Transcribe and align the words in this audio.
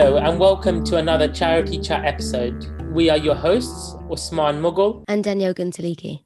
Hello, 0.00 0.16
and 0.16 0.40
welcome 0.40 0.82
to 0.84 0.96
another 0.96 1.28
Charity 1.28 1.78
Chat 1.78 2.06
episode. 2.06 2.64
We 2.90 3.10
are 3.10 3.18
your 3.18 3.34
hosts, 3.34 3.94
Usman 4.10 4.62
Mughal 4.62 5.04
and 5.08 5.22
Danielle 5.22 5.52
Guntaliki. 5.52 6.22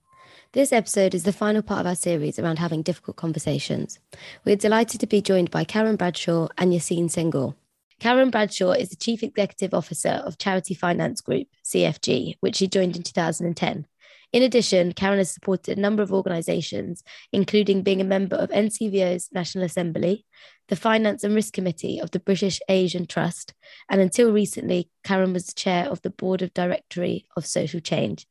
This 0.53 0.73
episode 0.73 1.13
is 1.13 1.25
the 1.25 1.33
final 1.33 1.61
part 1.61 1.81
of 1.81 1.87
our 1.89 1.97
series 1.97 2.39
around 2.39 2.61
having 2.61 2.83
difficult 2.83 3.17
conversations. 3.17 3.99
We're 4.45 4.55
delighted 4.55 5.01
to 5.01 5.09
be 5.09 5.21
joined 5.21 5.51
by 5.51 5.65
Karen 5.65 5.97
Bradshaw 5.97 6.47
and 6.57 6.73
Yassine 6.73 7.11
Senghor. 7.11 7.57
Karen 7.99 8.31
Bradshaw 8.31 8.71
is 8.71 8.91
the 8.91 8.97
Chief 8.97 9.25
Executive 9.25 9.75
Officer 9.75 10.23
of 10.25 10.39
Charity 10.39 10.75
Finance 10.75 11.21
Group, 11.21 11.49
CFG, 11.65 12.37
which 12.39 12.55
she 12.55 12.69
joined 12.69 12.95
in 12.95 13.03
2010. 13.03 13.87
In 14.35 14.43
addition, 14.43 14.95
Karen 14.95 15.19
has 15.19 15.31
supported 15.31 15.79
a 15.79 15.81
number 15.81 16.03
of 16.03 16.13
organisations, 16.13 17.05
including 17.33 17.83
being 17.83 18.01
a 18.01 18.05
member 18.05 18.35
of 18.35 18.51
NCVO's 18.51 19.29
National 19.33 19.65
Assembly, 19.65 20.27
the 20.67 20.75
Finance 20.75 21.23
and 21.23 21.37
Risk 21.37 21.53
Committee 21.55 22.01
of 22.01 22.11
the 22.11 22.19
British 22.19 22.59
Asian 22.69 23.07
Trust, 23.07 23.55
and 23.89 24.01
until 24.01 24.33
recently, 24.33 24.91
Karen 25.05 25.33
was 25.33 25.55
chair 25.55 25.89
of 25.89 26.03
the 26.03 26.11
Board 26.11 26.43
of 26.43 26.53
Directory 26.53 27.29
of 27.37 27.47
Social 27.47 27.79
Change. 27.79 28.27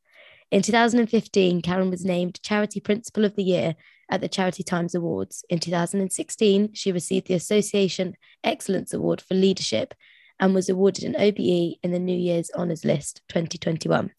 In 0.50 0.60
2015, 0.60 1.62
Karen 1.62 1.88
was 1.88 2.04
named 2.04 2.38
Charity 2.42 2.80
Principal 2.80 3.24
of 3.24 3.34
the 3.34 3.42
Year 3.42 3.74
at 4.10 4.20
the 4.20 4.28
Charity 4.28 4.62
Times 4.62 4.94
Awards. 4.94 5.42
In 5.48 5.58
2016, 5.58 6.74
she 6.74 6.92
received 6.92 7.28
the 7.28 7.34
Association 7.34 8.14
Excellence 8.44 8.92
Award 8.92 9.22
for 9.22 9.32
Leadership 9.32 9.94
and 10.38 10.54
was 10.54 10.68
awarded 10.68 11.04
an 11.04 11.16
OBE 11.16 11.78
in 11.82 11.92
the 11.92 11.98
New 11.98 12.14
Year's 12.14 12.50
Honours 12.54 12.84
List 12.84 13.22
2021 13.30 14.10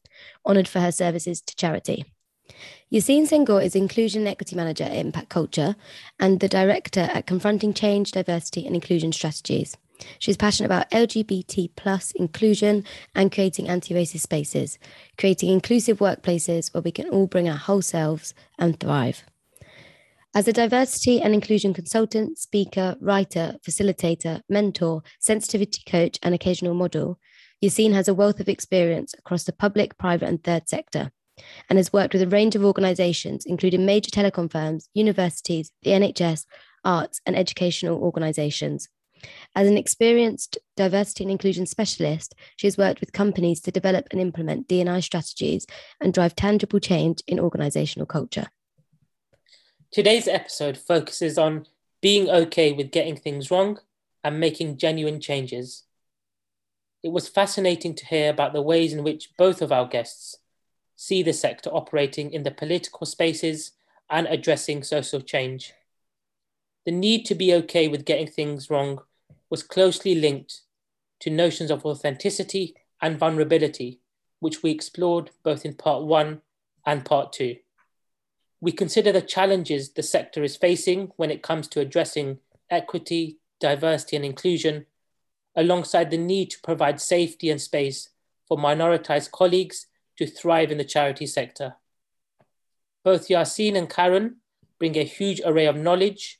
honoured 0.46 0.68
for 0.68 0.80
her 0.80 0.92
services 0.92 1.42
to 1.42 1.56
charity. 1.56 2.06
Yassine 2.92 3.28
Senghor 3.28 3.64
is 3.64 3.76
Inclusion 3.76 4.22
and 4.22 4.30
Equity 4.30 4.56
Manager 4.56 4.84
at 4.84 4.94
Impact 4.94 5.30
Culture 5.30 5.76
and 6.20 6.40
the 6.40 6.48
Director 6.48 7.10
at 7.12 7.26
Confronting 7.26 7.74
Change, 7.74 8.12
Diversity 8.12 8.66
and 8.66 8.76
Inclusion 8.76 9.12
Strategies. 9.12 9.76
She's 10.20 10.38
passionate 10.38 10.68
about 10.68 10.92
LGBT 10.92 11.72
plus 11.76 12.12
inclusion 12.12 12.84
and 13.16 13.32
creating 13.32 13.70
anti-racist 13.70 14.20
spaces, 14.20 14.78
creating 15.18 15.50
inclusive 15.50 16.00
workplaces 16.00 16.74
where 16.74 16.82
we 16.82 16.92
can 16.92 17.10
all 17.10 17.28
bring 17.28 17.50
our 17.50 17.58
whole 17.58 17.82
selves 17.82 18.34
and 18.60 18.80
thrive. 18.80 19.24
As 20.36 20.50
a 20.50 20.54
diversity 20.54 21.22
and 21.22 21.34
inclusion 21.34 21.74
consultant, 21.74 22.38
speaker, 22.38 22.98
writer, 23.00 23.56
facilitator, 23.66 24.42
mentor, 24.50 25.02
sensitivity 25.18 25.82
coach, 25.90 26.20
and 26.22 26.36
occasional 26.36 26.74
model, 26.74 27.18
Yassine 27.66 27.94
has 27.94 28.08
a 28.08 28.14
wealth 28.14 28.40
of 28.40 28.48
experience 28.48 29.14
across 29.18 29.44
the 29.44 29.54
public, 29.54 29.98
private, 29.98 30.30
and 30.30 30.44
third 30.44 30.70
sector 30.70 31.12
and 31.70 31.78
has 31.78 31.92
worked 31.92 32.14
with 32.14 32.22
a 32.22 32.28
range 32.28 32.56
of 32.56 32.64
organisations, 32.64 33.46
including 33.46 33.86
major 33.86 34.10
telecom 34.10 34.52
firms, 34.52 34.90
universities, 34.94 35.72
the 35.84 35.92
NHS, 35.92 36.46
arts, 36.84 37.20
and 37.26 37.36
educational 37.36 38.02
organisations. 38.02 38.90
As 39.56 39.68
an 39.68 39.78
experienced 39.78 40.58
diversity 40.78 41.24
and 41.24 41.32
inclusion 41.32 41.66
specialist, 41.66 42.36
she 42.58 42.68
has 42.68 42.78
worked 42.78 43.00
with 43.00 43.14
companies 43.14 43.60
to 43.62 43.72
develop 43.72 44.08
and 44.12 44.22
implement 44.22 44.68
D&I 44.68 45.00
strategies 45.00 45.66
and 46.00 46.14
drive 46.14 46.36
tangible 46.36 46.80
change 46.80 47.22
in 47.28 47.40
organisational 47.40 48.08
culture. 48.08 48.48
Today's 49.92 50.28
episode 50.28 50.78
focuses 50.78 51.38
on 51.38 51.66
being 52.02 52.30
okay 52.30 52.72
with 52.72 52.92
getting 52.92 53.16
things 53.16 53.50
wrong 53.50 53.80
and 54.24 54.40
making 54.40 54.78
genuine 54.78 55.20
changes 55.20 55.85
it 57.06 57.12
was 57.12 57.28
fascinating 57.28 57.94
to 57.94 58.06
hear 58.08 58.32
about 58.32 58.52
the 58.52 58.64
ways 58.64 58.92
in 58.92 59.04
which 59.04 59.30
both 59.38 59.62
of 59.62 59.72
our 59.72 59.86
guests 59.88 60.38
see 60.96 61.22
the 61.22 61.34
sector 61.34 61.70
operating 61.70 62.34
in 62.34 62.42
the 62.42 62.50
political 62.50 63.06
spaces 63.06 63.74
and 64.10 64.26
addressing 64.26 64.82
social 64.82 65.22
change. 65.22 65.74
The 66.84 66.92
need 66.92 67.24
to 67.26 67.36
be 67.36 67.54
okay 67.54 67.88
with 67.88 68.06
getting 68.06 68.26
things 68.26 68.72
wrong 68.72 69.02
was 69.52 69.62
closely 69.62 70.16
linked 70.16 70.62
to 71.20 71.30
notions 71.30 71.70
of 71.70 71.86
authenticity 71.86 72.76
and 73.00 73.20
vulnerability, 73.20 74.00
which 74.40 74.64
we 74.64 74.72
explored 74.72 75.30
both 75.44 75.64
in 75.64 75.76
part 75.76 76.06
one 76.06 76.42
and 76.88 77.06
part 77.06 77.32
two. 77.32 77.58
We 78.60 78.72
consider 78.72 79.12
the 79.12 79.22
challenges 79.22 79.92
the 79.92 80.02
sector 80.02 80.44
is 80.44 80.58
facing 80.58 81.12
when 81.18 81.30
it 81.30 81.44
comes 81.44 81.68
to 81.68 81.82
addressing 81.82 82.40
equity, 82.72 83.38
diversity, 83.60 84.16
and 84.16 84.26
inclusion 84.26 84.88
alongside 85.56 86.12
the 86.12 86.18
need 86.18 86.52
to 86.52 86.62
provide 86.62 87.00
safety 87.00 87.50
and 87.50 87.62
space 87.62 88.10
for 88.48 88.58
minoritized 88.58 89.32
colleagues 89.32 89.88
to 90.18 90.28
thrive 90.28 90.72
in 90.72 90.78
the 90.78 90.84
charity 90.84 91.26
sector. 91.26 91.76
Both 93.04 93.28
Yassine 93.28 93.76
and 93.76 93.90
Karen 93.90 94.38
bring 94.80 94.98
a 94.98 95.04
huge 95.04 95.42
array 95.46 95.66
of 95.66 95.76
knowledge, 95.76 96.40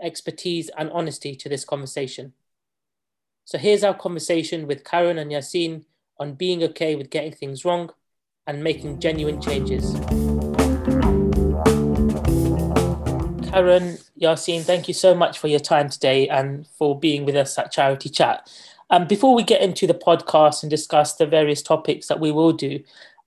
expertise, 0.00 0.70
and 0.76 0.90
honesty 0.90 1.34
to 1.36 1.48
this 1.48 1.64
conversation. 1.64 2.32
So 3.44 3.58
here's 3.58 3.84
our 3.84 3.94
conversation 3.94 4.66
with 4.66 4.84
Karen 4.84 5.18
and 5.18 5.30
Yassine 5.30 5.84
on 6.18 6.34
being 6.34 6.62
okay 6.62 6.96
with 6.96 7.10
getting 7.10 7.32
things 7.32 7.64
wrong 7.64 7.90
and 8.46 8.62
making 8.62 9.00
genuine 9.00 9.40
changes. 9.40 9.94
Karen, 13.56 13.96
Yassine, 14.20 14.60
thank 14.60 14.86
you 14.86 14.92
so 14.92 15.14
much 15.14 15.38
for 15.38 15.48
your 15.48 15.58
time 15.58 15.88
today 15.88 16.28
and 16.28 16.66
for 16.78 17.00
being 17.00 17.24
with 17.24 17.34
us 17.34 17.56
at 17.56 17.72
Charity 17.72 18.10
Chat. 18.10 18.52
Um, 18.90 19.06
before 19.06 19.34
we 19.34 19.42
get 19.42 19.62
into 19.62 19.86
the 19.86 19.94
podcast 19.94 20.62
and 20.62 20.68
discuss 20.68 21.14
the 21.14 21.24
various 21.24 21.62
topics 21.62 22.06
that 22.08 22.20
we 22.20 22.30
will 22.30 22.52
do, 22.52 22.80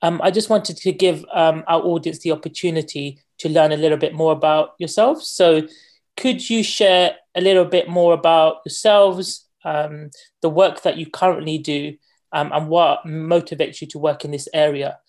um, 0.04 0.22
I 0.24 0.30
just 0.30 0.48
wanted 0.48 0.78
to 0.78 0.92
give 0.92 1.26
um, 1.34 1.64
our 1.68 1.82
audience 1.82 2.20
the 2.20 2.32
opportunity 2.32 3.20
to 3.40 3.50
learn 3.50 3.72
a 3.72 3.78
little 3.78 3.98
bit 3.98 4.14
more 4.14 4.32
about 4.32 4.76
yourselves. 4.78 5.28
So, 5.28 5.68
could 6.16 6.48
you 6.48 6.62
share 6.62 7.16
a 7.34 7.42
little 7.42 7.66
bit 7.66 7.90
more 7.90 8.14
about 8.14 8.58
yourselves, 8.68 9.48
um, 9.66 10.12
the 10.44 10.50
work 10.50 10.84
that 10.84 10.98
you 10.98 11.08
currently 11.10 11.58
do, 11.58 11.98
um, 12.34 12.52
and 12.54 12.70
what 12.70 13.04
motivates 13.04 13.82
you 13.82 13.88
to 13.88 13.98
work 13.98 14.24
in 14.26 14.30
this 14.30 14.48
area? 14.54 15.00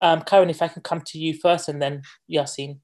Um, 0.00 0.22
Karen, 0.22 0.50
if 0.50 0.62
I 0.62 0.68
can 0.68 0.82
come 0.82 1.00
to 1.00 1.18
you 1.18 1.34
first 1.34 1.68
and 1.68 1.82
then 1.82 2.02
Yassine. 2.30 2.78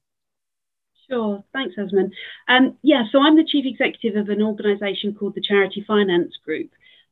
Sure, 1.09 1.43
thanks, 1.51 1.75
Usman. 1.77 2.11
Um, 2.47 2.77
yeah, 2.81 3.03
so 3.11 3.21
I'm 3.21 3.35
the 3.35 3.45
chief 3.45 3.65
executive 3.65 4.15
of 4.19 4.29
an 4.29 4.41
organisation 4.41 5.13
called 5.13 5.35
the 5.35 5.41
Charity 5.41 5.83
Finance 5.85 6.33
Group. 6.45 6.71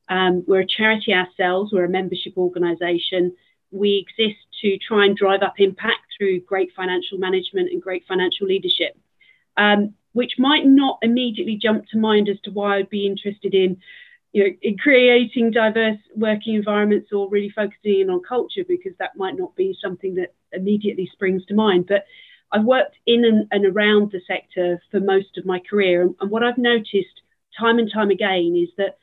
Um, 0.10 0.44
we're 0.48 0.62
a 0.62 0.68
charity 0.68 1.14
ourselves, 1.14 1.72
we're 1.74 1.86
a 1.86 1.90
membership 1.90 2.34
organisation. 2.38 3.36
We 3.72 4.06
exist 4.06 4.40
to 4.62 4.78
try 4.78 5.06
and 5.06 5.16
drive 5.16 5.42
up 5.42 5.56
impact 5.60 6.02
through 6.18 6.42
great 6.42 6.72
financial 6.76 7.18
management 7.18 7.70
and 7.72 7.82
great 7.82 8.04
financial 8.08 8.48
leadership, 8.48 8.98
um, 9.58 9.94
which 10.14 10.34
might 10.38 10.66
not 10.66 11.00
immediately 11.02 11.58
jump 11.62 11.86
to 11.90 11.98
mind 11.98 12.28
as 12.28 12.40
to 12.42 12.52
why 12.52 12.78
I'd 12.78 12.90
be 12.90 13.06
interested 13.06 13.54
in, 13.54 13.78
you 14.34 14.44
know, 14.44 14.50
in 14.62 14.78
creating 14.78 15.52
diverse 15.52 16.00
working 16.16 16.56
environments 16.56 17.14
or 17.14 17.30
really 17.30 17.50
focusing 17.50 18.02
in 18.02 18.10
on 18.10 18.22
culture, 18.28 18.64
because 18.68 18.94
that 19.00 19.16
might 19.16 19.38
not 19.38 19.56
be 19.56 19.78
something 19.82 20.16
that 20.16 20.34
immediately 20.52 21.10
springs 21.14 21.46
to 21.46 21.54
mind. 21.54 21.88
But 21.88 22.06
I've 22.52 22.66
worked 22.66 22.96
in 23.06 23.26
and, 23.26 23.48
and 23.52 23.66
around 23.66 24.12
the 24.12 24.22
sector 24.28 24.82
for 24.92 25.00
most 25.00 25.38
of 25.38 25.46
my 25.46 25.60
career. 25.60 26.02
And, 26.02 26.16
and 26.20 26.30
what 26.30 26.44
I've 26.44 26.58
noticed 26.58 27.22
time 27.58 27.80
and 27.80 27.92
time 27.92 28.10
again 28.10 28.56
is 28.62 28.70
that 28.78 28.98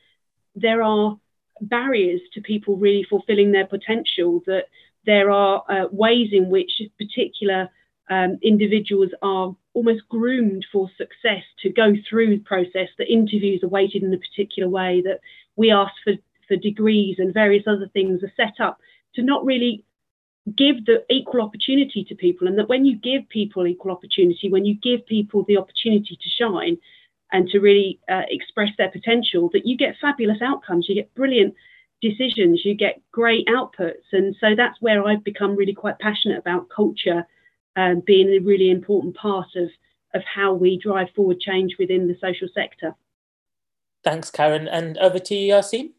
there 0.54 0.82
are 0.82 1.18
barriers 1.60 2.20
to 2.34 2.40
people 2.40 2.76
really 2.76 3.06
fulfilling 3.08 3.52
their 3.52 3.66
potential, 3.66 4.42
that 4.46 4.66
there 5.06 5.30
are 5.30 5.64
uh, 5.68 5.86
ways 5.90 6.28
in 6.32 6.50
which 6.50 6.82
particular 6.98 7.68
um, 8.10 8.38
individuals 8.42 9.10
are 9.22 9.54
almost 9.74 10.08
groomed 10.08 10.66
for 10.72 10.90
success 10.96 11.44
to 11.62 11.70
go 11.70 11.92
through 12.08 12.30
the 12.30 12.44
process, 12.44 12.88
that 12.98 13.12
interviews 13.12 13.62
are 13.62 13.68
weighted 13.68 14.02
in 14.02 14.14
a 14.14 14.18
particular 14.18 14.68
way, 14.68 15.02
that 15.02 15.20
we 15.56 15.70
ask 15.70 15.92
for, 16.04 16.14
for 16.46 16.56
degrees 16.56 17.16
and 17.18 17.34
various 17.34 17.64
other 17.66 17.88
things 17.92 18.22
are 18.22 18.32
set 18.36 18.60
up 18.60 18.78
to 19.14 19.22
not 19.22 19.44
really 19.44 19.84
give 20.56 20.86
the 20.86 21.04
equal 21.10 21.40
opportunity 21.42 22.04
to 22.04 22.14
people 22.14 22.46
and 22.46 22.58
that 22.58 22.68
when 22.68 22.84
you 22.84 22.96
give 22.96 23.28
people 23.28 23.66
equal 23.66 23.90
opportunity 23.90 24.48
when 24.50 24.64
you 24.64 24.74
give 24.82 25.04
people 25.06 25.44
the 25.46 25.56
opportunity 25.56 26.16
to 26.20 26.28
shine 26.28 26.76
and 27.32 27.48
to 27.48 27.58
really 27.58 28.00
uh, 28.10 28.22
express 28.28 28.70
their 28.78 28.90
potential 28.90 29.50
that 29.52 29.66
you 29.66 29.76
get 29.76 29.96
fabulous 30.00 30.38
outcomes 30.42 30.86
you 30.88 30.94
get 30.94 31.14
brilliant 31.14 31.54
decisions 32.00 32.62
you 32.64 32.74
get 32.74 33.00
great 33.10 33.46
outputs. 33.48 34.06
And 34.12 34.36
so 34.40 34.54
that's 34.56 34.80
where 34.80 35.04
i've 35.04 35.24
become 35.24 35.56
really 35.56 35.74
quite 35.74 35.98
passionate 35.98 36.38
about 36.38 36.68
culture 36.74 37.26
um, 37.76 38.02
being 38.06 38.28
a 38.28 38.38
really 38.38 38.70
important 38.70 39.16
part 39.16 39.48
of 39.56 39.68
of 40.14 40.22
how 40.24 40.54
we 40.54 40.78
drive 40.78 41.08
forward 41.14 41.38
change 41.40 41.76
within 41.78 42.08
the 42.08 42.16
social 42.20 42.48
sector. 42.54 42.94
Thanks 44.04 44.30
karen. 44.30 44.68
And 44.68 44.96
over 44.98 45.18
to 45.18 45.34
you 45.34 45.54
yassine 45.54 45.90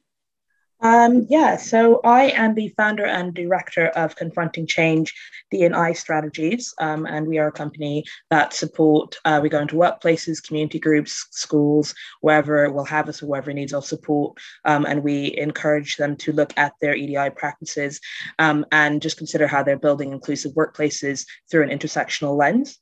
um, 0.82 1.26
yeah, 1.30 1.58
so 1.58 2.00
I 2.04 2.30
am 2.30 2.56
the 2.56 2.70
founder 2.70 3.06
and 3.06 3.34
director 3.34 3.88
of 3.88 4.16
Confronting 4.16 4.66
Change 4.66 5.14
D&I 5.52 5.94
Strategies, 5.94 6.74
um, 6.80 7.06
and 7.06 7.28
we 7.28 7.38
are 7.38 7.48
a 7.48 7.52
company 7.52 8.06
that 8.30 8.54
support. 8.54 9.18
Uh, 9.26 9.40
we 9.42 9.50
go 9.50 9.60
into 9.60 9.76
workplaces, 9.76 10.42
community 10.42 10.80
groups, 10.80 11.28
schools, 11.32 11.94
wherever 12.22 12.72
will 12.72 12.86
have 12.86 13.10
us 13.10 13.22
or 13.22 13.28
wherever 13.28 13.52
needs 13.52 13.74
our 13.74 13.82
support, 13.82 14.38
um, 14.66 14.86
and 14.86 15.04
we 15.04 15.36
encourage 15.38 15.98
them 15.98 16.16
to 16.18 16.32
look 16.32 16.54
at 16.56 16.74
their 16.82 16.96
EDI 16.96 17.30
practices 17.36 18.00
um, 18.40 18.66
and 18.72 19.02
just 19.02 19.18
consider 19.18 19.48
how 19.48 19.62
they're 19.64 19.78
building 19.78 20.12
inclusive 20.14 20.54
workplaces 20.54 21.26
through 21.52 21.64
an 21.64 21.78
intersectional 21.78 22.38
lens. 22.38 22.80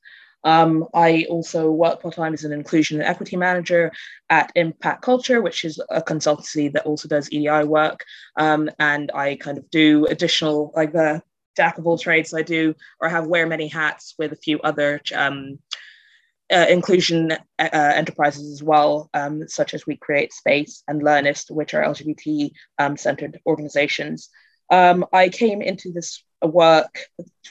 Um, 0.48 0.86
I 0.94 1.26
also 1.30 1.70
work 1.70 2.02
part 2.02 2.16
time 2.16 2.34
as 2.34 2.46
an 2.46 2.54
inclusion 2.54 3.02
and 3.02 3.10
equity 3.10 3.36
manager 3.36 3.92
at 4.30 4.50
Impact 4.56 5.02
Culture, 5.02 5.42
which 5.42 5.66
is 5.66 5.78
a 5.90 6.02
consultancy 6.02 6.72
that 6.72 6.86
also 6.86 7.10
does 7.10 7.28
EDI 7.34 7.66
work. 7.66 8.06
Um, 8.38 8.70
and 8.80 9.12
I 9.14 9.36
kind 9.36 9.58
of 9.58 9.70
do 9.70 10.06
additional, 10.06 10.72
like 10.74 10.94
the 10.94 11.22
jack 11.58 11.78
of 11.78 11.86
all 11.86 11.98
trades. 11.98 12.34
I 12.34 12.44
do, 12.44 12.74
or 13.02 13.10
have 13.10 13.28
wear 13.28 13.46
many 13.46 13.68
hats 13.68 14.16
with 14.18 14.32
a 14.32 14.38
few 14.38 14.62
other 14.62 15.02
um, 15.14 15.60
uh, 16.50 16.68
inclusion 16.70 17.34
uh, 17.34 17.38
enterprises 17.60 18.50
as 18.54 18.64
well, 18.64 19.10
um, 19.14 19.50
such 19.50 19.74
as 19.74 19.86
We 19.86 19.98
Create 19.98 20.32
Space 20.32 20.82
and 20.88 21.02
Learnist, 21.02 21.52
which 21.52 21.74
are 21.74 21.84
LGBT 21.84 22.52
um, 22.80 22.96
centered 22.96 23.38
organizations. 23.46 24.30
Um, 24.70 25.06
I 25.14 25.30
came 25.30 25.62
into 25.62 25.92
this 25.92 26.24
work 26.42 27.00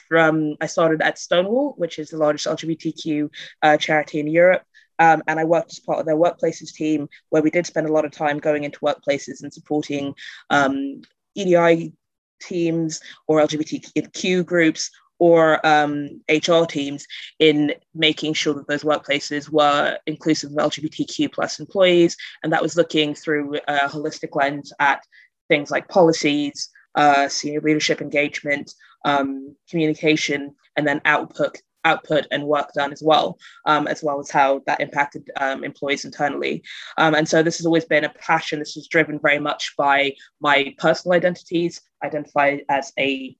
from, 0.07 0.55
I 0.61 0.67
started 0.67 1.01
at 1.01 1.19
Stonewall, 1.19 1.73
which 1.77 1.99
is 1.99 2.09
the 2.09 2.17
largest 2.17 2.47
LGBTQ 2.47 3.29
uh, 3.61 3.77
charity 3.77 4.19
in 4.19 4.27
Europe. 4.27 4.63
Um, 4.99 5.21
and 5.27 5.39
I 5.39 5.43
worked 5.43 5.71
as 5.71 5.79
part 5.79 5.99
of 5.99 6.05
their 6.05 6.15
workplaces 6.15 6.73
team, 6.73 7.07
where 7.29 7.41
we 7.41 7.51
did 7.51 7.67
spend 7.67 7.87
a 7.87 7.93
lot 7.93 8.05
of 8.05 8.11
time 8.11 8.39
going 8.39 8.63
into 8.63 8.79
workplaces 8.79 9.43
and 9.43 9.53
supporting 9.53 10.15
um, 10.49 11.01
EDI 11.35 11.93
teams 12.41 13.01
or 13.27 13.41
LGBTQ 13.41 14.45
groups 14.45 14.89
or 15.19 15.65
um, 15.65 16.21
HR 16.29 16.65
teams 16.65 17.07
in 17.39 17.73
making 17.95 18.33
sure 18.33 18.53
that 18.53 18.67
those 18.67 18.83
workplaces 18.83 19.49
were 19.49 19.97
inclusive 20.05 20.51
of 20.51 20.57
LGBTQ 20.57 21.31
plus 21.31 21.59
employees. 21.59 22.15
And 22.43 22.53
that 22.53 22.61
was 22.61 22.75
looking 22.75 23.15
through 23.15 23.55
a 23.67 23.87
holistic 23.87 24.35
lens 24.35 24.71
at 24.79 25.03
things 25.47 25.71
like 25.71 25.87
policies, 25.87 26.69
uh, 26.97 27.29
senior 27.29 27.61
leadership 27.61 28.01
engagement, 28.01 28.73
um, 29.05 29.55
communication, 29.69 30.53
and 30.75 30.85
then 30.85 30.99
output 31.05 31.61
output 31.85 32.27
and 32.31 32.43
work 32.43 32.69
done 32.73 32.91
as 32.91 33.01
well, 33.01 33.37
um, 33.65 33.87
as 33.87 34.03
well 34.03 34.19
as 34.19 34.29
how 34.29 34.61
that 34.65 34.81
impacted 34.81 35.29
um, 35.39 35.63
employees 35.63 36.03
internally. 36.03 36.61
Um, 36.97 37.15
and 37.15 37.27
so 37.27 37.41
this 37.41 37.57
has 37.57 37.65
always 37.65 37.85
been 37.85 38.03
a 38.03 38.09
passion. 38.09 38.59
This 38.59 38.75
was 38.75 38.89
driven 38.89 39.19
very 39.19 39.39
much 39.39 39.73
by 39.77 40.13
my 40.41 40.75
personal 40.79 41.15
identities, 41.15 41.79
identify 42.03 42.57
as 42.67 42.91
a 42.99 43.37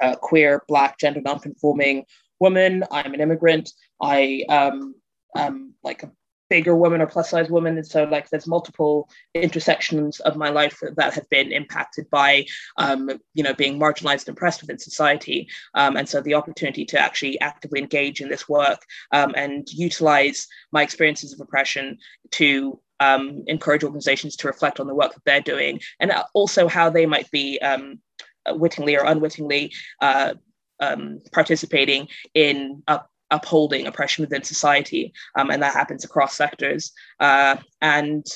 uh, 0.00 0.14
queer, 0.14 0.62
black, 0.68 0.98
gender 0.98 1.20
non-conforming 1.20 2.04
woman. 2.38 2.84
I'm 2.92 3.14
an 3.14 3.20
immigrant. 3.20 3.72
I 4.00 4.44
um, 4.48 4.94
am 5.36 5.74
like 5.82 6.04
a 6.04 6.12
bigger 6.48 6.76
woman 6.76 7.00
or 7.00 7.06
plus 7.06 7.30
size 7.30 7.50
woman. 7.50 7.76
And 7.76 7.86
so 7.86 8.04
like 8.04 8.28
there's 8.28 8.46
multiple 8.46 9.08
intersections 9.34 10.20
of 10.20 10.36
my 10.36 10.48
life 10.48 10.80
that 10.96 11.14
have 11.14 11.28
been 11.28 11.52
impacted 11.52 12.08
by 12.10 12.46
um, 12.76 13.10
you 13.34 13.42
know 13.42 13.54
being 13.54 13.78
marginalized 13.78 14.28
and 14.28 14.36
oppressed 14.36 14.60
within 14.60 14.78
society. 14.78 15.48
Um, 15.74 15.96
and 15.96 16.08
so 16.08 16.20
the 16.20 16.34
opportunity 16.34 16.84
to 16.86 16.98
actually 16.98 17.40
actively 17.40 17.80
engage 17.80 18.20
in 18.20 18.28
this 18.28 18.48
work 18.48 18.80
um, 19.12 19.34
and 19.36 19.68
utilize 19.72 20.46
my 20.72 20.82
experiences 20.82 21.32
of 21.32 21.40
oppression 21.40 21.98
to 22.32 22.80
um, 23.00 23.42
encourage 23.46 23.84
organizations 23.84 24.36
to 24.36 24.48
reflect 24.48 24.80
on 24.80 24.86
the 24.86 24.94
work 24.94 25.12
that 25.12 25.24
they're 25.24 25.40
doing. 25.40 25.80
And 26.00 26.12
also 26.34 26.68
how 26.68 26.90
they 26.90 27.06
might 27.06 27.30
be 27.30 27.58
um, 27.60 28.00
wittingly 28.48 28.96
or 28.96 29.04
unwittingly 29.04 29.72
uh, 30.00 30.34
um, 30.80 31.20
participating 31.32 32.08
in 32.34 32.82
upholding 33.30 33.86
oppression 33.86 34.22
within 34.22 34.42
society, 34.42 35.12
um, 35.38 35.50
and 35.50 35.62
that 35.62 35.74
happens 35.74 36.04
across 36.04 36.36
sectors. 36.36 36.92
Uh, 37.20 37.56
and 37.80 38.26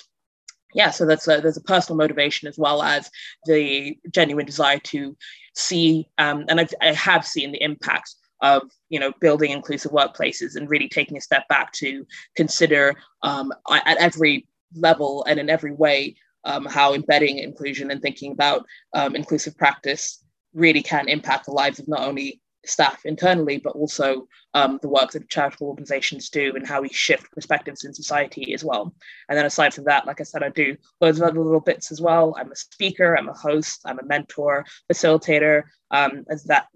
yeah, 0.75 0.91
so 0.91 1.07
that's 1.07 1.27
a, 1.29 1.41
there's 1.41 1.57
a 1.57 1.63
personal 1.63 1.97
motivation 1.97 2.49
as 2.49 2.59
well 2.59 2.83
as 2.83 3.11
the 3.47 3.97
genuine 4.11 4.47
desire 4.47 4.79
to 4.79 5.17
see, 5.55 6.09
um, 6.19 6.45
and 6.49 6.61
I've, 6.61 6.75
I 6.81 6.93
have 6.93 7.27
seen 7.27 7.53
the 7.53 7.63
impact 7.63 8.15
of 8.43 8.71
you 8.89 8.99
know 8.99 9.13
building 9.21 9.51
inclusive 9.51 9.93
workplaces 9.93 10.57
and 10.57 10.71
really 10.71 10.89
taking 10.89 11.17
a 11.17 11.21
step 11.21 11.47
back 11.49 11.73
to 11.73 12.07
consider 12.37 12.95
um, 13.23 13.53
at 13.71 13.99
every 13.99 14.47
level 14.75 15.25
and 15.29 15.39
in 15.39 15.51
every 15.51 15.73
way 15.73 16.17
um, 16.45 16.65
how 16.65 16.95
embedding 16.95 17.39
inclusion 17.39 17.91
and 17.91 18.01
thinking 18.01 18.33
about 18.33 18.65
um, 18.95 19.15
inclusive 19.15 19.57
practice 19.59 20.25
really 20.55 20.83
can 20.83 21.09
impact 21.09 21.47
the 21.47 21.53
lives 21.53 21.79
of 21.79 21.89
not 21.89 22.01
only 22.01 22.41
staff 22.65 23.01
internally, 23.05 23.59
but 23.59 23.75
also 23.75 24.27
um, 24.55 24.79
the 24.83 24.89
work 24.89 25.11
that 25.13 25.29
charitable 25.29 25.69
organizations 25.69 26.29
do 26.29 26.53
and 26.55 26.67
how 26.67 26.83
we 26.83 26.89
shift 26.89 27.31
perspectives 27.33 27.85
in 27.85 27.95
society 27.95 28.53
as 28.55 28.65
well. 28.65 28.95
And 29.29 29.39
then 29.39 29.47
aside 29.47 29.75
from 29.75 29.85
that, 29.85 30.07
like 30.07 30.21
I 30.21 30.25
said, 30.25 30.43
I 30.43 30.51
do 30.51 30.77
loads 31.01 31.21
of 31.21 31.29
other 31.29 31.41
little 31.41 31.61
bits 31.61 31.93
as 31.93 32.01
well. 32.01 32.35
I'm 32.39 32.53
a 32.53 32.57
speaker, 32.57 33.17
I'm 33.17 33.29
a 33.29 33.35
host, 33.35 33.81
I'm 33.85 33.99
a 33.99 34.05
mentor, 34.05 34.65
facilitator, 34.93 35.65
um, 35.91 36.25
as 36.31 36.45
that 36.45 36.69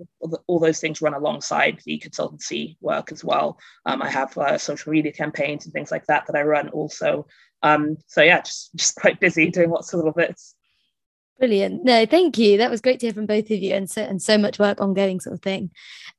all 0.47 0.59
those 0.59 0.81
things 0.81 1.03
run 1.03 1.15
alongside 1.15 1.81
the 1.85 2.03
consultancy 2.05 2.77
work 2.81 3.13
as 3.13 3.25
well. 3.25 3.59
Um, 3.87 4.03
I 4.03 4.11
have 4.11 4.37
uh, 4.37 4.59
social 4.59 4.93
media 4.93 5.13
campaigns 5.13 5.65
and 5.65 5.73
things 5.73 5.91
like 5.91 6.07
that 6.07 6.27
that 6.27 6.37
I 6.37 6.43
run 6.43 6.69
also. 6.69 7.27
Um, 7.63 7.97
so 8.07 8.23
yeah, 8.23 8.41
just 8.41 8.75
just 8.75 8.97
quite 8.97 9.21
busy 9.21 9.51
doing 9.51 9.71
lots 9.71 9.93
of 9.93 9.99
little 9.99 10.13
bits. 10.13 10.55
Brilliant. 11.39 11.85
No, 11.85 12.07
thank 12.07 12.39
you. 12.39 12.59
That 12.59 12.71
was 12.71 12.81
great 12.81 13.01
to 13.01 13.07
hear 13.07 13.13
from 13.13 13.27
both 13.27 13.51
of 13.51 13.59
you 13.59 13.75
and 13.75 13.91
so 13.91 14.03
and 14.03 14.23
so 14.23 14.39
much 14.39 14.61
work 14.61 14.81
ongoing 14.81 15.19
sort 15.19 15.35
of 15.35 15.43
thing. 15.43 15.71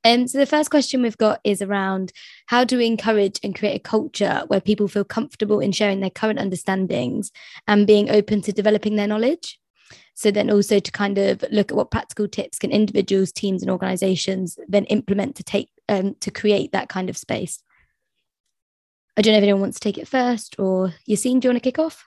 Um, 0.04 0.28
so 0.28 0.38
the 0.38 0.44
first 0.46 0.70
question 0.70 1.00
we've 1.02 1.16
got 1.16 1.40
is 1.42 1.62
around 1.62 2.12
how 2.46 2.64
do 2.64 2.76
we 2.76 2.86
encourage 2.86 3.40
and 3.42 3.58
create 3.58 3.76
a 3.76 3.80
culture 3.80 4.42
where 4.48 4.60
people 4.60 4.88
feel 4.88 5.04
comfortable 5.04 5.58
in 5.60 5.72
sharing 5.72 6.00
their 6.00 6.10
current 6.10 6.38
understandings 6.38 7.32
and 7.66 7.86
being 7.86 8.10
open 8.10 8.42
to 8.42 8.52
developing 8.52 8.96
their 8.96 9.06
knowledge? 9.06 9.58
So 10.14 10.30
then 10.30 10.50
also 10.50 10.78
to 10.80 10.92
kind 10.92 11.16
of 11.16 11.42
look 11.50 11.70
at 11.70 11.76
what 11.76 11.90
practical 11.90 12.28
tips 12.28 12.58
can 12.58 12.70
individuals, 12.70 13.32
teams, 13.32 13.62
and 13.62 13.70
organizations 13.70 14.58
then 14.68 14.84
implement 14.84 15.36
to 15.36 15.44
take 15.44 15.70
um, 15.88 16.14
to 16.20 16.30
create 16.30 16.72
that 16.72 16.90
kind 16.90 17.08
of 17.08 17.16
space. 17.16 17.62
I 19.16 19.22
don't 19.22 19.32
know 19.32 19.38
if 19.38 19.44
anyone 19.44 19.62
wants 19.62 19.80
to 19.80 19.84
take 19.84 19.96
it 19.96 20.08
first 20.08 20.56
or 20.58 20.92
Yassine, 21.08 21.40
do 21.40 21.48
you 21.48 21.52
want 21.52 21.62
to 21.62 21.70
kick 21.70 21.78
off? 21.78 22.04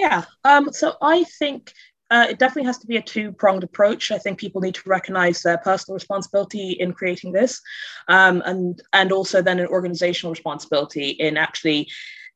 Yeah, 0.00 0.24
um, 0.46 0.72
so 0.72 0.94
I 1.02 1.24
think 1.24 1.74
uh, 2.10 2.26
it 2.30 2.38
definitely 2.38 2.66
has 2.66 2.78
to 2.78 2.86
be 2.86 2.96
a 2.96 3.02
two 3.02 3.32
pronged 3.32 3.64
approach. 3.64 4.10
I 4.10 4.16
think 4.16 4.38
people 4.38 4.62
need 4.62 4.74
to 4.76 4.88
recognize 4.88 5.42
their 5.42 5.58
personal 5.58 5.94
responsibility 5.94 6.70
in 6.70 6.94
creating 6.94 7.32
this, 7.32 7.60
um, 8.08 8.42
and 8.46 8.80
and 8.94 9.12
also 9.12 9.42
then 9.42 9.60
an 9.60 9.66
organizational 9.66 10.32
responsibility 10.32 11.10
in 11.10 11.36
actually 11.36 11.86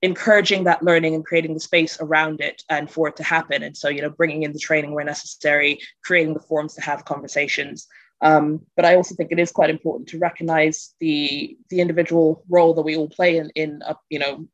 encouraging 0.03 0.65
that 0.65 0.83
learning 0.83 1.15
and 1.15 1.25
creating 1.25 1.55
the 1.55 1.61
space 1.61 1.97
around 2.03 2.43
it 2.43 2.63
and 2.69 2.91
for 2.91 3.09
it 3.09 3.17
to 3.17 3.23
happen. 3.23 3.63
And 3.63 3.75
so, 3.75 3.89
you 3.89 4.03
know, 4.03 4.11
bringing 4.11 4.43
in 4.43 4.53
the 4.53 4.59
training 4.59 4.93
where 4.93 5.03
necessary, 5.03 5.79
creating 6.05 6.35
the 6.35 6.41
forums 6.41 6.75
to 6.75 6.83
have 6.83 7.07
conversations. 7.07 7.87
Um, 8.21 8.61
but 8.77 8.85
I 8.85 8.97
also 8.97 9.15
think 9.15 9.33
it 9.33 9.39
is 9.39 9.51
quite 9.51 9.71
important 9.71 10.11
to 10.11 10.19
recognize 10.19 10.95
the 11.01 11.57
the 11.71 11.81
individual 11.81 12.45
role 12.51 12.75
that 12.75 12.83
we 12.83 12.95
all 12.97 13.09
play 13.09 13.39
in 13.39 13.49
in 13.55 13.81
uh, 13.87 13.95
you 14.11 14.19
know 14.19 14.47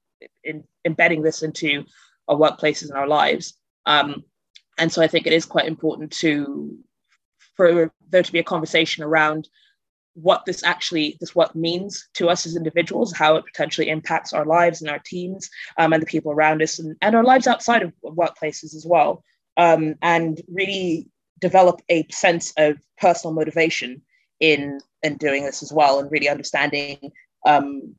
in 0.45 0.63
embedding 0.85 1.23
this 1.23 1.43
into 1.43 1.85
our 2.31 2.37
workplaces 2.37 2.89
and 2.89 2.97
our 2.97 3.09
lives. 3.09 3.55
Um, 3.87 4.25
and 4.79 4.91
so 4.91 5.03
I 5.03 5.09
think 5.09 5.27
it 5.27 5.33
is 5.33 5.45
quite 5.45 5.67
important 5.67 6.11
to 6.21 6.79
for 7.57 7.93
there 8.09 8.23
to 8.23 8.33
be 8.33 8.39
a 8.39 8.45
conversation 8.45 9.05
around 9.05 9.49
what 10.15 10.45
this 10.47 10.65
actually 10.65 11.17
this 11.21 11.35
work 11.35 11.55
means 11.55 12.09
to 12.15 12.29
us 12.29 12.47
as 12.47 12.57
individuals 12.57 13.13
how 13.13 13.37
it 13.37 13.45
potentially 13.45 13.89
impacts 13.89 14.33
our 14.33 14.45
lives 14.45 14.81
and 14.81 14.91
our 14.91 14.99
teams 15.05 15.49
um, 15.79 15.93
and 15.93 16.03
the 16.03 16.07
people 16.07 16.33
around 16.33 16.63
us 16.63 16.79
and, 16.79 16.97
and 17.01 17.15
our 17.15 17.23
lives 17.23 17.47
outside 17.47 17.83
of 17.83 17.93
workplaces 18.05 18.75
as 18.75 18.85
well 18.87 19.23
um, 19.57 19.95
and 20.03 20.41
really 20.49 21.09
develop 21.41 21.81
a 21.89 22.07
sense 22.11 22.53
of 22.57 22.77
personal 22.99 23.35
motivation 23.35 24.03
in 24.41 24.81
in 25.03 25.17
doing 25.17 25.45
this 25.45 25.63
as 25.63 25.73
well 25.73 26.01
and 26.01 26.11
really 26.11 26.29
understanding 26.29 27.13
um, 27.47 27.95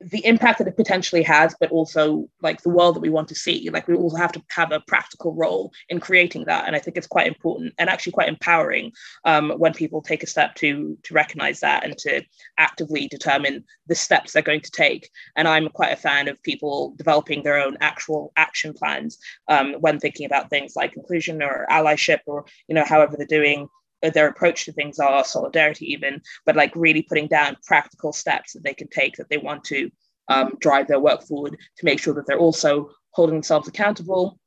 the 0.00 0.24
impact 0.24 0.58
that 0.58 0.68
it 0.68 0.76
potentially 0.76 1.22
has, 1.22 1.54
but 1.60 1.70
also 1.70 2.28
like 2.40 2.62
the 2.62 2.70
world 2.70 2.96
that 2.96 3.00
we 3.00 3.10
want 3.10 3.28
to 3.28 3.34
see. 3.34 3.68
Like 3.70 3.86
we 3.86 3.94
also 3.94 4.16
have 4.16 4.32
to 4.32 4.42
have 4.48 4.72
a 4.72 4.80
practical 4.80 5.34
role 5.34 5.72
in 5.90 6.00
creating 6.00 6.44
that, 6.46 6.66
and 6.66 6.74
I 6.74 6.78
think 6.78 6.96
it's 6.96 7.06
quite 7.06 7.26
important 7.26 7.74
and 7.78 7.90
actually 7.90 8.12
quite 8.12 8.28
empowering 8.28 8.92
um, 9.24 9.50
when 9.58 9.74
people 9.74 10.00
take 10.00 10.22
a 10.22 10.26
step 10.26 10.54
to 10.56 10.96
to 11.02 11.14
recognize 11.14 11.60
that 11.60 11.84
and 11.84 11.96
to 11.98 12.22
actively 12.58 13.08
determine 13.08 13.64
the 13.86 13.94
steps 13.94 14.32
they're 14.32 14.42
going 14.42 14.62
to 14.62 14.70
take. 14.70 15.10
And 15.36 15.46
I'm 15.46 15.68
quite 15.68 15.92
a 15.92 15.96
fan 15.96 16.28
of 16.28 16.42
people 16.42 16.94
developing 16.96 17.42
their 17.42 17.58
own 17.58 17.76
actual 17.80 18.32
action 18.36 18.72
plans 18.72 19.18
um, 19.48 19.74
when 19.80 20.00
thinking 20.00 20.24
about 20.24 20.48
things 20.48 20.76
like 20.76 20.96
inclusion 20.96 21.42
or 21.42 21.66
allyship 21.70 22.20
or 22.26 22.46
you 22.68 22.74
know 22.74 22.84
however 22.84 23.16
they're 23.16 23.26
doing 23.26 23.68
their 24.02 24.28
approach 24.28 24.64
to 24.64 24.72
things 24.72 24.98
are 24.98 25.24
solidarity 25.24 25.92
even 25.92 26.20
but 26.46 26.56
like 26.56 26.72
really 26.74 27.02
putting 27.02 27.26
down 27.26 27.56
practical 27.66 28.12
steps 28.12 28.52
that 28.52 28.64
they 28.64 28.74
can 28.74 28.88
take 28.88 29.16
that 29.16 29.28
they 29.28 29.38
want 29.38 29.62
to 29.64 29.90
um, 30.28 30.56
drive 30.60 30.86
their 30.86 31.00
work 31.00 31.22
forward 31.22 31.56
to 31.76 31.84
make 31.84 31.98
sure 31.98 32.14
that 32.14 32.26
they're 32.26 32.38
also 32.38 32.90
holding 33.10 33.34
themselves 33.34 33.68
accountable 33.68 34.38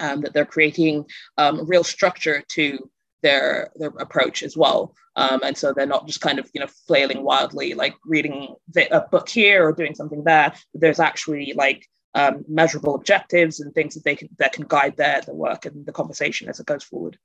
um, 0.00 0.20
that 0.20 0.32
they're 0.32 0.44
creating 0.44 1.04
um, 1.36 1.66
real 1.66 1.84
structure 1.84 2.42
to 2.48 2.90
their 3.22 3.70
their 3.76 3.90
approach 3.98 4.42
as 4.42 4.56
well. 4.56 4.94
Um, 5.16 5.40
and 5.42 5.56
so 5.56 5.72
they're 5.72 5.86
not 5.86 6.06
just 6.06 6.20
kind 6.20 6.38
of 6.38 6.48
you 6.54 6.60
know 6.60 6.68
flailing 6.86 7.24
wildly 7.24 7.74
like 7.74 7.96
reading 8.04 8.54
a 8.90 9.00
book 9.00 9.28
here 9.28 9.66
or 9.66 9.72
doing 9.72 9.94
something 9.94 10.22
there 10.22 10.52
there's 10.74 11.00
actually 11.00 11.52
like 11.56 11.86
um, 12.14 12.44
measurable 12.48 12.94
objectives 12.94 13.60
and 13.60 13.74
things 13.74 13.94
that 13.94 14.04
they 14.04 14.14
can 14.14 14.28
that 14.38 14.52
can 14.52 14.64
guide 14.68 14.96
their 14.96 15.20
the 15.22 15.34
work 15.34 15.66
and 15.66 15.84
the 15.86 15.92
conversation 15.92 16.48
as 16.48 16.60
it 16.60 16.66
goes 16.66 16.84
forward 16.84 17.18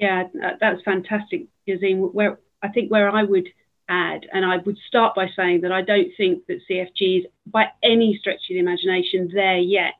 yeah, 0.00 0.24
that's 0.60 0.82
fantastic, 0.82 1.46
Yassine. 1.68 2.12
Where 2.12 2.40
I 2.62 2.68
think 2.68 2.90
where 2.90 3.10
I 3.10 3.22
would 3.22 3.48
add, 3.88 4.26
and 4.32 4.44
I 4.44 4.56
would 4.56 4.78
start 4.88 5.14
by 5.14 5.28
saying 5.36 5.60
that 5.60 5.72
I 5.72 5.82
don't 5.82 6.10
think 6.16 6.46
that 6.46 6.60
CFG 6.68 7.20
is 7.20 7.26
by 7.46 7.66
any 7.82 8.16
stretch 8.18 8.40
of 8.48 8.54
the 8.54 8.58
imagination 8.58 9.30
there 9.32 9.58
yet, 9.58 9.94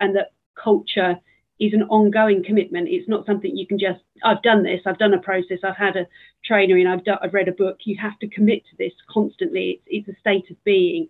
and 0.00 0.14
that 0.16 0.32
culture 0.62 1.18
is 1.60 1.72
an 1.72 1.82
ongoing 1.84 2.44
commitment. 2.44 2.88
It's 2.88 3.08
not 3.08 3.26
something 3.26 3.56
you 3.56 3.66
can 3.66 3.78
just, 3.78 4.00
I've 4.22 4.42
done 4.42 4.62
this, 4.62 4.80
I've 4.86 4.98
done 4.98 5.14
a 5.14 5.20
process, 5.20 5.58
I've 5.64 5.76
had 5.76 5.96
a 5.96 6.06
trainer 6.44 6.76
and 6.76 6.88
I've, 6.88 7.04
done, 7.04 7.18
I've 7.20 7.34
read 7.34 7.48
a 7.48 7.52
book. 7.52 7.78
You 7.84 7.96
have 8.00 8.18
to 8.20 8.28
commit 8.28 8.62
to 8.70 8.76
this 8.78 8.92
constantly. 9.10 9.80
It's, 9.86 10.06
it's 10.06 10.16
a 10.16 10.20
state 10.20 10.50
of 10.50 10.62
being. 10.64 11.08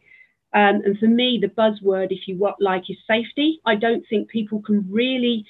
Um, 0.54 0.80
and 0.84 0.98
for 0.98 1.06
me, 1.06 1.38
the 1.40 1.48
buzzword, 1.48 2.08
if 2.10 2.26
you 2.26 2.54
like, 2.60 2.88
is 2.88 2.96
safety. 3.06 3.60
I 3.66 3.74
don't 3.74 4.04
think 4.08 4.30
people 4.30 4.62
can 4.62 4.86
really 4.90 5.44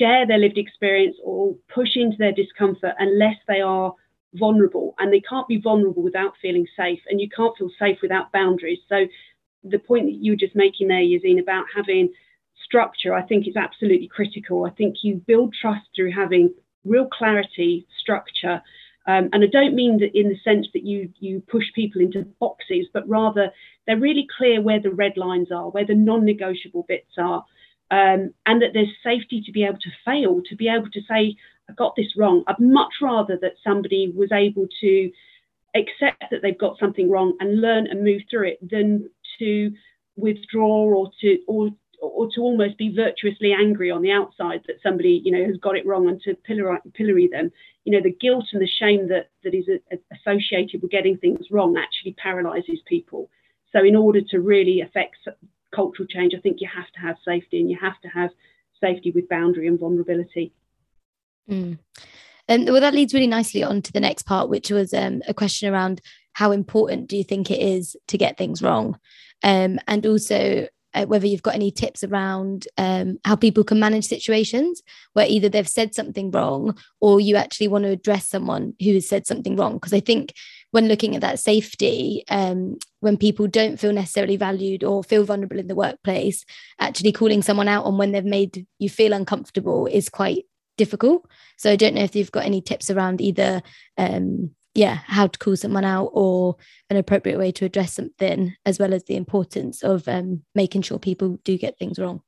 share 0.00 0.26
their 0.26 0.38
lived 0.38 0.58
experience 0.58 1.16
or 1.22 1.54
push 1.72 1.96
into 1.96 2.16
their 2.16 2.32
discomfort 2.32 2.94
unless 2.98 3.36
they 3.46 3.60
are 3.60 3.92
vulnerable. 4.34 4.94
And 4.98 5.12
they 5.12 5.20
can't 5.20 5.48
be 5.48 5.60
vulnerable 5.60 6.02
without 6.02 6.32
feeling 6.40 6.66
safe. 6.76 7.00
And 7.08 7.20
you 7.20 7.28
can't 7.28 7.56
feel 7.58 7.70
safe 7.78 7.98
without 8.02 8.32
boundaries. 8.32 8.78
So 8.88 9.06
the 9.64 9.78
point 9.78 10.06
that 10.06 10.18
you 10.22 10.32
were 10.32 10.36
just 10.36 10.56
making 10.56 10.88
there, 10.88 11.00
Yassine, 11.00 11.40
about 11.40 11.66
having 11.74 12.12
structure, 12.64 13.14
I 13.14 13.22
think 13.22 13.46
is 13.46 13.56
absolutely 13.56 14.08
critical. 14.08 14.64
I 14.64 14.70
think 14.70 14.96
you 15.02 15.22
build 15.26 15.54
trust 15.60 15.86
through 15.94 16.12
having 16.12 16.54
real 16.84 17.06
clarity, 17.06 17.86
structure. 18.00 18.62
Um, 19.06 19.28
and 19.32 19.42
I 19.42 19.46
don't 19.46 19.74
mean 19.74 19.98
that 19.98 20.18
in 20.18 20.28
the 20.28 20.38
sense 20.44 20.68
that 20.72 20.84
you 20.84 21.10
you 21.18 21.42
push 21.48 21.64
people 21.74 22.00
into 22.00 22.24
boxes, 22.38 22.86
but 22.92 23.08
rather 23.08 23.50
they're 23.86 23.98
really 23.98 24.26
clear 24.36 24.60
where 24.60 24.80
the 24.80 24.92
red 24.92 25.16
lines 25.16 25.50
are, 25.50 25.70
where 25.70 25.86
the 25.86 25.94
non-negotiable 25.94 26.84
bits 26.86 27.14
are, 27.18 27.44
um, 27.90 28.32
and 28.46 28.62
that 28.62 28.70
there's 28.72 28.88
safety 29.02 29.42
to 29.44 29.52
be 29.52 29.64
able 29.64 29.78
to 29.78 29.90
fail, 30.04 30.40
to 30.48 30.56
be 30.56 30.68
able 30.68 30.90
to 30.90 31.00
say, 31.08 31.36
I 31.68 31.72
got 31.74 31.94
this 31.96 32.16
wrong. 32.16 32.44
I'd 32.46 32.60
much 32.60 32.94
rather 33.02 33.38
that 33.40 33.54
somebody 33.64 34.12
was 34.14 34.30
able 34.32 34.66
to 34.80 35.10
accept 35.74 36.24
that 36.30 36.42
they've 36.42 36.58
got 36.58 36.78
something 36.78 37.10
wrong 37.10 37.36
and 37.40 37.60
learn 37.60 37.86
and 37.86 38.02
move 38.02 38.22
through 38.28 38.48
it 38.48 38.70
than 38.70 39.08
to 39.38 39.72
withdraw 40.16 40.84
or 40.84 41.10
to 41.20 41.38
or 41.46 41.70
or 42.02 42.28
to 42.34 42.40
almost 42.40 42.78
be 42.78 42.94
virtuously 42.94 43.52
angry 43.52 43.90
on 43.90 44.02
the 44.02 44.10
outside 44.10 44.62
that 44.66 44.82
somebody 44.82 45.20
you 45.24 45.30
know 45.30 45.44
has 45.44 45.56
got 45.58 45.76
it 45.76 45.86
wrong 45.86 46.08
and 46.08 46.20
to 46.22 46.34
pillory, 46.34 46.78
pillory 46.94 47.28
them 47.30 47.50
you 47.84 47.92
know 47.92 48.02
the 48.02 48.16
guilt 48.20 48.46
and 48.52 48.60
the 48.60 48.66
shame 48.66 49.08
that 49.08 49.30
that 49.44 49.54
is 49.54 49.66
associated 50.12 50.82
with 50.82 50.90
getting 50.90 51.16
things 51.18 51.46
wrong 51.50 51.76
actually 51.76 52.12
paralyzes 52.14 52.80
people 52.86 53.30
so 53.72 53.84
in 53.84 53.94
order 53.94 54.20
to 54.20 54.40
really 54.40 54.80
affect 54.80 55.16
cultural 55.74 56.06
change 56.06 56.34
i 56.36 56.40
think 56.40 56.60
you 56.60 56.68
have 56.72 56.90
to 56.92 57.00
have 57.00 57.16
safety 57.24 57.60
and 57.60 57.70
you 57.70 57.78
have 57.80 58.00
to 58.00 58.08
have 58.08 58.30
safety 58.80 59.10
with 59.10 59.28
boundary 59.28 59.66
and 59.66 59.78
vulnerability 59.78 60.52
mm. 61.48 61.78
and 62.48 62.66
well 62.66 62.80
that 62.80 62.94
leads 62.94 63.14
really 63.14 63.26
nicely 63.26 63.62
on 63.62 63.82
to 63.82 63.92
the 63.92 64.00
next 64.00 64.22
part 64.22 64.48
which 64.48 64.70
was 64.70 64.94
um, 64.94 65.22
a 65.28 65.34
question 65.34 65.72
around 65.72 66.00
how 66.32 66.50
important 66.50 67.08
do 67.08 67.16
you 67.16 67.24
think 67.24 67.50
it 67.50 67.60
is 67.60 67.96
to 68.06 68.16
get 68.16 68.38
things 68.38 68.62
wrong 68.62 68.98
um, 69.42 69.78
and 69.86 70.06
also 70.06 70.66
uh, 70.94 71.06
whether 71.06 71.26
you've 71.26 71.42
got 71.42 71.54
any 71.54 71.70
tips 71.70 72.02
around 72.02 72.66
um, 72.76 73.18
how 73.24 73.36
people 73.36 73.64
can 73.64 73.78
manage 73.78 74.04
situations 74.04 74.82
where 75.12 75.26
either 75.28 75.48
they've 75.48 75.68
said 75.68 75.94
something 75.94 76.30
wrong 76.30 76.76
or 77.00 77.20
you 77.20 77.36
actually 77.36 77.68
want 77.68 77.84
to 77.84 77.90
address 77.90 78.26
someone 78.26 78.74
who 78.82 78.94
has 78.94 79.08
said 79.08 79.26
something 79.26 79.56
wrong. 79.56 79.74
Because 79.74 79.92
I 79.92 80.00
think 80.00 80.34
when 80.70 80.88
looking 80.88 81.14
at 81.14 81.22
that 81.22 81.38
safety, 81.38 82.24
um, 82.28 82.76
when 83.00 83.16
people 83.16 83.46
don't 83.46 83.78
feel 83.78 83.92
necessarily 83.92 84.36
valued 84.36 84.84
or 84.84 85.02
feel 85.02 85.24
vulnerable 85.24 85.58
in 85.58 85.66
the 85.66 85.74
workplace, 85.74 86.44
actually 86.78 87.12
calling 87.12 87.42
someone 87.42 87.68
out 87.68 87.84
on 87.84 87.98
when 87.98 88.12
they've 88.12 88.24
made 88.24 88.66
you 88.78 88.88
feel 88.88 89.12
uncomfortable 89.12 89.86
is 89.86 90.08
quite 90.08 90.44
difficult. 90.76 91.28
So 91.56 91.70
I 91.70 91.76
don't 91.76 91.94
know 91.94 92.04
if 92.04 92.14
you've 92.14 92.32
got 92.32 92.46
any 92.46 92.60
tips 92.60 92.90
around 92.90 93.20
either 93.20 93.62
um, 93.98 94.50
yeah 94.74 95.00
how 95.06 95.26
to 95.26 95.38
call 95.38 95.56
someone 95.56 95.84
out 95.84 96.10
or 96.12 96.56
an 96.88 96.96
appropriate 96.96 97.38
way 97.38 97.52
to 97.52 97.64
address 97.64 97.92
something 97.92 98.54
as 98.64 98.78
well 98.78 98.94
as 98.94 99.04
the 99.04 99.16
importance 99.16 99.82
of 99.82 100.06
um, 100.08 100.42
making 100.54 100.82
sure 100.82 100.98
people 100.98 101.38
do 101.44 101.58
get 101.58 101.76
things 101.78 101.98
wrong 101.98 102.22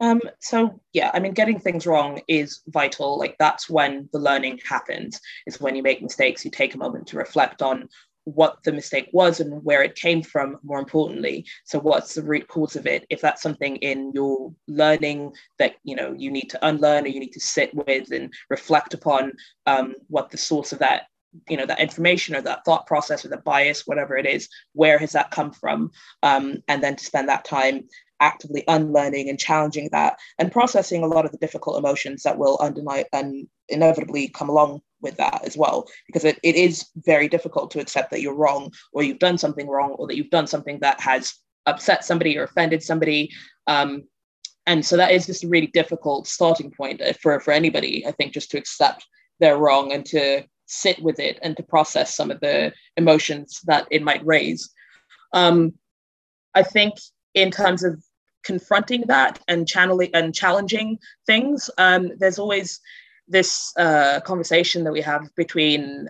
um, 0.00 0.20
so 0.40 0.80
yeah, 0.92 1.10
I 1.14 1.20
mean, 1.20 1.32
getting 1.32 1.58
things 1.58 1.86
wrong 1.86 2.20
is 2.28 2.60
vital. 2.68 3.18
Like 3.18 3.36
that's 3.38 3.70
when 3.70 4.08
the 4.12 4.18
learning 4.18 4.60
happens. 4.68 5.20
Is 5.46 5.60
when 5.60 5.74
you 5.74 5.82
make 5.82 6.02
mistakes, 6.02 6.44
you 6.44 6.50
take 6.50 6.74
a 6.74 6.78
moment 6.78 7.06
to 7.08 7.16
reflect 7.16 7.62
on 7.62 7.88
what 8.24 8.58
the 8.64 8.72
mistake 8.72 9.08
was 9.12 9.38
and 9.38 9.62
where 9.64 9.82
it 9.82 9.94
came 9.94 10.22
from. 10.22 10.58
More 10.64 10.78
importantly, 10.78 11.46
so 11.64 11.78
what's 11.78 12.14
the 12.14 12.22
root 12.22 12.46
cause 12.48 12.76
of 12.76 12.86
it? 12.86 13.06
If 13.08 13.20
that's 13.20 13.42
something 13.42 13.76
in 13.76 14.12
your 14.12 14.52
learning 14.68 15.32
that 15.58 15.76
you 15.84 15.96
know 15.96 16.14
you 16.16 16.30
need 16.30 16.50
to 16.50 16.66
unlearn 16.66 17.04
or 17.04 17.08
you 17.08 17.20
need 17.20 17.32
to 17.32 17.40
sit 17.40 17.72
with 17.74 18.10
and 18.12 18.32
reflect 18.50 18.92
upon 18.92 19.32
um, 19.66 19.94
what 20.08 20.30
the 20.30 20.38
source 20.38 20.72
of 20.72 20.80
that 20.80 21.04
you 21.48 21.56
know 21.56 21.66
that 21.66 21.80
information 21.80 22.34
or 22.34 22.40
that 22.40 22.64
thought 22.64 22.86
process 22.86 23.24
or 23.24 23.28
the 23.28 23.36
bias 23.38 23.86
whatever 23.86 24.16
it 24.16 24.26
is 24.26 24.48
where 24.72 24.98
has 24.98 25.12
that 25.12 25.30
come 25.30 25.52
from 25.52 25.90
um, 26.22 26.62
and 26.68 26.82
then 26.82 26.96
to 26.96 27.04
spend 27.04 27.28
that 27.28 27.44
time 27.44 27.84
actively 28.20 28.64
unlearning 28.68 29.28
and 29.28 29.38
challenging 29.38 29.88
that 29.92 30.18
and 30.38 30.52
processing 30.52 31.02
a 31.02 31.06
lot 31.06 31.24
of 31.24 31.32
the 31.32 31.38
difficult 31.38 31.78
emotions 31.78 32.22
that 32.22 32.38
will 32.38 32.58
undeni- 32.58 33.04
and 33.12 33.46
inevitably 33.68 34.28
come 34.28 34.48
along 34.48 34.80
with 35.00 35.16
that 35.16 35.44
as 35.44 35.56
well 35.56 35.86
because 36.06 36.24
it, 36.24 36.38
it 36.42 36.54
is 36.54 36.86
very 36.96 37.28
difficult 37.28 37.70
to 37.70 37.80
accept 37.80 38.10
that 38.10 38.22
you're 38.22 38.34
wrong 38.34 38.72
or 38.92 39.02
you've 39.02 39.18
done 39.18 39.36
something 39.36 39.68
wrong 39.68 39.90
or 39.92 40.06
that 40.06 40.16
you've 40.16 40.30
done 40.30 40.46
something 40.46 40.78
that 40.80 41.00
has 41.00 41.34
upset 41.66 42.04
somebody 42.04 42.38
or 42.38 42.44
offended 42.44 42.82
somebody 42.82 43.30
um, 43.66 44.02
and 44.68 44.84
so 44.84 44.96
that 44.96 45.12
is 45.12 45.26
just 45.26 45.44
a 45.44 45.48
really 45.48 45.68
difficult 45.68 46.26
starting 46.26 46.70
point 46.70 47.02
for, 47.20 47.38
for 47.40 47.52
anybody 47.52 48.06
i 48.06 48.12
think 48.12 48.32
just 48.32 48.50
to 48.50 48.58
accept 48.58 49.06
they're 49.40 49.58
wrong 49.58 49.92
and 49.92 50.06
to 50.06 50.42
sit 50.66 51.00
with 51.00 51.18
it 51.18 51.38
and 51.42 51.56
to 51.56 51.62
process 51.62 52.14
some 52.14 52.30
of 52.30 52.40
the 52.40 52.72
emotions 52.96 53.60
that 53.64 53.86
it 53.90 54.02
might 54.02 54.24
raise. 54.26 54.70
Um, 55.32 55.74
I 56.54 56.62
think 56.62 56.94
in 57.34 57.50
terms 57.50 57.84
of 57.84 58.02
confronting 58.46 59.02
that 59.08 59.40
and 59.48 59.66
channeling 59.66 60.10
and 60.14 60.34
challenging 60.34 60.98
things, 61.26 61.68
um, 61.78 62.12
there's 62.18 62.38
always 62.38 62.80
this 63.28 63.72
uh, 63.76 64.20
conversation 64.20 64.84
that 64.84 64.92
we 64.92 65.00
have 65.00 65.28
between 65.34 66.08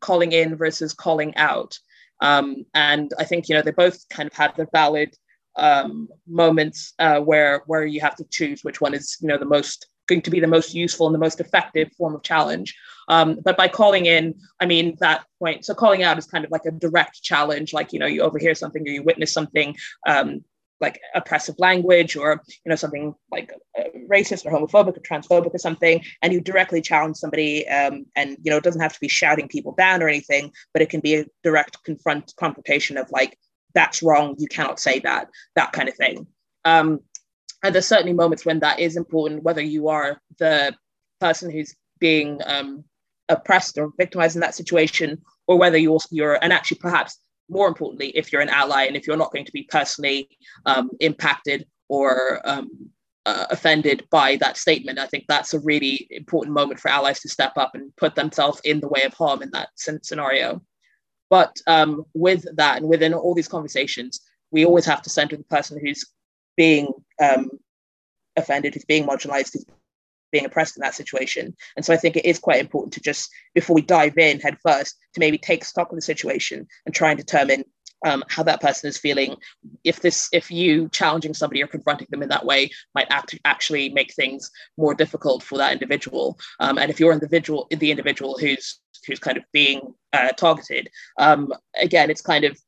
calling 0.00 0.32
in 0.32 0.54
versus 0.54 0.92
calling 0.92 1.34
out. 1.36 1.78
Um, 2.20 2.66
and 2.74 3.12
I 3.18 3.24
think 3.24 3.48
you 3.48 3.54
know 3.54 3.62
they 3.62 3.70
both 3.70 4.08
kind 4.10 4.26
of 4.26 4.34
have 4.34 4.54
their 4.56 4.68
valid 4.72 5.16
um, 5.56 6.08
moments 6.26 6.92
uh, 6.98 7.20
where 7.20 7.62
where 7.66 7.86
you 7.86 8.00
have 8.00 8.16
to 8.16 8.24
choose 8.30 8.62
which 8.62 8.80
one 8.80 8.94
is 8.94 9.16
you 9.20 9.28
know 9.28 9.38
the 9.38 9.44
most 9.44 9.86
going 10.08 10.22
to 10.22 10.30
be 10.30 10.40
the 10.40 10.46
most 10.46 10.74
useful 10.74 11.06
and 11.06 11.14
the 11.14 11.18
most 11.18 11.38
effective 11.38 11.92
form 11.92 12.14
of 12.14 12.22
challenge. 12.22 12.74
Um, 13.08 13.38
but 13.44 13.56
by 13.56 13.68
calling 13.68 14.06
in, 14.06 14.34
I 14.58 14.66
mean 14.66 14.96
that 15.00 15.24
point. 15.38 15.64
So 15.64 15.74
calling 15.74 16.02
out 16.02 16.18
is 16.18 16.26
kind 16.26 16.44
of 16.44 16.50
like 16.50 16.64
a 16.66 16.70
direct 16.70 17.22
challenge, 17.22 17.72
like 17.72 17.92
you 17.92 17.98
know 17.98 18.06
you 18.06 18.22
overhear 18.22 18.54
something 18.54 18.82
or 18.82 18.90
you 18.90 19.02
witness 19.02 19.32
something. 19.32 19.76
Like 20.80 21.00
oppressive 21.14 21.56
language 21.58 22.16
or 22.16 22.40
you 22.64 22.70
know 22.70 22.76
something 22.76 23.14
like 23.32 23.52
uh, 23.78 23.84
racist 24.08 24.46
or 24.46 24.52
homophobic 24.52 24.96
or 24.96 25.00
transphobic 25.00 25.52
or 25.52 25.58
something 25.58 26.00
and 26.22 26.32
you 26.32 26.40
directly 26.40 26.80
challenge 26.80 27.16
somebody 27.16 27.66
um, 27.68 28.06
and 28.14 28.36
you 28.42 28.50
know 28.50 28.58
it 28.58 28.62
doesn't 28.62 28.80
have 28.80 28.92
to 28.92 29.00
be 29.00 29.08
shouting 29.08 29.48
people 29.48 29.74
down 29.76 30.04
or 30.04 30.08
anything 30.08 30.52
but 30.72 30.80
it 30.80 30.88
can 30.88 31.00
be 31.00 31.16
a 31.16 31.26
direct 31.42 31.82
confront 31.82 32.32
confrontation 32.38 32.96
of 32.96 33.10
like 33.10 33.36
that's 33.74 34.02
wrong 34.02 34.34
you 34.38 34.46
cannot 34.46 34.80
say 34.80 34.98
that 35.00 35.28
that 35.54 35.72
kind 35.72 35.88
of 35.88 35.96
thing. 35.96 36.26
Um, 36.64 37.00
and 37.62 37.74
there's 37.74 37.86
certainly 37.86 38.12
moments 38.12 38.44
when 38.44 38.60
that 38.60 38.78
is 38.78 38.96
important, 38.96 39.42
whether 39.42 39.62
you 39.62 39.88
are 39.88 40.20
the 40.38 40.74
person 41.20 41.50
who's 41.50 41.74
being 41.98 42.40
um, 42.44 42.84
oppressed 43.28 43.78
or 43.78 43.90
victimized 43.98 44.36
in 44.36 44.40
that 44.40 44.54
situation, 44.54 45.22
or 45.46 45.58
whether 45.58 45.76
you're, 45.76 45.98
you're, 46.10 46.38
and 46.42 46.52
actually 46.52 46.78
perhaps 46.78 47.18
more 47.48 47.68
importantly, 47.68 48.08
if 48.10 48.32
you're 48.32 48.42
an 48.42 48.48
ally 48.48 48.84
and 48.84 48.96
if 48.96 49.06
you're 49.06 49.16
not 49.16 49.32
going 49.32 49.44
to 49.44 49.52
be 49.52 49.64
personally 49.64 50.28
um, 50.66 50.90
impacted 51.00 51.66
or 51.88 52.40
um, 52.48 52.90
uh, 53.26 53.46
offended 53.50 54.06
by 54.10 54.36
that 54.36 54.56
statement, 54.56 54.98
I 54.98 55.06
think 55.06 55.24
that's 55.28 55.54
a 55.54 55.60
really 55.60 56.06
important 56.10 56.54
moment 56.54 56.80
for 56.80 56.88
allies 56.88 57.20
to 57.20 57.28
step 57.28 57.52
up 57.56 57.74
and 57.74 57.94
put 57.96 58.14
themselves 58.14 58.60
in 58.64 58.80
the 58.80 58.88
way 58.88 59.02
of 59.02 59.14
harm 59.14 59.42
in 59.42 59.50
that 59.52 59.68
scenario. 59.76 60.62
But 61.30 61.56
um, 61.66 62.04
with 62.14 62.44
that 62.56 62.78
and 62.78 62.88
within 62.88 63.12
all 63.14 63.34
these 63.34 63.48
conversations, 63.48 64.20
we 64.50 64.64
always 64.64 64.86
have 64.86 65.02
to 65.02 65.10
center 65.10 65.36
the 65.36 65.44
person 65.44 65.78
who's 65.78 66.04
being 66.56 66.88
um, 67.22 67.50
offended, 68.36 68.74
who's 68.74 68.84
being 68.84 69.06
marginalized, 69.06 69.52
who's 69.52 69.66
being 70.32 70.44
oppressed 70.44 70.76
in 70.76 70.82
that 70.82 70.94
situation. 70.94 71.54
And 71.76 71.84
so 71.84 71.92
I 71.92 71.96
think 71.96 72.16
it 72.16 72.24
is 72.24 72.38
quite 72.38 72.60
important 72.60 72.92
to 72.94 73.00
just, 73.00 73.30
before 73.54 73.74
we 73.74 73.82
dive 73.82 74.18
in 74.18 74.40
head 74.40 74.58
first, 74.62 74.96
to 75.14 75.20
maybe 75.20 75.38
take 75.38 75.64
stock 75.64 75.90
of 75.90 75.96
the 75.96 76.02
situation 76.02 76.66
and 76.84 76.94
try 76.94 77.10
and 77.10 77.18
determine 77.18 77.64
um, 78.06 78.22
how 78.28 78.42
that 78.44 78.60
person 78.60 78.88
is 78.88 78.98
feeling. 78.98 79.36
If 79.84 80.00
this, 80.00 80.28
if 80.32 80.50
you 80.50 80.88
challenging 80.90 81.34
somebody 81.34 81.62
or 81.62 81.66
confronting 81.66 82.08
them 82.10 82.22
in 82.22 82.28
that 82.28 82.44
way 82.44 82.70
might 82.94 83.08
act, 83.10 83.38
actually 83.44 83.88
make 83.88 84.14
things 84.14 84.50
more 84.76 84.94
difficult 84.94 85.42
for 85.42 85.58
that 85.58 85.72
individual. 85.72 86.38
Um, 86.60 86.78
and 86.78 86.90
if 86.90 87.00
you're 87.00 87.12
individual, 87.12 87.66
the 87.70 87.90
individual 87.90 88.38
who's 88.38 88.80
who's 89.06 89.18
kind 89.18 89.36
of 89.36 89.44
being 89.52 89.94
uh, 90.12 90.28
targeted, 90.30 90.90
um, 91.18 91.52
again, 91.80 92.10
it's 92.10 92.20
kind 92.20 92.44
of 92.44 92.58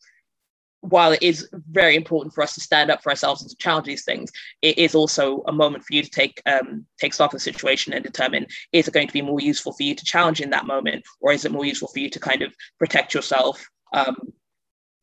while 0.81 1.13
it 1.13 1.23
is 1.23 1.49
very 1.71 1.95
important 1.95 2.35
for 2.35 2.43
us 2.43 2.55
to 2.55 2.61
stand 2.61 2.91
up 2.91 3.03
for 3.03 3.11
ourselves 3.11 3.43
and 3.43 3.51
to 3.51 3.57
challenge 3.57 3.87
these 3.87 4.05
things, 4.05 4.31
it 4.63 4.79
is 4.79 4.95
also 4.95 5.43
a 5.47 5.53
moment 5.53 5.85
for 5.85 5.95
you 5.95 6.03
to 6.03 6.11
take 6.11 6.41
um, 6.47 6.87
take 6.99 7.13
stock 7.15 7.33
of 7.33 7.37
the 7.37 7.41
situation 7.41 7.93
and 7.93 8.05
determine 8.05 8.47
is 8.73 8.89
it 8.89 8.95
going 8.95 9.07
to 9.07 9.13
be 9.13 9.23
more 9.23 9.41
useful 9.41 9.73
for 9.73 9.83
you 9.83 9.95
to 9.95 10.05
challenge 10.05 10.41
in 10.41 10.51
that 10.51 10.67
moment, 10.67 11.05
or 11.21 11.33
is 11.33 11.45
it 11.45 11.53
more 11.53 11.65
useful 11.65 11.89
for 11.89 11.99
you 11.99 12.11
to 12.11 12.21
kind 12.21 12.43
of 12.43 12.55
protect 12.79 13.15
yourself, 13.15 13.69
um, 13.93 14.17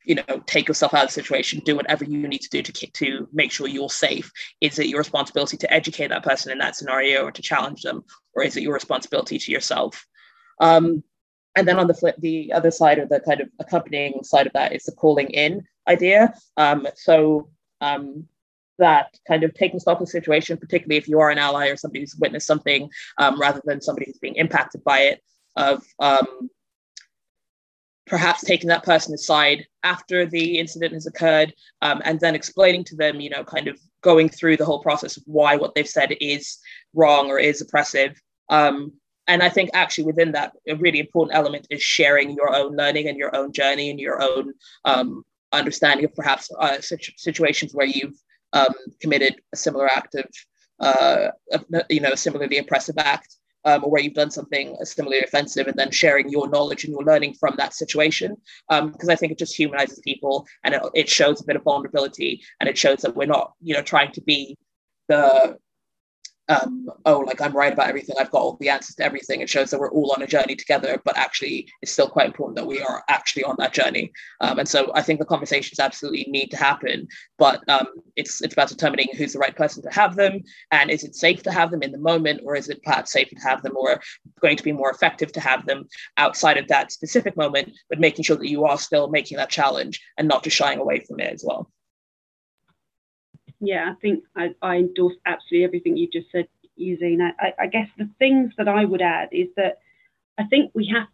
you 0.03 0.15
know, 0.15 0.41
take 0.45 0.67
yourself 0.67 0.93
out 0.93 1.03
of 1.03 1.09
the 1.09 1.13
situation, 1.13 1.61
do 1.63 1.75
whatever 1.75 2.05
you 2.05 2.27
need 2.27 2.41
to 2.41 2.49
do 2.49 2.63
to 2.63 2.71
to 2.71 3.27
make 3.31 3.51
sure 3.51 3.67
you're 3.67 3.89
safe. 3.89 4.31
Is 4.61 4.79
it 4.79 4.87
your 4.87 4.99
responsibility 4.99 5.57
to 5.57 5.73
educate 5.73 6.07
that 6.07 6.23
person 6.23 6.51
in 6.51 6.57
that 6.57 6.75
scenario 6.75 7.23
or 7.23 7.31
to 7.31 7.41
challenge 7.41 7.83
them, 7.83 8.03
or 8.33 8.43
is 8.43 8.57
it 8.57 8.63
your 8.63 8.73
responsibility 8.73 9.37
to 9.37 9.51
yourself? 9.51 10.05
Um, 10.59 11.03
and 11.57 11.67
then 11.67 11.79
on 11.79 11.87
the 11.87 11.93
flip, 11.93 12.15
the 12.19 12.53
other 12.53 12.69
side 12.69 12.99
of 12.99 13.09
the 13.09 13.19
kind 13.19 13.41
of 13.41 13.49
accompanying 13.59 14.23
side 14.23 14.45
of 14.45 14.53
that 14.53 14.73
is 14.73 14.83
the 14.83 14.91
calling 14.91 15.27
in 15.31 15.65
idea. 15.87 16.31
Um, 16.55 16.87
so 16.95 17.49
um, 17.81 18.27
that 18.77 19.17
kind 19.27 19.43
of 19.43 19.55
taking 19.55 19.79
stock 19.79 19.99
of 19.99 20.05
the 20.05 20.11
situation, 20.11 20.57
particularly 20.57 20.97
if 20.97 21.07
you 21.07 21.19
are 21.19 21.31
an 21.31 21.39
ally 21.39 21.69
or 21.69 21.75
somebody 21.75 22.01
who's 22.01 22.15
witnessed 22.15 22.45
something, 22.45 22.91
um, 23.17 23.41
rather 23.41 23.59
than 23.65 23.81
somebody 23.81 24.05
who's 24.05 24.19
being 24.19 24.35
impacted 24.35 24.83
by 24.83 24.99
it, 24.99 25.23
of 25.55 25.83
um, 25.97 26.51
perhaps 28.05 28.43
taking 28.43 28.69
that 28.69 28.83
person 28.83 29.15
aside 29.15 29.65
after 29.81 30.27
the 30.27 30.59
incident 30.59 30.93
has 30.93 31.07
occurred 31.07 31.51
um, 31.81 32.03
and 32.05 32.19
then 32.19 32.35
explaining 32.35 32.83
to 32.83 32.95
them, 32.95 33.19
you 33.19 33.31
know, 33.31 33.43
kind 33.43 33.67
of 33.67 33.79
going 34.01 34.29
through 34.29 34.57
the 34.57 34.65
whole 34.65 34.83
process 34.83 35.17
of 35.17 35.23
why 35.25 35.55
what 35.55 35.73
they've 35.73 35.89
said 35.89 36.15
is 36.21 36.59
wrong 36.93 37.31
or 37.31 37.39
is 37.39 37.61
oppressive. 37.61 38.21
Um, 38.49 38.93
and 39.27 39.43
I 39.43 39.49
think 39.49 39.69
actually 39.73 40.05
within 40.05 40.31
that, 40.33 40.53
a 40.67 40.75
really 40.75 40.99
important 40.99 41.35
element 41.35 41.67
is 41.69 41.81
sharing 41.81 42.31
your 42.31 42.55
own 42.55 42.75
learning 42.75 43.07
and 43.07 43.17
your 43.17 43.35
own 43.35 43.51
journey 43.51 43.89
and 43.89 43.99
your 43.99 44.21
own 44.21 44.53
um, 44.85 45.23
understanding 45.51 46.05
of 46.05 46.15
perhaps 46.15 46.49
uh, 46.59 46.77
situations 46.79 47.73
where 47.73 47.87
you've 47.87 48.15
um, 48.53 48.73
committed 49.01 49.41
a 49.53 49.57
similar 49.57 49.87
act 49.87 50.15
of, 50.15 50.25
uh, 50.79 51.29
you 51.89 51.99
know, 51.99 52.11
a 52.11 52.17
similarly 52.17 52.57
oppressive 52.57 52.97
act, 52.97 53.35
um, 53.65 53.83
or 53.83 53.91
where 53.91 54.01
you've 54.01 54.13
done 54.13 54.31
something 54.31 54.77
similarly 54.83 55.21
offensive, 55.21 55.67
and 55.67 55.77
then 55.77 55.91
sharing 55.91 56.29
your 56.29 56.49
knowledge 56.49 56.85
and 56.85 56.93
your 56.93 57.03
learning 57.03 57.33
from 57.33 57.55
that 57.57 57.73
situation. 57.73 58.37
Because 58.69 59.09
um, 59.09 59.09
I 59.09 59.15
think 59.15 59.33
it 59.33 59.39
just 59.39 59.55
humanizes 59.55 59.99
people, 59.99 60.45
and 60.63 60.73
it, 60.73 60.81
it 60.93 61.09
shows 61.09 61.41
a 61.41 61.45
bit 61.45 61.57
of 61.57 61.63
vulnerability, 61.63 62.41
and 62.59 62.69
it 62.69 62.77
shows 62.77 63.01
that 63.01 63.15
we're 63.15 63.25
not, 63.25 63.53
you 63.61 63.73
know, 63.73 63.81
trying 63.81 64.13
to 64.13 64.21
be 64.21 64.57
the 65.09 65.57
um, 66.49 66.89
oh, 67.05 67.19
like 67.19 67.41
I'm 67.41 67.55
right 67.55 67.73
about 67.73 67.89
everything, 67.89 68.15
I've 68.19 68.31
got 68.31 68.41
all 68.41 68.57
the 68.59 68.69
answers 68.69 68.95
to 68.95 69.03
everything. 69.03 69.41
It 69.41 69.49
shows 69.49 69.69
that 69.71 69.79
we're 69.79 69.91
all 69.91 70.13
on 70.15 70.21
a 70.21 70.27
journey 70.27 70.55
together, 70.55 71.01
but 71.03 71.17
actually, 71.17 71.69
it's 71.81 71.91
still 71.91 72.07
quite 72.07 72.27
important 72.27 72.55
that 72.55 72.65
we 72.65 72.81
are 72.81 73.03
actually 73.09 73.43
on 73.43 73.55
that 73.59 73.73
journey. 73.73 74.11
Um, 74.39 74.59
and 74.59 74.67
so, 74.67 74.91
I 74.93 75.01
think 75.01 75.19
the 75.19 75.25
conversations 75.25 75.79
absolutely 75.79 76.25
need 76.29 76.49
to 76.51 76.57
happen, 76.57 77.07
but 77.37 77.67
um, 77.67 77.87
it's 78.15 78.41
it's 78.41 78.53
about 78.53 78.69
determining 78.69 79.09
who's 79.15 79.33
the 79.33 79.39
right 79.39 79.55
person 79.55 79.83
to 79.83 79.89
have 79.89 80.15
them, 80.15 80.41
and 80.71 80.89
is 80.89 81.03
it 81.03 81.15
safe 81.15 81.43
to 81.43 81.51
have 81.51 81.71
them 81.71 81.83
in 81.83 81.91
the 81.91 81.97
moment, 81.97 82.41
or 82.45 82.55
is 82.55 82.69
it 82.69 82.83
perhaps 82.83 83.11
safer 83.11 83.35
to 83.35 83.41
have 83.41 83.61
them, 83.61 83.75
or 83.75 83.99
going 84.41 84.57
to 84.57 84.63
be 84.63 84.71
more 84.71 84.91
effective 84.91 85.31
to 85.33 85.41
have 85.41 85.65
them 85.65 85.85
outside 86.17 86.57
of 86.57 86.67
that 86.69 86.91
specific 86.91 87.35
moment, 87.35 87.73
but 87.89 87.99
making 87.99 88.23
sure 88.23 88.37
that 88.37 88.49
you 88.49 88.65
are 88.65 88.77
still 88.77 89.09
making 89.09 89.37
that 89.37 89.49
challenge 89.49 90.01
and 90.17 90.27
not 90.27 90.43
just 90.43 90.55
shying 90.55 90.79
away 90.79 90.99
from 90.99 91.19
it 91.19 91.33
as 91.33 91.43
well 91.45 91.69
yeah, 93.59 93.91
I 93.91 93.95
think 93.99 94.23
I, 94.35 94.49
I 94.61 94.75
endorse 94.77 95.15
absolutely 95.25 95.65
everything 95.65 95.97
you 95.97 96.07
just 96.11 96.31
said, 96.31 96.47
Yassine. 96.79 97.31
I, 97.39 97.53
I 97.59 97.67
guess 97.67 97.87
the 97.97 98.09
things 98.19 98.53
that 98.57 98.67
I 98.67 98.85
would 98.85 99.01
add 99.01 99.29
is 99.31 99.47
that 99.55 99.79
I 100.37 100.43
think 100.45 100.71
we 100.73 100.91
have 100.93 101.07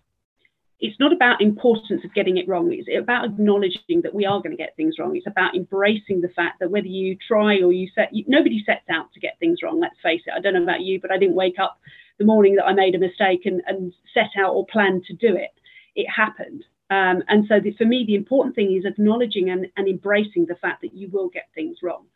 it's 0.79 0.99
not 0.99 1.13
about 1.13 1.41
importance 1.41 2.03
of 2.03 2.13
getting 2.13 2.35
it 2.35 2.45
wrong. 2.45 2.73
It's 2.73 2.89
about 3.01 3.23
acknowledging 3.23 4.01
that 4.03 4.13
we 4.13 4.25
are 4.25 4.39
going 4.39 4.51
to 4.51 4.61
get 4.61 4.75
things 4.75 4.95
wrong. 4.99 5.15
It's 5.15 5.25
about 5.25 5.55
embracing 5.55 6.19
the 6.19 6.27
fact 6.35 6.59
that 6.59 6.71
whether 6.71 6.87
you 6.87 7.15
try 7.25 7.61
or 7.61 7.71
you 7.71 7.87
set, 7.95 8.13
you, 8.13 8.25
nobody 8.27 8.61
sets 8.65 8.89
out 8.91 9.13
to 9.13 9.21
get 9.21 9.39
things 9.39 9.59
wrong. 9.63 9.79
Let's 9.79 9.95
face 10.03 10.23
it. 10.25 10.33
I 10.35 10.41
don't 10.41 10.55
know 10.55 10.63
about 10.63 10.81
you, 10.81 10.99
but 10.99 11.09
I 11.09 11.17
didn't 11.17 11.35
wake 11.35 11.57
up 11.57 11.79
the 12.19 12.25
morning 12.25 12.55
that 12.55 12.65
I 12.65 12.73
made 12.73 12.95
a 12.95 12.99
mistake 12.99 13.45
and, 13.45 13.61
and 13.65 13.93
set 14.13 14.31
out 14.37 14.55
or 14.55 14.65
plan 14.65 15.01
to 15.07 15.13
do 15.13 15.33
it. 15.37 15.53
It 15.95 16.07
happened. 16.13 16.65
Um, 16.89 17.23
and 17.29 17.45
so 17.47 17.61
the, 17.61 17.73
for 17.77 17.85
me, 17.85 18.03
the 18.05 18.15
important 18.15 18.53
thing 18.53 18.75
is 18.75 18.83
acknowledging 18.83 19.51
and, 19.51 19.67
and 19.77 19.87
embracing 19.87 20.47
the 20.47 20.55
fact 20.55 20.81
that 20.81 20.93
you 20.93 21.07
will 21.09 21.29
get 21.29 21.47
things 21.55 21.77
wrong 21.81 22.07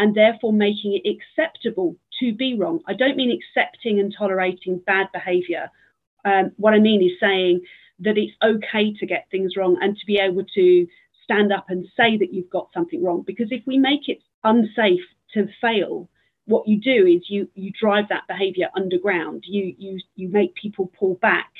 and 0.00 0.14
therefore 0.14 0.50
making 0.52 0.98
it 0.98 1.06
acceptable 1.06 1.94
to 2.18 2.32
be 2.32 2.56
wrong. 2.56 2.80
I 2.88 2.94
don't 2.94 3.18
mean 3.18 3.30
accepting 3.38 4.00
and 4.00 4.12
tolerating 4.16 4.78
bad 4.86 5.08
behavior. 5.12 5.70
Um, 6.24 6.52
what 6.56 6.72
I 6.72 6.78
mean 6.78 7.02
is 7.04 7.20
saying 7.20 7.60
that 7.98 8.16
it's 8.16 8.32
okay 8.42 8.94
to 8.94 9.06
get 9.06 9.28
things 9.30 9.58
wrong 9.58 9.76
and 9.82 9.94
to 9.98 10.06
be 10.06 10.16
able 10.16 10.44
to 10.54 10.86
stand 11.22 11.52
up 11.52 11.66
and 11.68 11.84
say 11.98 12.16
that 12.16 12.32
you've 12.32 12.48
got 12.48 12.70
something 12.72 13.04
wrong. 13.04 13.24
Because 13.26 13.48
if 13.50 13.62
we 13.66 13.76
make 13.76 14.08
it 14.08 14.20
unsafe 14.42 15.04
to 15.34 15.46
fail, 15.60 16.08
what 16.46 16.66
you 16.66 16.80
do 16.80 17.06
is 17.06 17.28
you 17.28 17.46
you 17.54 17.70
drive 17.78 18.06
that 18.08 18.26
behavior 18.26 18.70
underground. 18.74 19.44
You 19.46 19.74
you 19.76 20.00
you 20.16 20.30
make 20.30 20.54
people 20.54 20.90
pull 20.98 21.16
back. 21.16 21.52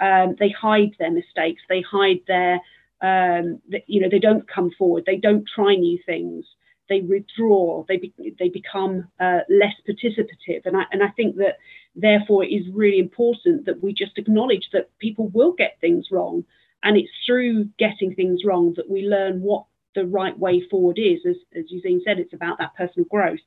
Um, 0.00 0.36
they 0.38 0.50
hide 0.50 0.92
their 1.00 1.10
mistakes. 1.10 1.62
They 1.68 1.82
hide 1.82 2.20
their 2.28 2.60
um, 3.02 3.60
you 3.88 4.00
know 4.00 4.08
they 4.08 4.20
don't 4.20 4.48
come 4.48 4.70
forward. 4.78 5.02
They 5.04 5.16
don't 5.16 5.44
try 5.52 5.74
new 5.74 5.98
things 6.06 6.44
they 6.88 7.00
withdraw, 7.00 7.84
they 7.88 7.96
be, 7.98 8.12
they 8.38 8.48
become 8.48 9.08
uh, 9.20 9.40
less 9.48 9.74
participative, 9.88 10.64
and 10.64 10.76
I 10.76 10.84
and 10.92 11.02
I 11.02 11.08
think 11.08 11.36
that 11.36 11.58
therefore 11.94 12.44
it 12.44 12.48
is 12.48 12.66
really 12.72 12.98
important 12.98 13.66
that 13.66 13.82
we 13.82 13.92
just 13.92 14.18
acknowledge 14.18 14.68
that 14.72 14.90
people 14.98 15.28
will 15.28 15.52
get 15.52 15.78
things 15.80 16.06
wrong, 16.10 16.44
and 16.82 16.96
it's 16.96 17.10
through 17.26 17.68
getting 17.78 18.14
things 18.14 18.42
wrong 18.44 18.74
that 18.76 18.90
we 18.90 19.02
learn 19.02 19.40
what 19.40 19.64
the 19.94 20.06
right 20.06 20.38
way 20.38 20.62
forward 20.70 20.98
is. 20.98 21.20
As 21.28 21.36
as 21.56 21.64
Yassine 21.72 22.02
said, 22.04 22.18
it's 22.18 22.34
about 22.34 22.58
that 22.58 22.74
personal 22.76 23.06
growth. 23.10 23.40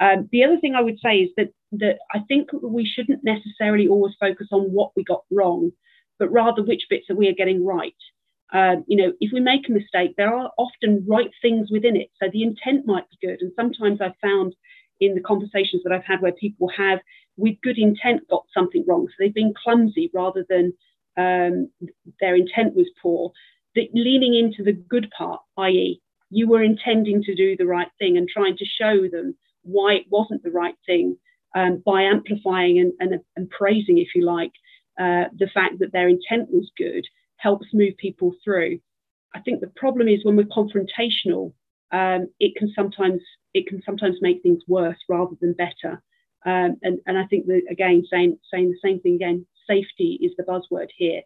Um, 0.00 0.28
the 0.32 0.44
other 0.44 0.58
thing 0.58 0.74
I 0.74 0.82
would 0.82 0.98
say 1.00 1.18
is 1.18 1.30
that 1.36 1.52
that 1.72 1.98
I 2.12 2.20
think 2.28 2.50
we 2.52 2.84
shouldn't 2.86 3.24
necessarily 3.24 3.88
always 3.88 4.14
focus 4.18 4.48
on 4.50 4.72
what 4.72 4.92
we 4.96 5.04
got 5.04 5.24
wrong, 5.30 5.72
but 6.18 6.32
rather 6.32 6.62
which 6.62 6.86
bits 6.90 7.06
that 7.08 7.16
we 7.16 7.28
are 7.28 7.34
getting 7.34 7.64
right. 7.64 7.94
Um, 8.54 8.84
you 8.86 8.96
know, 8.96 9.12
if 9.20 9.32
we 9.32 9.40
make 9.40 9.68
a 9.68 9.72
mistake, 9.72 10.14
there 10.16 10.32
are 10.32 10.50
often 10.56 11.04
right 11.08 11.30
things 11.42 11.68
within 11.72 11.96
it. 11.96 12.10
So 12.22 12.28
the 12.32 12.44
intent 12.44 12.86
might 12.86 13.04
be 13.10 13.26
good. 13.26 13.40
And 13.40 13.52
sometimes 13.56 14.00
I've 14.00 14.16
found 14.22 14.54
in 15.00 15.16
the 15.16 15.20
conversations 15.20 15.82
that 15.82 15.92
I've 15.92 16.04
had 16.04 16.22
where 16.22 16.32
people 16.32 16.70
have, 16.76 17.00
with 17.36 17.60
good 17.64 17.78
intent, 17.78 18.28
got 18.30 18.44
something 18.54 18.84
wrong. 18.86 19.08
So 19.08 19.14
they've 19.18 19.34
been 19.34 19.54
clumsy 19.60 20.08
rather 20.14 20.46
than 20.48 20.72
um, 21.16 21.68
their 22.20 22.36
intent 22.36 22.76
was 22.76 22.88
poor. 23.02 23.32
The, 23.74 23.90
leaning 23.92 24.36
into 24.36 24.62
the 24.62 24.72
good 24.72 25.10
part, 25.18 25.40
i.e., 25.58 26.00
you 26.30 26.48
were 26.48 26.62
intending 26.62 27.24
to 27.24 27.34
do 27.34 27.56
the 27.56 27.66
right 27.66 27.90
thing 27.98 28.16
and 28.16 28.28
trying 28.28 28.56
to 28.56 28.64
show 28.64 29.08
them 29.10 29.36
why 29.62 29.94
it 29.94 30.06
wasn't 30.10 30.44
the 30.44 30.50
right 30.52 30.76
thing 30.86 31.16
um, 31.56 31.82
by 31.84 32.02
amplifying 32.02 32.78
and, 32.78 32.92
and, 33.00 33.20
and, 33.36 33.50
praising, 33.50 33.98
if 33.98 34.08
you 34.14 34.24
like, 34.24 34.52
uh, 34.98 35.24
the 35.36 35.48
fact 35.52 35.80
that 35.80 35.92
their 35.92 36.08
intent 36.08 36.50
was 36.50 36.70
good 36.76 37.04
helps 37.44 37.66
move 37.74 37.94
people 37.98 38.32
through. 38.42 38.80
I 39.34 39.40
think 39.40 39.60
the 39.60 39.72
problem 39.76 40.08
is 40.08 40.24
when 40.24 40.36
we're 40.36 40.56
confrontational, 40.60 41.52
um, 41.92 42.28
it 42.40 42.56
can 42.56 42.72
sometimes 42.74 43.20
it 43.52 43.66
can 43.68 43.82
sometimes 43.84 44.16
make 44.20 44.42
things 44.42 44.62
worse 44.66 45.00
rather 45.08 45.36
than 45.40 45.52
better. 45.66 46.02
Um, 46.46 46.76
and, 46.82 46.98
and 47.06 47.16
I 47.16 47.26
think 47.26 47.46
that 47.46 47.62
again, 47.70 48.02
saying 48.10 48.38
saying 48.52 48.70
the 48.70 48.88
same 48.88 49.00
thing 49.00 49.16
again, 49.16 49.46
safety 49.68 50.18
is 50.22 50.32
the 50.36 50.48
buzzword 50.50 50.88
here. 50.96 51.20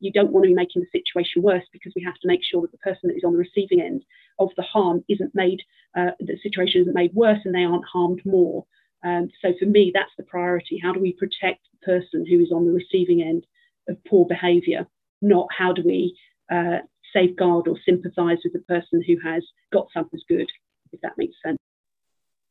You 0.00 0.12
don't 0.12 0.32
want 0.32 0.44
to 0.44 0.48
be 0.48 0.62
making 0.62 0.82
the 0.82 0.98
situation 0.98 1.42
worse 1.42 1.64
because 1.72 1.92
we 1.96 2.02
have 2.02 2.18
to 2.20 2.28
make 2.28 2.42
sure 2.44 2.60
that 2.62 2.72
the 2.72 2.84
person 2.88 3.04
that 3.04 3.16
is 3.16 3.24
on 3.24 3.32
the 3.32 3.38
receiving 3.46 3.80
end 3.80 4.04
of 4.38 4.50
the 4.56 4.62
harm 4.74 5.04
isn't 5.08 5.34
made, 5.34 5.60
uh, 5.96 6.12
the 6.18 6.36
situation 6.42 6.82
isn't 6.82 7.00
made 7.02 7.14
worse 7.14 7.38
and 7.44 7.54
they 7.54 7.64
aren't 7.64 7.92
harmed 7.92 8.22
more. 8.24 8.66
Um, 9.04 9.28
so 9.40 9.52
for 9.58 9.66
me, 9.66 9.92
that's 9.94 10.16
the 10.16 10.24
priority. 10.24 10.80
How 10.82 10.92
do 10.92 11.00
we 11.00 11.12
protect 11.12 11.60
the 11.72 11.86
person 11.92 12.26
who 12.26 12.40
is 12.40 12.52
on 12.52 12.66
the 12.66 12.72
receiving 12.72 13.22
end 13.22 13.46
of 13.88 14.04
poor 14.04 14.26
behaviour? 14.26 14.86
Not 15.22 15.48
how 15.56 15.72
do 15.72 15.82
we 15.84 16.16
uh, 16.50 16.78
safeguard 17.12 17.68
or 17.68 17.76
sympathise 17.84 18.38
with 18.44 18.52
the 18.52 18.58
person 18.60 19.02
who 19.06 19.16
has 19.24 19.42
got 19.72 19.86
something 19.94 20.20
good, 20.28 20.50
if 20.92 21.00
that 21.00 21.12
makes 21.16 21.36
sense. 21.44 21.58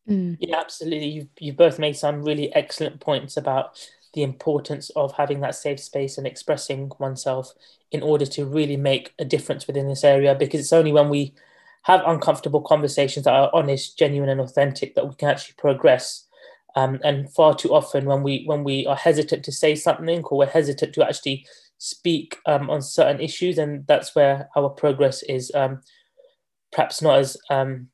Mm. 0.10 0.38
Yeah, 0.40 0.60
absolutely. 0.60 1.08
You 1.08 1.30
you 1.40 1.54
both 1.54 1.78
made 1.78 1.96
some 1.96 2.24
really 2.24 2.54
excellent 2.56 3.00
points 3.00 3.38
about 3.38 3.88
the 4.14 4.24
importance 4.24 4.90
of 4.92 5.14
having 5.14 5.40
that 5.42 5.56
safe 5.56 5.80
space 5.80 6.18
and 6.18 6.28
expressing 6.28 6.92
oneself 7.00 7.54
in 7.92 8.02
order 8.02 8.26
to 8.26 8.46
really 8.46 8.78
make 8.78 9.14
a 9.20 9.26
difference 9.26 9.68
within 9.68 9.88
this 9.88 10.04
area. 10.04 10.36
Because 10.36 10.60
it's 10.60 10.74
only 10.74 10.92
when 10.92 11.10
we 11.10 11.34
have 11.84 12.02
uncomfortable 12.06 12.62
conversations 12.62 13.26
that 13.26 13.34
are 13.34 13.50
honest, 13.54 13.98
genuine, 13.98 14.30
and 14.30 14.42
authentic 14.42 14.96
that 14.96 15.08
we 15.08 15.16
can 15.16 15.30
actually 15.30 15.56
progress. 15.58 16.28
Um, 16.76 17.00
and 17.04 17.32
far 17.34 17.54
too 17.54 17.74
often, 17.74 18.06
when 18.06 18.24
we 18.24 18.44
when 18.46 18.64
we 18.64 18.88
are 18.88 18.96
hesitant 18.96 19.44
to 19.46 19.52
say 19.52 19.76
something 19.76 20.24
or 20.24 20.38
we're 20.38 20.48
hesitant 20.48 20.94
to 20.94 21.06
actually 21.06 21.46
speak 21.84 22.38
um, 22.46 22.70
on 22.70 22.80
certain 22.80 23.20
issues, 23.20 23.58
and 23.58 23.88
that's 23.88 24.16
where 24.16 24.50
our 24.56 24.70
progress 24.70 25.24
is 25.24 25.52
um, 25.56 25.82
perhaps 26.72 27.02
not 27.02 27.18
as 27.18 27.36
um, 27.50 27.88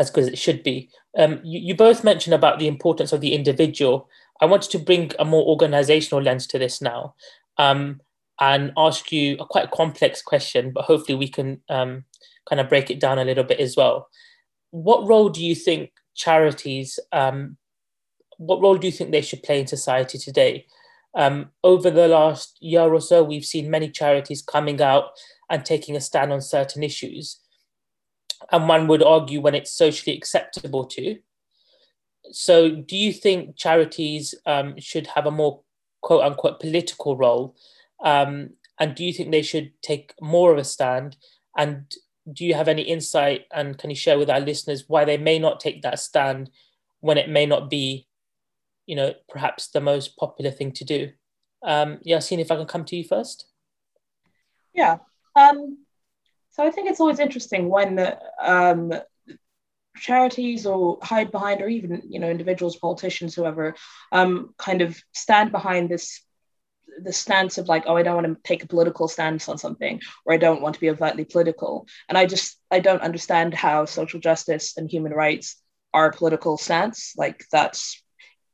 as 0.00 0.10
good 0.10 0.24
as 0.24 0.30
it 0.30 0.38
should 0.38 0.64
be. 0.64 0.90
Um, 1.16 1.40
you, 1.44 1.60
you, 1.60 1.76
both 1.76 2.02
mentioned 2.02 2.34
about 2.34 2.58
the 2.58 2.66
importance 2.66 3.12
of 3.12 3.20
the 3.20 3.34
individual. 3.34 4.08
I 4.40 4.46
wanted 4.46 4.72
to 4.72 4.80
bring 4.80 5.12
a 5.20 5.24
more 5.24 5.46
organizational 5.46 6.20
lens 6.20 6.48
to 6.48 6.58
this 6.58 6.82
now 6.82 7.14
um, 7.56 8.00
and 8.40 8.72
ask 8.76 9.12
you 9.12 9.36
a 9.38 9.46
quite 9.46 9.70
complex 9.70 10.20
question, 10.20 10.72
but 10.72 10.86
hopefully 10.86 11.16
we 11.16 11.28
can 11.28 11.60
um, 11.68 12.04
kind 12.48 12.58
of 12.58 12.68
break 12.68 12.90
it 12.90 12.98
down 12.98 13.20
a 13.20 13.24
little 13.24 13.44
bit 13.44 13.60
as 13.60 13.76
well. 13.76 14.08
What 14.72 15.06
role 15.06 15.28
do 15.28 15.42
you 15.42 15.54
think 15.54 15.92
charities, 16.16 16.98
what 17.12 18.60
role 18.60 18.76
do 18.76 18.88
you 18.88 18.92
think 18.92 19.12
they 19.12 19.22
should 19.22 19.44
play 19.44 19.60
in 19.60 19.68
society 19.68 20.18
today? 20.18 20.66
Um, 21.16 21.50
over 21.64 21.90
the 21.90 22.08
last 22.08 22.58
year 22.60 22.82
or 22.82 23.00
so, 23.00 23.24
we've 23.24 23.44
seen 23.44 23.70
many 23.70 23.90
charities 23.90 24.42
coming 24.42 24.80
out 24.82 25.06
and 25.50 25.64
taking 25.64 25.96
a 25.96 26.00
stand 26.00 26.32
on 26.32 26.42
certain 26.42 26.82
issues. 26.82 27.40
And 28.52 28.68
one 28.68 28.86
would 28.86 29.02
argue 29.02 29.40
when 29.40 29.54
it's 29.54 29.72
socially 29.72 30.16
acceptable 30.16 30.84
to. 30.84 31.16
So, 32.30 32.70
do 32.70 32.96
you 32.96 33.12
think 33.12 33.56
charities 33.56 34.34
um, 34.44 34.78
should 34.78 35.06
have 35.08 35.26
a 35.26 35.30
more 35.30 35.62
quote 36.02 36.22
unquote 36.22 36.60
political 36.60 37.16
role? 37.16 37.56
Um, 38.04 38.50
and 38.78 38.94
do 38.94 39.04
you 39.04 39.12
think 39.12 39.30
they 39.30 39.42
should 39.42 39.72
take 39.80 40.12
more 40.20 40.52
of 40.52 40.58
a 40.58 40.64
stand? 40.64 41.16
And 41.56 41.92
do 42.30 42.44
you 42.44 42.54
have 42.54 42.68
any 42.68 42.82
insight 42.82 43.46
and 43.52 43.78
can 43.78 43.90
you 43.90 43.96
share 43.96 44.18
with 44.18 44.28
our 44.28 44.40
listeners 44.40 44.84
why 44.88 45.04
they 45.04 45.16
may 45.16 45.38
not 45.38 45.60
take 45.60 45.82
that 45.82 45.98
stand 45.98 46.50
when 47.00 47.18
it 47.18 47.28
may 47.28 47.46
not 47.46 47.70
be, 47.70 48.06
you 48.86 48.96
know, 48.96 49.14
perhaps 49.28 49.68
the 49.68 49.80
most 49.80 50.16
popular 50.16 50.50
thing 50.50 50.72
to 50.72 50.84
do? 50.84 51.10
Um, 51.62 51.98
Yassine, 52.06 52.38
if 52.38 52.50
I 52.50 52.56
can 52.56 52.66
come 52.66 52.84
to 52.84 52.96
you 52.96 53.04
first. 53.04 53.46
Yeah. 54.72 54.98
Um, 55.34 55.78
so 56.50 56.64
I 56.64 56.70
think 56.70 56.88
it's 56.88 57.00
always 57.00 57.18
interesting 57.18 57.68
when 57.68 58.14
um, 58.40 58.92
charities 59.96 60.66
or 60.66 60.98
hide 61.02 61.30
behind, 61.30 61.60
or 61.60 61.68
even 61.68 62.02
you 62.08 62.20
know 62.20 62.30
individuals, 62.30 62.76
politicians, 62.76 63.34
whoever, 63.34 63.74
um, 64.12 64.54
kind 64.58 64.82
of 64.82 64.98
stand 65.12 65.52
behind 65.52 65.88
this 65.88 66.22
the 67.02 67.12
stance 67.12 67.58
of 67.58 67.68
like, 67.68 67.84
oh, 67.86 67.96
I 67.96 68.02
don't 68.02 68.22
want 68.22 68.26
to 68.26 68.42
take 68.42 68.64
a 68.64 68.68
political 68.68 69.08
stance 69.08 69.48
on 69.48 69.58
something, 69.58 70.00
or 70.24 70.32
I 70.32 70.38
don't 70.38 70.62
want 70.62 70.74
to 70.74 70.80
be 70.80 70.90
overtly 70.90 71.24
political. 71.24 71.86
And 72.08 72.16
I 72.16 72.26
just 72.26 72.58
I 72.70 72.80
don't 72.80 73.02
understand 73.02 73.54
how 73.54 73.84
social 73.84 74.20
justice 74.20 74.76
and 74.76 74.90
human 74.90 75.12
rights 75.12 75.60
are 75.92 76.06
a 76.06 76.12
political 76.12 76.56
stance. 76.56 77.14
Like 77.16 77.44
that's 77.52 78.02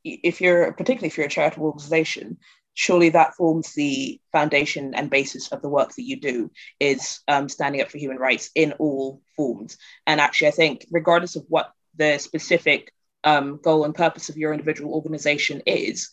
if 0.03 0.41
you're 0.41 0.71
particularly 0.73 1.07
if 1.07 1.17
you're 1.17 1.27
a 1.27 1.29
charitable 1.29 1.67
organization, 1.67 2.37
surely 2.73 3.09
that 3.09 3.35
forms 3.35 3.73
the 3.73 4.19
foundation 4.31 4.93
and 4.95 5.09
basis 5.09 5.51
of 5.51 5.61
the 5.61 5.69
work 5.69 5.93
that 5.95 6.03
you 6.03 6.19
do 6.19 6.51
is 6.79 7.19
um, 7.27 7.47
standing 7.47 7.81
up 7.81 7.89
for 7.89 7.97
human 7.97 8.17
rights 8.17 8.49
in 8.55 8.73
all 8.73 9.21
forms. 9.35 9.77
And 10.07 10.19
actually, 10.19 10.47
I 10.47 10.51
think 10.51 10.87
regardless 10.91 11.35
of 11.35 11.45
what 11.47 11.71
the 11.95 12.17
specific 12.17 12.91
um, 13.23 13.59
goal 13.63 13.85
and 13.85 13.95
purpose 13.95 14.29
of 14.29 14.37
your 14.37 14.53
individual 14.53 14.93
organization 14.93 15.61
is, 15.65 16.09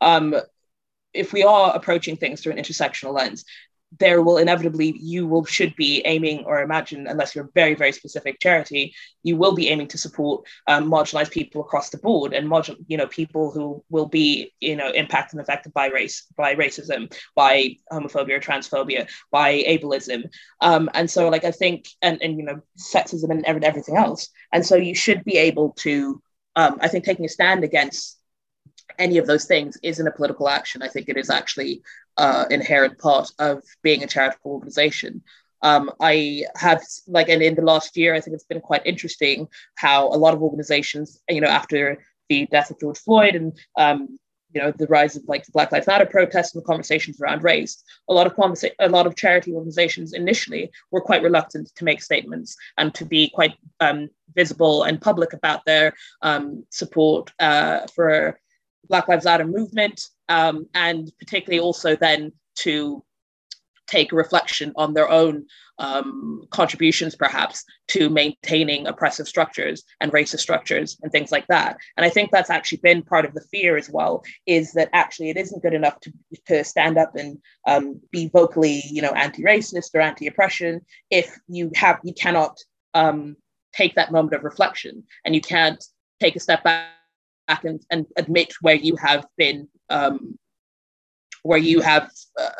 um, 0.00 0.34
if 1.14 1.32
we 1.32 1.42
are 1.44 1.74
approaching 1.74 2.16
things 2.16 2.40
through 2.40 2.52
an 2.52 2.58
intersectional 2.58 3.14
lens, 3.14 3.44
there 3.98 4.22
will 4.22 4.38
inevitably 4.38 4.96
you 4.98 5.26
will 5.26 5.44
should 5.44 5.74
be 5.76 6.02
aiming 6.04 6.44
or 6.44 6.62
imagine 6.62 7.06
unless 7.06 7.34
you're 7.34 7.44
a 7.44 7.52
very 7.54 7.74
very 7.74 7.92
specific 7.92 8.38
charity 8.40 8.94
you 9.22 9.36
will 9.36 9.54
be 9.54 9.68
aiming 9.68 9.88
to 9.88 9.98
support 9.98 10.46
um, 10.66 10.90
marginalized 10.90 11.30
people 11.30 11.60
across 11.60 11.90
the 11.90 11.98
board 11.98 12.32
and 12.32 12.48
margin, 12.48 12.76
you 12.88 12.96
know 12.96 13.06
people 13.06 13.50
who 13.50 13.82
will 13.90 14.06
be 14.06 14.52
you 14.60 14.76
know 14.76 14.90
impacted 14.90 15.38
and 15.38 15.40
affected 15.40 15.72
by 15.72 15.88
race 15.88 16.26
by 16.36 16.54
racism 16.54 17.12
by 17.34 17.76
homophobia 17.92 18.36
or 18.36 18.40
transphobia 18.40 19.08
by 19.30 19.62
ableism. 19.68 20.24
Um, 20.60 20.90
and 20.94 21.10
so 21.10 21.28
like 21.28 21.44
i 21.44 21.50
think 21.50 21.88
and 22.00 22.22
and 22.22 22.38
you 22.38 22.44
know 22.44 22.60
sexism 22.78 23.30
and 23.30 23.64
everything 23.64 23.96
else. 23.96 24.28
And 24.52 24.64
so 24.64 24.76
you 24.76 24.94
should 24.94 25.24
be 25.24 25.36
able 25.36 25.70
to 25.78 26.22
um, 26.56 26.78
i 26.80 26.88
think 26.88 27.04
taking 27.04 27.24
a 27.24 27.28
stand 27.28 27.64
against 27.64 28.18
any 28.98 29.18
of 29.18 29.26
those 29.26 29.44
things 29.44 29.76
isn't 29.82 30.06
a 30.06 30.12
political 30.12 30.48
action. 30.48 30.82
I 30.82 30.88
think 30.88 31.08
it 31.08 31.16
is 31.16 31.30
actually 31.30 31.82
uh, 32.16 32.44
inherent 32.50 32.98
part 32.98 33.30
of 33.38 33.62
being 33.82 34.02
a 34.02 34.06
charitable 34.06 34.52
organization. 34.52 35.22
Um, 35.62 35.92
I 36.00 36.44
have 36.56 36.82
like, 37.06 37.28
and 37.28 37.42
in 37.42 37.54
the 37.54 37.62
last 37.62 37.96
year, 37.96 38.14
I 38.14 38.20
think 38.20 38.34
it's 38.34 38.44
been 38.44 38.60
quite 38.60 38.84
interesting 38.84 39.48
how 39.76 40.08
a 40.08 40.18
lot 40.18 40.34
of 40.34 40.42
organizations, 40.42 41.20
you 41.28 41.40
know, 41.40 41.48
after 41.48 41.98
the 42.28 42.46
death 42.46 42.70
of 42.70 42.80
George 42.80 42.98
Floyd 42.98 43.36
and 43.36 43.52
um, 43.78 44.18
you 44.52 44.60
know 44.60 44.72
the 44.72 44.86
rise 44.86 45.16
of 45.16 45.22
like 45.26 45.44
the 45.44 45.52
Black 45.52 45.72
Lives 45.72 45.86
Matter 45.86 46.06
protests 46.06 46.54
and 46.54 46.62
the 46.62 46.66
conversations 46.66 47.20
around 47.20 47.42
race, 47.42 47.82
a 48.08 48.14
lot 48.14 48.26
of 48.26 48.34
conversa- 48.34 48.74
a 48.78 48.88
lot 48.88 49.06
of 49.06 49.16
charity 49.16 49.52
organizations 49.52 50.12
initially 50.12 50.70
were 50.90 51.00
quite 51.00 51.22
reluctant 51.22 51.72
to 51.76 51.84
make 51.84 52.02
statements 52.02 52.56
and 52.76 52.94
to 52.94 53.04
be 53.04 53.30
quite 53.30 53.54
um, 53.80 54.08
visible 54.34 54.84
and 54.84 55.00
public 55.00 55.32
about 55.32 55.64
their 55.64 55.94
um, 56.22 56.64
support 56.70 57.32
uh, 57.38 57.86
for 57.94 58.38
Black 58.88 59.08
Lives 59.08 59.24
Matter 59.24 59.46
movement, 59.46 60.00
um, 60.28 60.66
and 60.74 61.10
particularly 61.18 61.60
also 61.60 61.96
then 61.96 62.32
to 62.56 63.04
take 63.86 64.12
a 64.12 64.16
reflection 64.16 64.72
on 64.76 64.94
their 64.94 65.10
own 65.10 65.44
um, 65.78 66.44
contributions, 66.50 67.14
perhaps, 67.14 67.64
to 67.88 68.08
maintaining 68.08 68.86
oppressive 68.86 69.28
structures 69.28 69.82
and 70.00 70.12
racist 70.12 70.40
structures 70.40 70.96
and 71.02 71.10
things 71.10 71.32
like 71.32 71.46
that. 71.48 71.76
And 71.96 72.06
I 72.06 72.08
think 72.08 72.30
that's 72.30 72.50
actually 72.50 72.78
been 72.78 73.02
part 73.02 73.24
of 73.24 73.34
the 73.34 73.40
fear 73.50 73.76
as 73.76 73.90
well, 73.90 74.22
is 74.46 74.72
that 74.72 74.88
actually 74.92 75.30
it 75.30 75.36
isn't 75.36 75.62
good 75.62 75.74
enough 75.74 76.00
to, 76.00 76.12
to 76.46 76.64
stand 76.64 76.96
up 76.98 77.16
and 77.16 77.38
um, 77.66 78.00
be 78.10 78.28
vocally, 78.28 78.82
you 78.90 79.02
know, 79.02 79.10
anti-racist 79.10 79.94
or 79.94 80.00
anti-oppression 80.00 80.80
if 81.10 81.36
you 81.48 81.70
have 81.74 81.98
you 82.04 82.14
cannot 82.14 82.56
um, 82.94 83.36
take 83.74 83.94
that 83.94 84.12
moment 84.12 84.34
of 84.34 84.44
reflection 84.44 85.02
and 85.24 85.34
you 85.34 85.40
can't 85.40 85.84
take 86.20 86.36
a 86.36 86.40
step 86.40 86.62
back 86.62 86.88
back 87.52 87.64
and, 87.64 87.80
and 87.90 88.06
admit 88.16 88.52
where 88.60 88.74
you 88.74 88.96
have 88.96 89.26
been 89.36 89.68
um, 89.90 90.38
where 91.42 91.58
you 91.58 91.80
have 91.80 92.10
uh, 92.40 92.50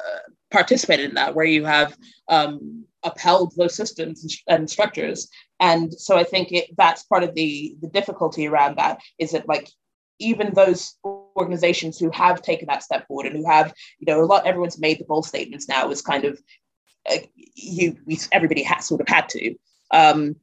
participated 0.51 1.11
in 1.11 1.15
that 1.15 1.35
where 1.35 1.47
you 1.47 1.65
have 1.65 1.97
um, 2.29 2.85
upheld 3.05 3.55
those 3.57 3.75
systems 3.75 4.43
and, 4.49 4.69
structures. 4.69 5.29
And 5.61 5.93
so 5.95 6.17
i 6.17 6.25
think 6.25 6.53
it, 6.53 6.67
that's 6.77 7.05
part 7.05 7.23
of 7.23 7.35
the 7.35 7.77
the 7.81 7.89
difficulty 7.99 8.47
around 8.47 8.77
that 8.77 9.01
is 9.19 9.31
that 9.33 9.49
like 9.49 9.69
even 10.19 10.53
those 10.55 10.81
organizations 11.37 11.99
who 11.99 12.11
have 12.11 12.43
taken 12.43 12.67
that 12.69 12.83
step 12.83 13.07
forward 13.07 13.27
and 13.27 13.37
who 13.37 13.49
have 13.49 13.73
you 13.99 14.07
know 14.09 14.21
a 14.23 14.31
lot 14.33 14.47
everyone's 14.47 14.81
made 14.87 14.99
the 14.99 15.05
bold 15.05 15.27
statements 15.27 15.69
now 15.69 15.91
is 15.91 16.03
kind 16.03 16.25
of 16.25 16.35
uh, 17.11 17.23
you 17.55 17.97
we, 18.07 18.19
everybody 18.31 18.63
has 18.63 18.87
sort 18.87 19.01
of 19.01 19.09
had 19.09 19.29
to. 19.29 19.55
Um, 19.91 20.37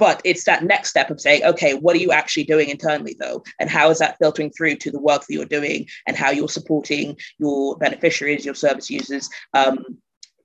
but 0.00 0.22
it's 0.24 0.44
that 0.44 0.64
next 0.64 0.88
step 0.88 1.10
of 1.10 1.20
saying, 1.20 1.44
okay, 1.44 1.74
what 1.74 1.94
are 1.94 2.00
you 2.00 2.10
actually 2.10 2.44
doing 2.44 2.70
internally 2.70 3.14
though? 3.20 3.44
And 3.60 3.68
how 3.68 3.90
is 3.90 3.98
that 3.98 4.16
filtering 4.18 4.50
through 4.50 4.76
to 4.76 4.90
the 4.90 4.98
work 4.98 5.26
that 5.26 5.34
you're 5.34 5.44
doing 5.44 5.86
and 6.08 6.16
how 6.16 6.30
you're 6.30 6.48
supporting 6.48 7.18
your 7.38 7.76
beneficiaries, 7.76 8.46
your 8.46 8.54
service 8.54 8.90
users, 8.90 9.28
um, 9.52 9.84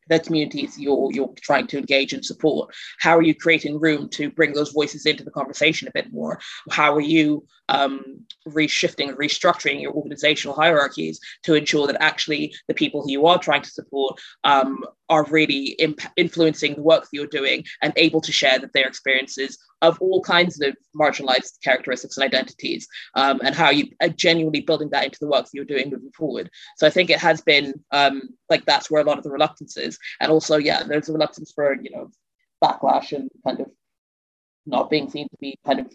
the 0.07 0.19
communities 0.19 0.77
you're 0.77 1.11
you're 1.11 1.33
trying 1.41 1.65
to 1.65 1.79
engage 1.79 2.13
and 2.13 2.23
support 2.23 2.71
how 2.99 3.17
are 3.17 3.23
you 3.23 3.33
creating 3.33 3.79
room 3.79 4.07
to 4.09 4.29
bring 4.29 4.53
those 4.53 4.71
voices 4.71 5.07
into 5.07 5.23
the 5.23 5.31
conversation 5.31 5.87
a 5.87 5.91
bit 5.95 6.11
more 6.13 6.39
how 6.69 6.93
are 6.93 7.01
you 7.01 7.43
um, 7.69 8.03
reshifting 8.47 9.09
and 9.09 9.17
restructuring 9.17 9.81
your 9.81 9.93
organizational 9.93 10.55
hierarchies 10.55 11.19
to 11.41 11.55
ensure 11.55 11.87
that 11.87 11.99
actually 11.99 12.53
the 12.67 12.75
people 12.75 13.01
who 13.01 13.11
you 13.11 13.25
are 13.25 13.39
trying 13.39 13.63
to 13.63 13.69
support 13.71 14.19
um, 14.43 14.85
are 15.09 15.25
really 15.25 15.75
imp- 15.79 16.01
influencing 16.17 16.75
the 16.75 16.81
work 16.81 17.03
that 17.03 17.09
you're 17.11 17.27
doing 17.27 17.63
and 17.81 17.93
able 17.95 18.21
to 18.21 18.31
share 18.31 18.59
that 18.59 18.73
their 18.73 18.87
experiences 18.87 19.57
of 19.81 20.01
all 20.01 20.21
kinds 20.21 20.59
of 20.61 20.75
marginalized 20.99 21.61
characteristics 21.63 22.17
and 22.17 22.23
identities 22.23 22.87
um, 23.15 23.39
and 23.43 23.55
how 23.55 23.69
you 23.69 23.87
are 24.01 24.09
genuinely 24.09 24.61
building 24.61 24.89
that 24.89 25.05
into 25.05 25.19
the 25.19 25.27
work 25.27 25.45
that 25.45 25.53
you're 25.53 25.65
doing 25.65 25.89
moving 25.89 26.11
forward. 26.11 26.49
So 26.77 26.87
i 26.87 26.89
think 26.89 27.09
it 27.09 27.19
has 27.19 27.41
been 27.41 27.73
um, 27.91 28.29
like 28.49 28.65
that's 28.65 28.89
where 28.89 29.01
a 29.01 29.05
lot 29.05 29.17
of 29.17 29.23
the 29.23 29.31
reluctance 29.31 29.77
is. 29.77 29.97
And 30.19 30.31
also 30.31 30.57
yeah 30.57 30.83
there's 30.83 31.09
a 31.09 31.13
reluctance 31.13 31.51
for 31.51 31.75
you 31.81 31.91
know 31.91 32.09
backlash 32.63 33.11
and 33.11 33.29
kind 33.45 33.59
of 33.59 33.67
not 34.65 34.89
being 34.89 35.09
seen 35.09 35.27
to 35.29 35.37
be 35.39 35.57
kind 35.65 35.79
of 35.79 35.93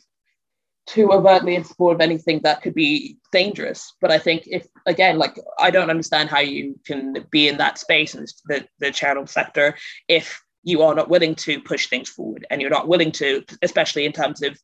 too 0.90 1.12
overtly 1.12 1.54
in 1.54 1.62
support 1.62 1.94
of 1.94 2.00
anything 2.00 2.40
that 2.42 2.62
could 2.62 2.74
be 2.74 3.16
dangerous. 3.30 3.94
But 4.00 4.10
I 4.10 4.18
think 4.18 4.42
if 4.46 4.66
again, 4.86 5.18
like 5.18 5.38
I 5.58 5.70
don't 5.70 5.90
understand 5.90 6.28
how 6.28 6.40
you 6.40 6.78
can 6.84 7.26
be 7.30 7.46
in 7.46 7.58
that 7.58 7.78
space 7.78 8.14
in 8.16 8.26
the, 8.46 8.66
the 8.80 8.90
channel 8.90 9.26
sector 9.26 9.76
if 10.08 10.42
you 10.64 10.82
are 10.82 10.94
not 10.94 11.08
willing 11.08 11.34
to 11.34 11.60
push 11.60 11.86
things 11.86 12.08
forward 12.08 12.44
and 12.50 12.60
you're 12.60 12.70
not 12.70 12.88
willing 12.88 13.12
to, 13.12 13.44
especially 13.62 14.04
in 14.04 14.12
terms 14.12 14.42
of 14.42 14.58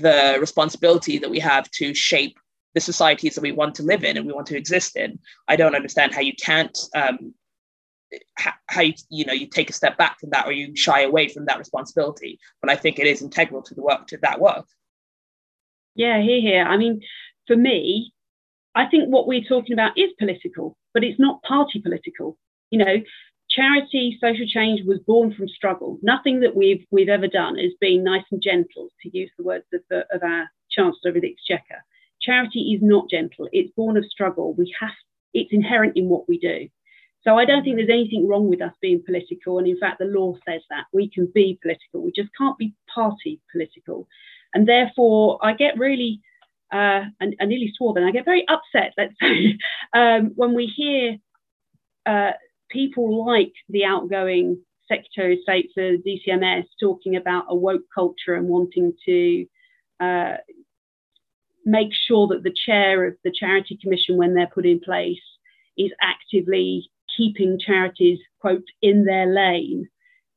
the 0.00 0.38
responsibility 0.40 1.18
that 1.18 1.30
we 1.30 1.38
have 1.38 1.70
to 1.72 1.94
shape 1.94 2.38
the 2.74 2.80
societies 2.80 3.34
that 3.34 3.42
we 3.42 3.52
want 3.52 3.74
to 3.74 3.82
live 3.82 4.04
in 4.04 4.16
and 4.16 4.26
we 4.26 4.32
want 4.32 4.46
to 4.46 4.56
exist 4.56 4.96
in. 4.96 5.18
I 5.48 5.56
don't 5.56 5.76
understand 5.76 6.14
how 6.14 6.22
you 6.22 6.32
can't 6.34 6.76
um, 6.94 7.34
how 8.68 8.80
you 8.80 8.94
you 9.10 9.26
know 9.26 9.34
you 9.34 9.46
take 9.46 9.68
a 9.68 9.74
step 9.74 9.98
back 9.98 10.18
from 10.18 10.30
that 10.30 10.46
or 10.46 10.52
you 10.52 10.74
shy 10.74 11.02
away 11.02 11.28
from 11.28 11.44
that 11.44 11.58
responsibility. 11.58 12.40
But 12.62 12.70
I 12.70 12.76
think 12.76 12.98
it 12.98 13.06
is 13.06 13.20
integral 13.20 13.62
to 13.62 13.74
the 13.74 13.82
work 13.82 14.06
to 14.08 14.16
that 14.22 14.40
work. 14.40 14.66
Yeah, 15.94 16.20
here, 16.22 16.40
here. 16.40 16.64
I 16.64 16.76
mean, 16.76 17.00
for 17.46 17.56
me, 17.56 18.12
I 18.74 18.86
think 18.86 19.08
what 19.08 19.26
we're 19.26 19.44
talking 19.44 19.74
about 19.74 19.98
is 19.98 20.10
political, 20.18 20.76
but 20.94 21.04
it's 21.04 21.20
not 21.20 21.42
party 21.42 21.80
political. 21.80 22.38
You 22.70 22.78
know, 22.78 22.96
charity 23.50 24.16
social 24.20 24.46
change 24.46 24.80
was 24.86 24.98
born 25.06 25.34
from 25.34 25.48
struggle. 25.48 25.98
Nothing 26.02 26.40
that 26.40 26.56
we've 26.56 26.84
we've 26.90 27.08
ever 27.08 27.28
done 27.28 27.58
has 27.58 27.72
been 27.80 28.04
nice 28.04 28.24
and 28.30 28.42
gentle, 28.42 28.88
to 29.02 29.16
use 29.16 29.30
the 29.36 29.44
words 29.44 29.66
of, 29.74 29.82
the, 29.90 30.06
of 30.12 30.22
our 30.22 30.48
Chancellor 30.70 31.10
of 31.14 31.20
the 31.20 31.30
Exchequer. 31.30 31.84
Charity 32.20 32.72
is 32.72 32.80
not 32.82 33.10
gentle. 33.10 33.48
It's 33.52 33.72
born 33.76 33.96
of 33.96 34.06
struggle. 34.06 34.54
We 34.54 34.74
have 34.80 34.90
it's 35.34 35.52
inherent 35.52 35.96
in 35.96 36.08
what 36.08 36.28
we 36.28 36.38
do. 36.38 36.68
So 37.22 37.38
I 37.38 37.44
don't 37.44 37.62
think 37.62 37.76
there's 37.76 37.88
anything 37.88 38.26
wrong 38.28 38.48
with 38.48 38.60
us 38.60 38.74
being 38.80 39.02
political. 39.04 39.58
And 39.58 39.66
in 39.66 39.78
fact, 39.78 39.98
the 39.98 40.06
law 40.06 40.34
says 40.46 40.62
that 40.70 40.86
we 40.92 41.08
can 41.08 41.30
be 41.34 41.58
political. 41.62 42.02
We 42.02 42.12
just 42.14 42.30
can't 42.36 42.58
be 42.58 42.74
party 42.92 43.40
political. 43.50 44.08
And 44.54 44.68
therefore, 44.68 45.38
I 45.42 45.54
get 45.54 45.78
really, 45.78 46.20
uh, 46.72 47.04
and 47.20 47.34
I 47.40 47.44
nearly 47.44 47.72
swore 47.76 47.94
then, 47.94 48.04
I 48.04 48.10
get 48.10 48.24
very 48.24 48.46
upset, 48.48 48.92
let's 48.96 49.14
say, 49.20 49.58
um, 49.94 50.32
when 50.34 50.54
we 50.54 50.66
hear 50.66 51.16
uh, 52.06 52.32
people 52.70 53.24
like 53.24 53.52
the 53.68 53.84
outgoing 53.84 54.58
Secretary 54.88 55.34
of 55.34 55.42
State 55.42 55.70
for 55.74 55.96
DCMS 55.96 56.64
talking 56.80 57.16
about 57.16 57.46
a 57.48 57.54
woke 57.54 57.84
culture 57.94 58.34
and 58.34 58.48
wanting 58.48 58.92
to 59.06 59.46
uh, 60.00 60.36
make 61.64 61.90
sure 62.06 62.26
that 62.28 62.42
the 62.42 62.54
chair 62.66 63.06
of 63.06 63.14
the 63.24 63.32
Charity 63.32 63.78
Commission, 63.80 64.16
when 64.16 64.34
they're 64.34 64.50
put 64.52 64.66
in 64.66 64.80
place, 64.80 65.20
is 65.78 65.90
actively 66.00 66.90
keeping 67.16 67.58
charities, 67.58 68.18
quote, 68.40 68.64
in 68.80 69.04
their 69.04 69.26
lane. 69.26 69.88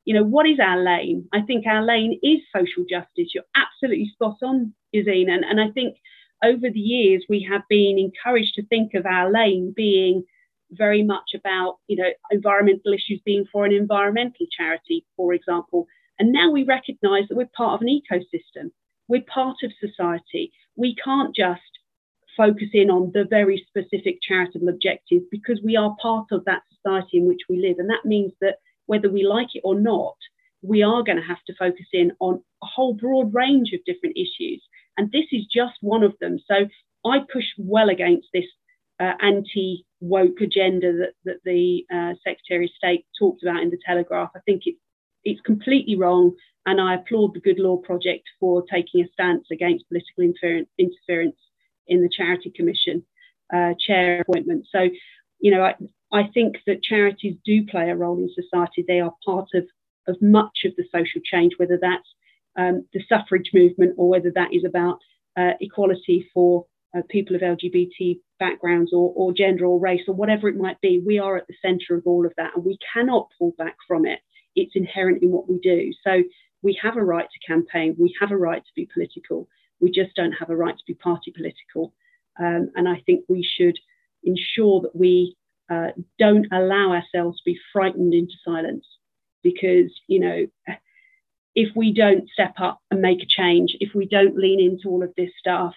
You 0.05 0.13
know, 0.13 0.23
what 0.23 0.47
is 0.47 0.59
our 0.59 0.81
lane? 0.81 1.27
I 1.33 1.41
think 1.41 1.65
our 1.65 1.83
lane 1.83 2.19
is 2.23 2.39
social 2.55 2.85
justice. 2.89 3.33
You're 3.33 3.43
absolutely 3.55 4.09
spot 4.13 4.37
on, 4.43 4.73
Yassine. 4.95 5.29
And, 5.29 5.43
and 5.43 5.59
I 5.59 5.71
think 5.71 5.97
over 6.43 6.69
the 6.69 6.79
years, 6.79 7.25
we 7.27 7.47
have 7.49 7.63
been 7.69 7.97
encouraged 7.97 8.53
to 8.55 8.65
think 8.67 8.93
of 8.93 9.05
our 9.05 9.31
lane 9.31 9.73
being 9.75 10.23
very 10.71 11.03
much 11.03 11.31
about, 11.35 11.77
you 11.87 11.97
know, 11.97 12.09
environmental 12.31 12.93
issues 12.93 13.21
being 13.25 13.45
for 13.51 13.65
an 13.65 13.73
environmental 13.73 14.45
charity, 14.55 15.05
for 15.15 15.33
example. 15.33 15.87
And 16.19 16.31
now 16.31 16.51
we 16.51 16.63
recognize 16.63 17.27
that 17.27 17.35
we're 17.35 17.49
part 17.55 17.75
of 17.75 17.81
an 17.81 17.87
ecosystem. 17.87 18.71
We're 19.07 19.23
part 19.23 19.57
of 19.63 19.71
society. 19.79 20.51
We 20.75 20.95
can't 21.03 21.35
just 21.35 21.61
focus 22.35 22.69
in 22.73 22.89
on 22.89 23.11
the 23.13 23.25
very 23.29 23.65
specific 23.67 24.19
charitable 24.21 24.69
objective 24.69 25.21
because 25.31 25.61
we 25.63 25.75
are 25.75 25.95
part 26.01 26.27
of 26.31 26.45
that 26.45 26.63
society 26.75 27.17
in 27.17 27.27
which 27.27 27.41
we 27.49 27.59
live. 27.59 27.77
And 27.79 27.89
that 27.89 28.05
means 28.05 28.33
that 28.41 28.57
whether 28.85 29.09
we 29.09 29.23
like 29.23 29.49
it 29.53 29.61
or 29.63 29.79
not, 29.79 30.15
we 30.61 30.83
are 30.83 31.03
going 31.03 31.17
to 31.17 31.23
have 31.23 31.43
to 31.47 31.55
focus 31.57 31.85
in 31.93 32.11
on 32.19 32.41
a 32.63 32.65
whole 32.65 32.93
broad 32.93 33.33
range 33.33 33.71
of 33.73 33.85
different 33.85 34.17
issues. 34.17 34.63
And 34.97 35.11
this 35.11 35.25
is 35.31 35.45
just 35.53 35.73
one 35.81 36.03
of 36.03 36.13
them. 36.19 36.39
So 36.47 36.67
I 37.05 37.19
push 37.31 37.45
well 37.57 37.89
against 37.89 38.27
this 38.33 38.45
uh, 38.99 39.13
anti 39.21 39.85
woke 39.99 40.41
agenda 40.41 40.93
that, 40.93 41.13
that 41.25 41.39
the 41.43 41.85
uh, 41.93 42.13
Secretary 42.23 42.65
of 42.65 42.71
State 42.71 43.05
talked 43.19 43.43
about 43.43 43.61
in 43.61 43.69
the 43.69 43.79
Telegraph. 43.85 44.31
I 44.35 44.39
think 44.45 44.63
it's, 44.65 44.79
it's 45.23 45.41
completely 45.41 45.95
wrong. 45.95 46.31
And 46.65 46.81
I 46.81 46.95
applaud 46.95 47.33
the 47.33 47.41
Good 47.41 47.59
Law 47.59 47.77
Project 47.77 48.23
for 48.39 48.63
taking 48.71 49.01
a 49.01 49.07
stance 49.13 49.45
against 49.51 49.87
political 49.87 50.23
interference 50.77 51.37
in 51.87 52.01
the 52.01 52.09
Charity 52.09 52.51
Commission 52.55 53.05
uh, 53.53 53.73
chair 53.85 54.21
appointment. 54.21 54.65
So, 54.71 54.89
you 55.39 55.51
know, 55.51 55.63
I, 55.63 55.75
I 56.15 56.29
think 56.33 56.55
that 56.65 56.81
charities 56.81 57.35
do 57.43 57.65
play 57.65 57.89
a 57.89 57.95
role 57.95 58.17
in 58.19 58.29
society. 58.33 58.85
They 58.87 59.01
are 59.01 59.13
part 59.25 59.49
of, 59.53 59.65
of 60.07 60.15
much 60.21 60.59
of 60.63 60.71
the 60.77 60.85
social 60.89 61.19
change, 61.21 61.51
whether 61.57 61.77
that's 61.81 62.07
um, 62.57 62.87
the 62.93 63.03
suffrage 63.09 63.51
movement 63.53 63.95
or 63.97 64.07
whether 64.07 64.31
that 64.33 64.53
is 64.53 64.63
about 64.63 64.99
uh, 65.37 65.51
equality 65.59 66.25
for 66.33 66.67
uh, 66.97 67.01
people 67.09 67.35
of 67.35 67.41
LGBT 67.41 68.17
backgrounds 68.39 68.93
or, 68.93 69.11
or 69.13 69.33
gender 69.33 69.65
or 69.65 69.77
race 69.77 70.03
or 70.07 70.15
whatever 70.15 70.47
it 70.47 70.55
might 70.55 70.79
be. 70.79 71.03
We 71.05 71.19
are 71.19 71.35
at 71.35 71.47
the 71.47 71.55
centre 71.61 71.97
of 71.97 72.03
all 72.05 72.25
of 72.25 72.31
that 72.37 72.55
and 72.55 72.63
we 72.63 72.77
cannot 72.93 73.27
pull 73.37 73.53
back 73.57 73.75
from 73.85 74.05
it. 74.05 74.19
It's 74.55 74.77
inherent 74.77 75.21
in 75.21 75.31
what 75.31 75.49
we 75.49 75.59
do. 75.59 75.91
So 76.01 76.23
we 76.61 76.79
have 76.81 76.95
a 76.95 77.03
right 77.03 77.27
to 77.29 77.45
campaign, 77.45 77.97
we 77.99 78.15
have 78.21 78.31
a 78.31 78.37
right 78.37 78.63
to 78.63 78.71
be 78.73 78.87
political. 78.93 79.49
We 79.81 79.91
just 79.91 80.15
don't 80.15 80.31
have 80.31 80.49
a 80.49 80.55
right 80.55 80.77
to 80.77 80.83
be 80.87 80.93
party 80.93 81.33
political. 81.35 81.93
Um, 82.39 82.71
and 82.75 82.87
I 82.87 83.03
think 83.05 83.25
we 83.27 83.43
should 83.43 83.77
ensure 84.23 84.79
that 84.79 84.95
we 84.95 85.35
uh, 85.69 85.89
don't 86.19 86.47
allow 86.51 86.91
ourselves 86.91 87.37
to 87.37 87.43
be 87.45 87.59
frightened 87.73 88.13
into 88.13 88.33
silence 88.43 88.85
because, 89.43 89.91
you 90.07 90.19
know, 90.19 90.45
if 91.55 91.69
we 91.75 91.93
don't 91.93 92.29
step 92.29 92.53
up 92.59 92.79
and 92.91 93.01
make 93.01 93.21
a 93.21 93.27
change, 93.27 93.75
if 93.79 93.95
we 93.95 94.05
don't 94.05 94.37
lean 94.37 94.59
into 94.59 94.89
all 94.89 95.03
of 95.03 95.13
this 95.15 95.31
stuff, 95.39 95.73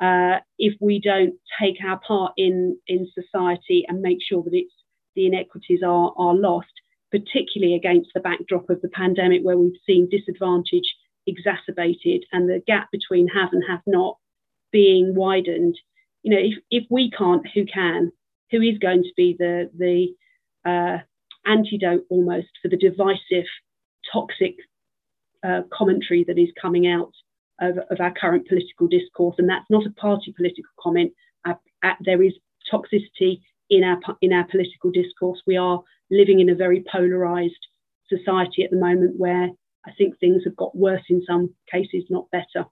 uh, 0.00 0.38
if 0.58 0.74
we 0.80 1.00
don't 1.00 1.34
take 1.60 1.76
our 1.84 2.00
part 2.06 2.32
in, 2.36 2.78
in 2.86 3.08
society 3.14 3.84
and 3.88 4.00
make 4.00 4.18
sure 4.22 4.42
that 4.42 4.54
it's 4.54 4.72
the 5.14 5.26
inequities 5.26 5.80
are, 5.82 6.12
are 6.16 6.34
lost, 6.34 6.72
particularly 7.10 7.74
against 7.74 8.10
the 8.14 8.20
backdrop 8.20 8.70
of 8.70 8.80
the 8.80 8.88
pandemic 8.88 9.42
where 9.42 9.58
we've 9.58 9.72
seen 9.84 10.08
disadvantage 10.08 10.94
exacerbated 11.26 12.24
and 12.32 12.48
the 12.48 12.62
gap 12.66 12.88
between 12.92 13.26
have 13.26 13.52
and 13.52 13.64
have 13.68 13.80
not 13.86 14.16
being 14.70 15.14
widened. 15.14 15.76
You 16.22 16.30
know, 16.30 16.40
if, 16.40 16.54
if 16.70 16.84
we 16.90 17.10
can't, 17.10 17.44
who 17.52 17.66
can? 17.66 18.12
Who 18.50 18.62
is 18.62 18.78
going 18.78 19.02
to 19.02 19.12
be 19.16 19.36
the 19.38 19.70
the 19.76 20.08
uh, 20.68 20.98
antidote 21.46 22.04
almost 22.10 22.48
for 22.62 22.68
the 22.68 22.76
divisive, 22.76 23.46
toxic 24.12 24.56
uh, 25.46 25.62
commentary 25.72 26.24
that 26.24 26.38
is 26.38 26.48
coming 26.60 26.86
out 26.86 27.12
of, 27.60 27.78
of, 27.90 28.00
our 28.00 28.12
current 28.12 28.48
political 28.48 28.88
discourse? 28.88 29.36
And 29.38 29.48
that's 29.48 29.70
not 29.70 29.86
a 29.86 29.90
party 29.90 30.32
political 30.36 30.70
comment. 30.80 31.12
Uh, 31.44 31.54
there 32.04 32.22
is 32.22 32.32
toxicity 32.72 33.40
in 33.70 33.84
our 33.84 33.98
in 34.22 34.32
our 34.32 34.44
political 34.44 34.90
discourse. 34.90 35.42
We 35.46 35.56
are 35.56 35.82
living 36.10 36.40
in 36.40 36.50
a 36.50 36.54
very 36.54 36.84
polarized 36.90 37.66
society 38.08 38.64
at 38.64 38.70
the 38.70 38.76
moment 38.76 39.18
where 39.18 39.50
I 39.86 39.92
think 39.96 40.18
things 40.18 40.42
have 40.44 40.56
got 40.56 40.76
worse 40.76 41.04
in 41.08 41.22
some 41.26 41.54
cases, 41.70 42.04
not 42.10 42.30
better. 42.30 42.66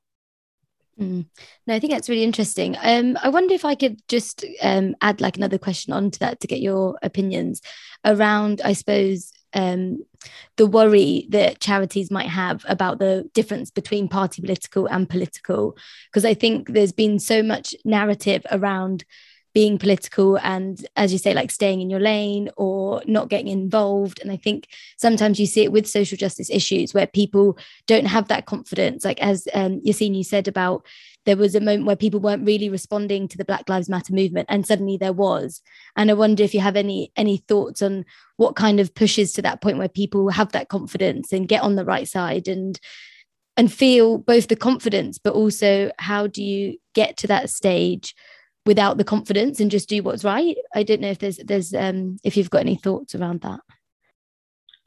Mm. 1.00 1.26
No, 1.66 1.74
I 1.74 1.78
think 1.78 1.92
that's 1.92 2.08
really 2.08 2.24
interesting. 2.24 2.76
Um, 2.82 3.18
I 3.22 3.28
wonder 3.28 3.54
if 3.54 3.64
I 3.64 3.74
could 3.74 4.00
just 4.08 4.44
um, 4.62 4.94
add 5.02 5.20
like 5.20 5.36
another 5.36 5.58
question 5.58 5.92
onto 5.92 6.18
that 6.20 6.40
to 6.40 6.46
get 6.46 6.60
your 6.60 6.98
opinions 7.02 7.60
around, 8.04 8.62
I 8.64 8.72
suppose, 8.72 9.30
um, 9.52 10.04
the 10.56 10.66
worry 10.66 11.26
that 11.30 11.60
charities 11.60 12.10
might 12.10 12.28
have 12.28 12.64
about 12.68 12.98
the 12.98 13.28
difference 13.34 13.70
between 13.70 14.08
party 14.08 14.40
political 14.40 14.86
and 14.86 15.08
political. 15.08 15.76
Because 16.10 16.24
I 16.24 16.32
think 16.32 16.72
there's 16.72 16.92
been 16.92 17.18
so 17.18 17.42
much 17.42 17.74
narrative 17.84 18.46
around 18.50 19.04
being 19.56 19.78
political 19.78 20.38
and 20.40 20.86
as 20.96 21.14
you 21.14 21.18
say 21.18 21.32
like 21.32 21.50
staying 21.50 21.80
in 21.80 21.88
your 21.88 21.98
lane 21.98 22.50
or 22.58 23.02
not 23.06 23.30
getting 23.30 23.48
involved. 23.48 24.20
And 24.20 24.30
i 24.30 24.36
think 24.36 24.68
sometimes 24.98 25.40
you 25.40 25.46
see 25.46 25.62
it 25.62 25.72
with 25.72 25.88
social 25.88 26.18
justice 26.18 26.50
issues 26.50 26.92
where 26.92 27.06
people 27.06 27.56
don't 27.86 28.04
have 28.04 28.28
that 28.28 28.44
confidence. 28.44 29.02
Like 29.02 29.18
as 29.22 29.48
um, 29.54 29.80
Yassine 29.80 30.14
you 30.14 30.24
said 30.24 30.46
about 30.46 30.84
there 31.24 31.38
was 31.38 31.54
a 31.54 31.60
moment 31.60 31.86
where 31.86 31.96
people 31.96 32.20
weren't 32.20 32.46
really 32.46 32.68
responding 32.68 33.28
to 33.28 33.38
the 33.38 33.46
black 33.46 33.66
lives 33.66 33.88
matter 33.88 34.12
movement 34.12 34.46
and 34.50 34.66
suddenly 34.66 34.98
there 34.98 35.14
was. 35.14 35.62
And 35.96 36.10
i 36.10 36.14
wonder 36.14 36.42
if 36.42 36.52
you 36.52 36.60
have 36.60 36.76
any 36.76 37.10
any 37.16 37.38
thoughts 37.38 37.80
on 37.80 38.04
what 38.36 38.56
kind 38.56 38.78
of 38.78 38.94
pushes 38.94 39.32
to 39.32 39.42
that 39.42 39.62
point 39.62 39.78
where 39.78 39.88
people 39.88 40.28
have 40.28 40.52
that 40.52 40.68
confidence 40.68 41.32
and 41.32 41.48
get 41.48 41.62
on 41.62 41.76
the 41.76 41.84
right 41.86 42.06
side 42.06 42.46
and 42.46 42.78
and 43.56 43.72
feel 43.72 44.18
both 44.18 44.48
the 44.48 44.62
confidence 44.70 45.16
but 45.16 45.32
also 45.32 45.90
how 45.98 46.26
do 46.26 46.42
you 46.44 46.76
get 46.94 47.16
to 47.16 47.26
that 47.26 47.48
stage 47.48 48.14
without 48.66 48.98
the 48.98 49.04
confidence 49.04 49.60
and 49.60 49.70
just 49.70 49.88
do 49.88 50.02
what's 50.02 50.24
right. 50.24 50.56
I 50.74 50.82
don't 50.82 51.00
know 51.00 51.10
if 51.10 51.18
there's 51.18 51.38
there's 51.38 51.72
um 51.72 52.18
if 52.24 52.36
you've 52.36 52.50
got 52.50 52.60
any 52.60 52.76
thoughts 52.76 53.14
around 53.14 53.40
that. 53.42 53.60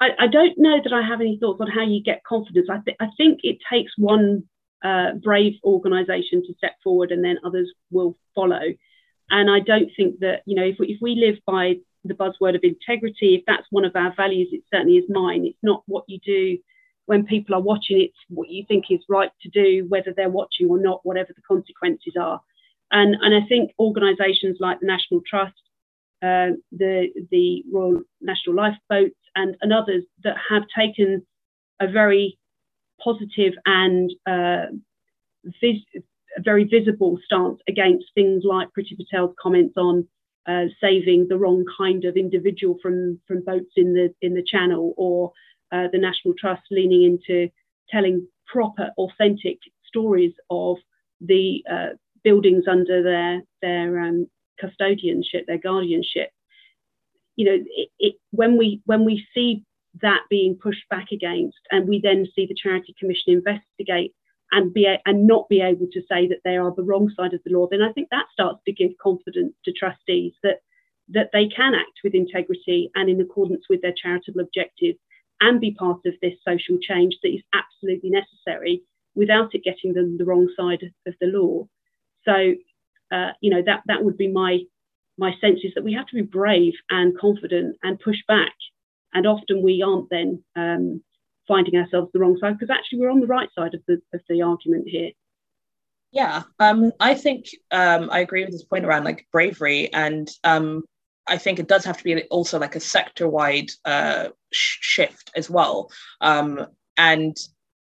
I, 0.02 0.10
I 0.20 0.28
don't 0.28 0.58
know 0.58 0.80
that 0.84 0.94
I 0.94 1.02
have 1.02 1.22
any 1.22 1.38
thoughts 1.40 1.60
on 1.62 1.68
how 1.68 1.84
you 1.84 2.02
get 2.02 2.24
confidence. 2.24 2.68
I, 2.72 2.78
th- 2.86 2.98
I 3.00 3.08
think 3.18 3.42
it 3.44 3.58
takes 3.72 3.92
one 3.98 4.44
uh, 4.84 5.14
brave 5.22 5.56
organisation 5.64 6.42
to 6.46 6.54
step 6.58 6.76
forward, 6.84 7.12
and 7.12 7.24
then 7.24 7.38
others 7.44 7.72
will 7.92 8.18
follow. 8.36 8.62
And 9.30 9.50
I 9.50 9.60
don't 9.60 9.90
think 9.96 10.20
that 10.20 10.44
you 10.46 10.56
know 10.56 10.64
if 10.64 10.78
we, 10.80 10.88
if 10.88 11.00
we 11.02 11.16
live 11.16 11.40
by 11.46 11.76
the 12.06 12.14
buzzword 12.14 12.56
of 12.56 12.64
integrity, 12.64 13.36
if 13.36 13.44
that's 13.46 13.68
one 13.72 13.86
of 13.86 13.96
our 13.96 14.14
values, 14.16 14.50
it 14.52 14.64
certainly 14.74 14.98
is 14.98 15.06
mine. 15.10 15.46
It's 15.46 15.64
not 15.64 15.84
what 15.86 16.06
you 16.08 16.20
do 16.26 16.58
when 17.06 17.26
people 17.26 17.56
are 17.56 17.62
watching; 17.62 18.02
it's 18.02 18.18
what 18.30 18.50
you 18.50 18.64
think 18.68 18.86
is 18.90 19.00
right 19.10 19.32
to 19.42 19.50
do, 19.50 19.86
whether 19.90 20.14
they're 20.16 20.30
watching 20.30 20.70
or 20.70 20.80
not, 20.80 21.02
whatever 21.04 21.34
the 21.36 21.42
consequences 21.42 22.14
are. 22.20 22.42
And, 22.92 23.16
and 23.22 23.36
I 23.36 23.48
think 23.48 23.72
organisations 23.80 24.58
like 24.60 24.80
the 24.80 24.88
National 24.88 25.22
Trust, 25.28 25.62
uh, 26.22 26.58
the, 26.72 27.10
the 27.32 27.64
Royal 27.72 28.02
National 28.22 28.56
Lifeboats, 28.56 29.16
and, 29.36 29.56
and 29.62 29.72
others 29.72 30.04
that 30.24 30.36
have 30.50 30.64
taken 30.78 31.26
a 31.80 31.88
very 31.88 32.38
positive 33.04 33.54
and 33.66 34.12
uh, 34.28 34.66
vis- 35.62 36.04
very 36.40 36.64
visible 36.66 37.18
stance 37.26 37.60
against 37.68 38.06
things 38.14 38.44
like 38.46 38.70
Priti 38.78 38.98
Patel's 38.98 39.36
comments 39.42 39.76
on 39.78 40.08
uh, 40.48 40.66
saving 40.82 41.28
the 41.28 41.38
wrong 41.38 41.66
kind 41.78 42.06
of 42.06 42.16
individual 42.16 42.78
from, 42.82 43.20
from 43.28 43.44
boats 43.44 43.72
in 43.76 43.94
the 43.94 44.14
in 44.22 44.34
the 44.34 44.44
channel, 44.44 44.94
or 44.98 45.32
uh, 45.72 45.88
the 45.92 46.00
National 46.00 46.34
Trust 46.38 46.64
leaning 46.72 47.04
into 47.04 47.50
telling 47.90 48.28
proper, 48.48 48.90
authentic 48.98 49.60
stories 49.86 50.34
of 50.50 50.78
the 51.22 51.64
uh, 51.72 51.90
buildings 52.24 52.66
under 52.68 53.04
their 53.04 53.42
their 53.62 54.00
um, 54.00 54.28
custodianship, 54.62 55.46
their 55.48 55.58
guardianship. 55.58 56.30
You 57.36 57.46
know, 57.46 57.64
it, 57.66 57.90
it, 58.00 58.16
when 58.32 58.58
we 58.58 58.82
when 58.86 59.06
we 59.06 59.26
see 59.34 59.64
that 60.02 60.22
being 60.30 60.58
pushed 60.62 60.88
back 60.90 61.08
against, 61.12 61.58
and 61.72 61.88
we 61.88 62.00
then 62.02 62.28
see 62.36 62.46
the 62.46 62.56
Charity 62.56 62.96
Commission 63.00 63.34
investigate 63.34 64.14
and 64.52 64.74
be 64.74 64.86
a, 64.86 65.00
and 65.06 65.28
not 65.28 65.48
be 65.50 65.62
able 65.62 65.88
to 65.92 66.02
say 66.10 66.28
that 66.28 66.42
they 66.44 66.58
are 66.58 66.74
the 66.76 66.84
wrong 66.84 67.12
side 67.16 67.34
of 67.34 67.42
the 67.46 67.54
law, 67.54 67.68
then 67.70 67.82
I 67.82 67.92
think 67.92 68.10
that 68.10 68.26
starts 68.32 68.60
to 68.66 68.74
give 68.74 68.92
confidence 69.02 69.54
to 69.66 69.74
trustees 69.74 70.34
that 70.44 70.60
that 71.12 71.30
they 71.34 71.48
can 71.48 71.74
act 71.74 72.00
with 72.04 72.14
integrity 72.14 72.92
and 72.94 73.10
in 73.10 73.20
accordance 73.20 73.66
with 73.68 73.82
their 73.82 73.94
charitable 74.00 74.42
objectives 74.42 75.00
and 75.42 75.60
be 75.60 75.72
part 75.72 76.00
of 76.06 76.14
this 76.22 76.36
social 76.48 76.78
change 76.80 77.16
that 77.24 77.30
is 77.30 77.42
absolutely 77.54 78.12
necessary 78.12 78.84
without 79.16 79.56
it 79.56 79.64
getting 79.64 79.94
them 79.94 80.18
the 80.18 80.26
wrong 80.26 80.48
side 80.56 80.84
of 81.08 81.14
the 81.20 81.28
law. 81.28 81.68
So, 82.30 83.16
uh, 83.16 83.32
you 83.42 83.50
know, 83.50 83.64
that 83.66 83.82
that 83.88 84.04
would 84.04 84.18
be 84.18 84.28
my 84.28 84.60
my 85.18 85.34
sense 85.42 85.60
is 85.64 85.74
that 85.76 85.84
we 85.84 85.94
have 85.94 86.08
to 86.08 86.16
be 86.16 86.22
brave 86.22 86.74
and 86.90 87.18
confident 87.18 87.76
and 87.84 88.00
push 88.00 88.18
back. 88.28 88.54
And 89.14 89.26
often 89.26 89.64
we 89.64 89.82
aren't 89.82 90.10
then 90.10 90.44
um, 90.56 91.02
finding 91.48 91.76
ourselves 91.76 92.12
the 92.14 92.20
wrong 92.20 92.38
side 92.40 92.58
because 92.58 92.74
actually 92.74 93.00
we're 93.00 93.12
on 93.12 93.20
the 93.20 93.28
right 93.28 93.50
side 93.58 93.74
of 93.74 93.82
the 93.88 94.00
of 94.14 94.22
the 94.30 94.42
argument 94.42 94.88
here. 94.88 95.12
Yeah, 96.12 96.44
um, 96.60 96.92
I 97.00 97.16
think 97.16 97.46
um, 97.72 98.10
I 98.12 98.20
agree 98.20 98.44
with 98.44 98.54
this 98.54 98.64
point 98.64 98.86
around 98.86 99.04
like 99.04 99.28
bravery, 99.32 99.92
and 99.94 100.30
um, 100.44 100.84
I 101.28 101.38
think 101.38 101.60
it 101.60 101.68
does 101.68 101.86
have 101.86 101.98
to 101.98 102.04
be 102.04 102.24
also 102.26 102.60
like 102.60 102.76
a 102.76 102.80
sector-wide 102.80 103.70
uh, 103.86 104.30
sh- 104.52 104.78
shift 104.82 105.32
as 105.36 105.50
well. 105.50 105.92
Um, 106.22 106.66
and 106.98 107.38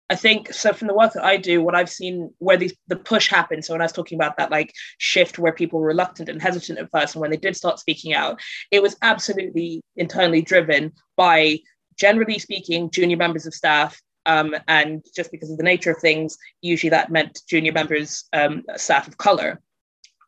I 0.08 0.14
think 0.14 0.52
so 0.52 0.72
from 0.72 0.86
the 0.86 0.94
work 0.94 1.14
that 1.14 1.24
I 1.24 1.36
do, 1.36 1.60
what 1.60 1.74
I've 1.74 1.90
seen 1.90 2.30
where 2.38 2.56
these 2.56 2.74
the 2.86 2.96
push 2.96 3.28
happened. 3.28 3.64
So 3.64 3.74
when 3.74 3.80
I 3.80 3.84
was 3.84 3.92
talking 3.92 4.16
about 4.16 4.36
that 4.36 4.50
like 4.50 4.72
shift 4.98 5.38
where 5.38 5.52
people 5.52 5.80
were 5.80 5.86
reluctant 5.86 6.28
and 6.28 6.40
hesitant 6.40 6.78
at 6.78 6.90
first, 6.90 7.14
and 7.14 7.20
when 7.20 7.30
they 7.30 7.36
did 7.36 7.56
start 7.56 7.80
speaking 7.80 8.14
out, 8.14 8.40
it 8.70 8.82
was 8.82 8.96
absolutely 9.02 9.82
internally 9.96 10.42
driven 10.42 10.92
by 11.16 11.58
generally 11.96 12.38
speaking, 12.38 12.90
junior 12.90 13.16
members 13.16 13.46
of 13.46 13.54
staff. 13.54 14.00
Um, 14.26 14.56
and 14.66 15.04
just 15.14 15.30
because 15.30 15.50
of 15.50 15.56
the 15.56 15.62
nature 15.62 15.92
of 15.92 15.98
things, 15.98 16.36
usually 16.60 16.90
that 16.90 17.12
meant 17.12 17.40
junior 17.48 17.72
members, 17.72 18.24
um, 18.32 18.64
staff 18.76 19.06
of 19.06 19.18
color. 19.18 19.60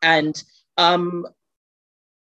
And 0.01 0.41
um, 0.77 1.25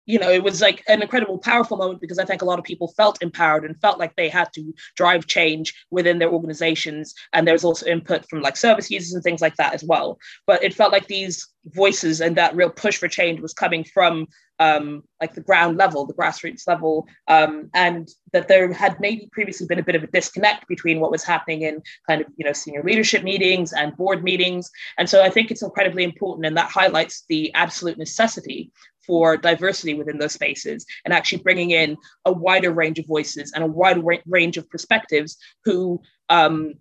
you 0.06 0.18
know, 0.18 0.30
it 0.30 0.42
was 0.42 0.60
like 0.60 0.82
an 0.88 1.02
incredible, 1.02 1.38
powerful 1.38 1.76
moment 1.76 2.00
because 2.00 2.18
I 2.18 2.24
think 2.24 2.42
a 2.42 2.44
lot 2.44 2.58
of 2.58 2.64
people 2.64 2.88
felt 2.96 3.22
empowered 3.22 3.64
and 3.64 3.80
felt 3.80 3.98
like 3.98 4.16
they 4.16 4.28
had 4.28 4.52
to 4.54 4.72
drive 4.96 5.26
change 5.26 5.74
within 5.90 6.18
their 6.18 6.30
organizations. 6.30 7.14
And 7.32 7.46
there 7.46 7.54
was 7.54 7.64
also 7.64 7.86
input 7.86 8.28
from 8.28 8.42
like 8.42 8.56
service 8.56 8.90
users 8.90 9.14
and 9.14 9.22
things 9.22 9.40
like 9.40 9.56
that 9.56 9.74
as 9.74 9.84
well. 9.84 10.18
But 10.46 10.62
it 10.62 10.74
felt 10.74 10.92
like 10.92 11.06
these 11.06 11.48
voices 11.66 12.20
and 12.20 12.36
that 12.36 12.56
real 12.56 12.70
push 12.70 12.96
for 12.96 13.08
change 13.08 13.40
was 13.40 13.54
coming 13.54 13.84
from 13.84 14.26
um, 14.58 15.02
like 15.20 15.34
the 15.34 15.40
ground 15.40 15.76
level, 15.76 16.06
the 16.06 16.14
grassroots 16.14 16.68
level, 16.68 17.06
um, 17.28 17.68
and 17.74 18.08
that 18.32 18.48
there 18.48 18.72
had 18.72 19.00
maybe 19.00 19.28
previously 19.32 19.66
been 19.66 19.78
a 19.78 19.84
bit 19.84 19.96
of 19.96 20.04
a 20.04 20.08
disconnect 20.08 20.68
between 20.68 21.00
what 21.00 21.10
was 21.10 21.24
happening 21.24 21.62
in 21.62 21.82
kind 22.08 22.20
of 22.20 22.28
you 22.36 22.44
know 22.44 22.52
senior 22.52 22.82
leadership 22.82 23.24
meetings 23.24 23.72
and 23.72 23.96
board 23.96 24.22
meetings. 24.22 24.70
And 24.98 25.08
so 25.08 25.22
I 25.22 25.30
think 25.30 25.50
it's 25.50 25.62
incredibly 25.62 26.04
important, 26.04 26.46
and 26.46 26.56
that 26.56 26.70
highlights 26.70 27.24
the 27.28 27.52
absolute 27.54 27.98
necessity 27.98 28.70
for 29.06 29.36
diversity 29.36 29.94
within 29.94 30.18
those 30.18 30.32
spaces 30.32 30.86
and 31.04 31.12
actually 31.12 31.42
bringing 31.42 31.70
in 31.70 31.96
a 32.24 32.32
wider 32.32 32.72
range 32.72 32.98
of 32.98 33.06
voices 33.06 33.52
and 33.54 33.64
a 33.64 33.66
wider 33.66 34.02
range 34.26 34.56
of 34.56 34.68
perspectives 34.70 35.36
who 35.64 36.00
um, 36.28 36.74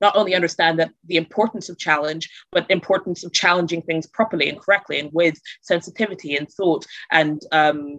not 0.00 0.16
only 0.16 0.34
understand 0.34 0.78
that 0.78 0.92
the 1.06 1.16
importance 1.16 1.68
of 1.68 1.78
challenge, 1.78 2.30
but 2.52 2.70
importance 2.70 3.24
of 3.24 3.32
challenging 3.32 3.82
things 3.82 4.06
properly 4.06 4.48
and 4.48 4.60
correctly 4.60 4.98
and 4.98 5.10
with 5.12 5.40
sensitivity 5.62 6.36
and 6.36 6.48
thought 6.50 6.84
and 7.10 7.40
um, 7.52 7.98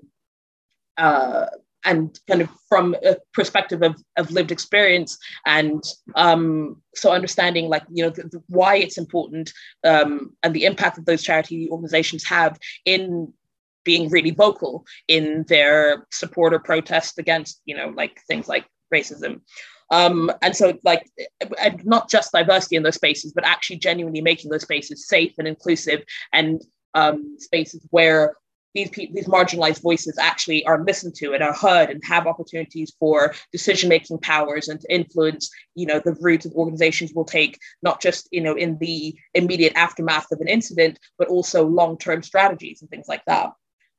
uh, 0.98 1.46
and 1.86 2.20
kind 2.28 2.42
of 2.42 2.50
from 2.68 2.96
a 3.06 3.16
perspective 3.34 3.82
of, 3.82 3.96
of 4.18 4.30
lived 4.32 4.52
experience 4.52 5.18
and 5.46 5.84
um, 6.16 6.82
so 6.94 7.12
understanding 7.12 7.70
like 7.70 7.84
you 7.90 8.04
know 8.04 8.10
the, 8.10 8.24
the, 8.24 8.44
why 8.50 8.76
it's 8.76 8.98
important 8.98 9.52
um, 9.86 10.36
and 10.44 10.54
the 10.54 10.66
impact 10.66 10.98
that 10.98 11.06
those 11.06 11.24
charity 11.24 11.70
organizations 11.72 12.24
have 12.26 12.58
in 12.86 13.32
being 13.88 14.10
really 14.10 14.32
vocal 14.32 14.86
in 15.08 15.46
their 15.48 16.06
support 16.12 16.54
or 16.54 16.60
protest 16.60 17.18
against, 17.18 17.62
you 17.64 17.76
know, 17.76 17.88
like 17.96 18.20
things 18.28 18.50
like 18.50 18.66
racism. 18.94 19.40
Um, 19.90 20.30
and 20.42 20.54
so, 20.54 20.78
like, 20.84 21.10
and 21.64 21.84
not 21.86 22.10
just 22.10 22.34
diversity 22.34 22.76
in 22.76 22.84
those 22.84 22.96
spaces, 22.96 23.32
but 23.32 23.46
actually 23.46 23.78
genuinely 23.78 24.20
making 24.22 24.52
those 24.52 24.64
spaces 24.64 25.08
safe 25.08 25.34
and 25.38 25.48
inclusive 25.48 26.04
and 26.34 26.62
um, 26.96 27.38
spaces 27.40 27.88
where 27.92 28.36
these 28.76 28.90
people, 28.90 29.16
these 29.16 29.30
marginalized 29.30 29.82
voices 29.82 30.18
actually 30.20 30.66
are 30.66 30.84
listened 30.84 31.16
to 31.16 31.34
and 31.34 31.42
are 31.42 31.54
heard 31.54 31.90
and 31.90 32.04
have 32.04 32.28
opportunities 32.28 32.94
for 33.00 33.34
decision 33.54 33.88
making 33.88 34.18
powers 34.20 34.68
and 34.68 34.82
to 34.82 34.94
influence 34.94 35.50
you 35.74 35.88
know 35.88 36.00
the 36.04 36.16
route 36.20 36.44
that 36.44 36.54
organizations 36.54 37.14
will 37.14 37.26
take 37.26 37.58
not 37.82 38.00
just 38.02 38.28
you 38.32 38.42
know 38.42 38.54
in 38.54 38.78
the 38.80 39.16
immediate 39.34 39.74
aftermath 39.76 40.32
of 40.32 40.42
an 40.42 40.48
incident 40.48 41.00
but 41.18 41.28
also 41.28 41.66
long 41.66 41.98
term 41.98 42.22
strategies 42.22 42.82
and 42.82 42.90
things 42.92 43.08
like 43.08 43.24
that 43.26 43.52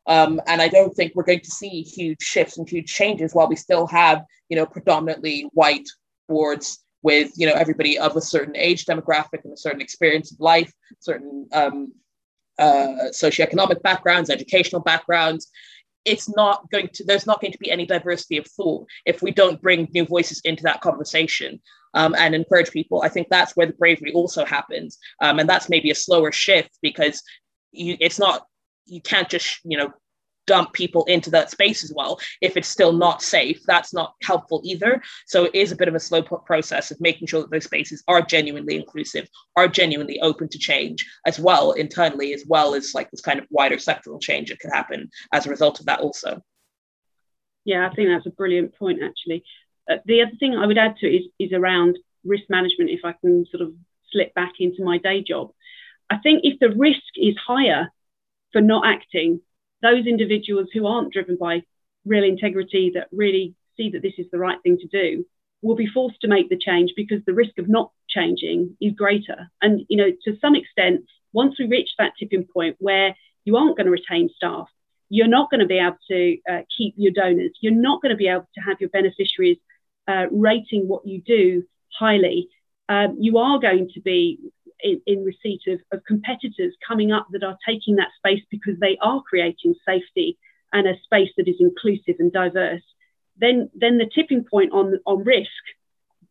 um, 0.09 0.41
and 0.47 0.63
I 0.63 0.69
don't 0.69 0.95
think 0.97 1.13
we're 1.15 1.23
going 1.23 1.41
to 1.41 1.51
see 1.51 1.83
huge 1.83 2.23
shifts 2.23 2.57
and 2.57 2.69
huge 2.69 2.93
changes 2.93 3.35
while 3.35 3.47
we 3.47 3.57
still 3.57 3.87
have, 3.89 4.25
you 4.49 4.57
know, 4.57 4.65
predominantly 4.65 5.43
white 5.53 5.87
boards 6.29 6.83
with, 7.03 7.31
you 7.37 7.47
know, 7.47 7.53
everybody 7.53 7.99
of 7.99 8.17
a 8.17 8.21
certain 8.21 8.57
age 8.57 8.87
demographic 8.87 9.45
and 9.45 9.53
a 9.53 9.57
certain 9.57 9.83
experience 9.83 10.33
of 10.33 10.41
life, 10.41 10.73
certain 10.99 11.47
um, 11.53 11.93
uh, 12.59 13.11
socioeconomic 13.13 13.83
backgrounds, 13.83 14.31
educational 14.31 14.81
backgrounds. 14.81 15.49
It's 16.07 16.35
not 16.35 16.71
going 16.71 16.89
to, 16.95 17.05
there's 17.05 17.27
not 17.27 17.43
going 17.43 17.53
to 17.53 17.59
be 17.59 17.71
any 17.71 17.85
diversity 17.85 18.39
of 18.39 18.47
thought 18.47 18.87
if 19.05 19.21
we 19.21 19.31
don't 19.31 19.61
bring 19.61 19.89
new 19.93 20.07
voices 20.07 20.41
into 20.41 20.63
that 20.63 20.81
conversation. 20.81 21.61
Um, 21.95 22.15
and 22.19 22.35
encourage 22.35 22.71
people. 22.71 23.01
I 23.01 23.09
think 23.09 23.29
that's 23.31 23.57
where 23.57 23.67
the 23.67 23.73
bravery 23.73 24.13
also 24.13 24.45
happens. 24.45 24.99
Um, 25.23 25.39
and 25.39 25.49
that's 25.49 25.71
maybe 25.71 25.91
a 25.91 25.95
slower 25.95 26.31
shift 26.31 26.79
because 26.83 27.23
you, 27.73 27.97
it's 27.99 28.19
not 28.19 28.45
you 28.89 29.01
can't 29.01 29.29
just 29.29 29.61
you 29.65 29.79
know 29.79 29.93
dump 30.49 30.73
people 30.73 31.05
into 31.05 31.31
that 31.31 31.51
space 31.51 31.85
as 31.85 31.93
well 31.95 32.19
if 32.41 32.57
it's 32.57 32.69
still 32.69 32.93
not 32.93 33.23
safe. 33.23 33.63
That's 33.67 33.93
not 33.93 34.15
helpful 34.23 34.63
either. 34.65 35.01
So 35.27 35.45
it 35.45 35.55
is 35.55 35.71
a 35.71 35.77
bit 35.77 35.89
of 35.89 35.95
a 35.95 36.01
slow 36.01 36.23
process 36.23 36.91
of 36.91 37.01
making 37.01 37.29
sure 37.29 37.43
that 37.43 37.51
those 37.51 37.65
spaces 37.65 38.03
are 38.09 38.23
genuinely 38.23 38.75
inclusive 38.75 39.29
are 39.57 39.69
genuinely 39.69 40.19
open 40.21 40.49
to 40.49 40.59
change 40.59 41.07
as 41.27 41.39
well 41.39 41.73
internally 41.73 42.33
as 42.33 42.45
well 42.49 42.75
as 42.75 42.95
like 42.95 43.11
this 43.11 43.21
kind 43.21 43.39
of 43.39 43.47
wider 43.51 43.77
sectoral 43.77 44.21
change 44.21 44.49
that 44.49 44.59
could 44.59 44.73
happen 44.73 45.11
as 45.33 45.47
a 45.47 45.51
result 45.51 45.79
of 45.81 45.87
that 45.87 46.01
also. 46.01 46.43
Yeah 47.65 47.87
i 47.87 47.95
think 47.95 48.09
that's 48.09 48.27
a 48.27 48.31
brilliant 48.31 48.75
point 48.75 49.01
actually. 49.03 49.45
Uh, 49.91 49.97
the 50.07 50.23
other 50.23 50.33
thing 50.41 50.57
i 50.57 50.67
would 50.67 50.79
add 50.79 50.97
to 50.97 51.07
it 51.07 51.17
is, 51.17 51.25
is 51.39 51.53
around 51.53 51.99
risk 52.25 52.45
management 52.49 52.91
if 52.91 53.01
i 53.05 53.13
can 53.13 53.45
sort 53.51 53.63
of 53.63 53.73
slip 54.11 54.35
back 54.35 54.55
into 54.59 54.83
my 54.83 54.99
day 54.99 55.23
job. 55.23 55.51
I 56.11 56.17
think 56.19 56.41
if 56.45 56.59
the 56.59 56.71
risk 56.71 57.03
is 57.17 57.37
higher 57.37 57.91
for 58.53 58.61
not 58.61 58.87
acting, 58.87 59.41
those 59.83 60.07
individuals 60.07 60.69
who 60.73 60.87
aren't 60.87 61.13
driven 61.13 61.37
by 61.37 61.63
real 62.05 62.25
integrity, 62.25 62.93
that 62.95 63.09
really 63.13 63.55
see 63.77 63.91
that 63.91 64.03
this 64.03 64.15
is 64.19 64.27
the 64.33 64.39
right 64.39 64.59
thing 64.63 64.79
to 64.79 64.89
do, 64.89 65.25
will 65.63 65.77
be 65.77 65.87
forced 65.87 66.21
to 66.21 66.29
make 66.29 66.49
the 66.49 66.59
change 66.59 66.93
because 66.97 67.21
the 67.27 67.35
risk 67.35 67.59
of 67.59 67.69
not 67.69 67.91
changing 68.09 68.77
is 68.81 68.93
greater. 68.93 69.51
And, 69.61 69.83
you 69.89 69.97
know, 69.97 70.11
to 70.25 70.39
some 70.41 70.55
extent, 70.55 71.05
once 71.33 71.57
we 71.59 71.67
reach 71.67 71.91
that 71.99 72.13
tipping 72.19 72.47
point 72.53 72.77
where 72.79 73.15
you 73.45 73.57
aren't 73.57 73.77
going 73.77 73.87
to 73.87 73.91
retain 73.91 74.31
staff, 74.35 74.69
you're 75.09 75.27
not 75.27 75.51
going 75.51 75.61
to 75.61 75.67
be 75.67 75.79
able 75.79 75.97
to 76.11 76.39
uh, 76.51 76.61
keep 76.77 76.95
your 76.97 77.13
donors, 77.13 77.53
you're 77.61 77.73
not 77.73 78.03
going 78.03 78.11
to 78.11 78.17
be 78.17 78.29
able 78.29 78.49
to 78.55 78.61
have 78.61 78.81
your 78.81 78.91
beneficiaries 78.91 79.59
uh, 80.07 80.27
rating 80.31 80.87
what 80.87 81.07
you 81.07 81.21
do 81.21 81.65
highly. 81.99 82.49
Um, 82.89 83.17
you 83.21 83.39
are 83.39 83.59
going 83.59 83.91
to 83.95 84.01
be 84.01 84.39
in, 84.81 85.01
in 85.07 85.25
receipt 85.25 85.63
of, 85.69 85.81
of 85.93 86.05
competitors 86.05 86.75
coming 86.87 87.13
up 87.13 87.27
that 87.33 87.45
are 87.45 87.59
taking 87.67 87.97
that 87.97 88.09
space 88.17 88.43
because 88.51 88.79
they 88.81 88.99
are 89.01 89.23
creating 89.23 89.75
safety 89.87 90.39
and 90.73 90.87
a 90.87 90.95
space 91.05 91.31
that 91.37 91.49
is 91.49 91.57
inclusive 91.61 92.17
and 92.19 92.33
diverse, 92.33 92.83
then 93.39 93.71
then 93.75 93.99
the 93.99 94.11
tipping 94.15 94.45
point 94.45 94.73
on 94.73 94.99
on 95.07 95.25
risk 95.25 95.49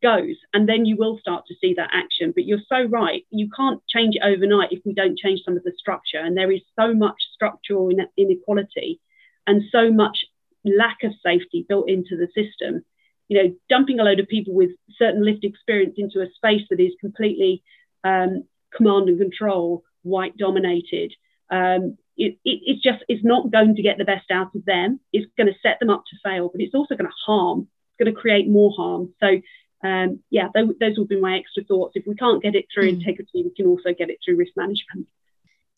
goes, 0.02 0.36
and 0.54 0.70
then 0.70 0.86
you 0.86 0.96
will 0.96 1.18
start 1.20 1.46
to 1.48 1.56
see 1.60 1.74
that 1.74 1.90
action. 1.92 2.32
But 2.36 2.46
you're 2.46 2.60
so 2.70 2.84
right; 2.84 3.26
you 3.30 3.50
can't 3.56 3.82
change 3.88 4.16
it 4.16 4.24
overnight 4.24 4.72
if 4.72 4.82
we 4.86 4.94
don't 4.94 5.18
change 5.18 5.42
some 5.44 5.58
of 5.58 5.64
the 5.64 5.74
structure. 5.78 6.20
And 6.20 6.38
there 6.38 6.52
is 6.52 6.62
so 6.80 6.94
much 6.94 7.16
structural 7.34 7.90
inequality 8.18 9.00
and 9.46 9.64
so 9.72 9.92
much 9.92 10.26
lack 10.66 10.98
of 11.04 11.14
safety 11.24 11.66
built 11.68 11.90
into 11.90 12.18
the 12.18 12.28
system. 12.28 12.84
You 13.30 13.44
know, 13.44 13.56
dumping 13.70 14.00
a 14.00 14.04
load 14.04 14.20
of 14.20 14.28
people 14.28 14.54
with 14.54 14.72
certain 14.98 15.26
lived 15.26 15.44
experience 15.44 15.96
into 15.98 16.22
a 16.22 16.32
space 16.36 16.64
that 16.70 16.80
is 16.80 16.94
completely 17.02 17.64
um, 18.08 18.44
command 18.76 19.10
and 19.10 19.20
control, 19.20 19.84
white 20.04 20.38
dominated. 20.38 21.14
Um, 21.50 21.98
it, 22.16 22.38
it, 22.44 22.60
it's 22.66 22.82
just 22.82 23.04
it's 23.08 23.24
not 23.24 23.52
going 23.52 23.76
to 23.76 23.82
get 23.82 23.98
the 23.98 24.06
best 24.06 24.32
out 24.32 24.56
of 24.56 24.66
them. 24.66 25.00
It's 25.14 25.32
going 25.38 25.48
to 25.48 25.60
set 25.62 25.80
them 25.80 25.90
up 25.90 26.04
to 26.10 26.18
fail, 26.24 26.50
but 26.52 26.62
it's 26.62 26.76
also 26.76 26.96
going 26.96 27.10
to 27.10 27.24
harm. 27.26 27.68
It's 27.90 28.04
going 28.04 28.14
to 28.14 28.20
create 28.20 28.48
more 28.48 28.72
harm. 28.76 29.14
So 29.20 29.42
um, 29.84 30.20
yeah, 30.30 30.48
those, 30.54 30.70
those 30.80 30.98
would 30.98 31.08
be 31.08 31.20
my 31.20 31.38
extra 31.38 31.64
thoughts. 31.64 31.96
If 31.96 32.08
we 32.08 32.16
can't 32.16 32.42
get 32.42 32.56
it 32.56 32.66
through 32.74 32.90
mm. 32.92 32.96
integrity, 32.96 33.44
we 33.44 33.54
can 33.56 33.68
also 33.68 33.94
get 33.94 34.10
it 34.10 34.18
through 34.24 34.38
risk 34.38 34.54
management. 34.56 35.08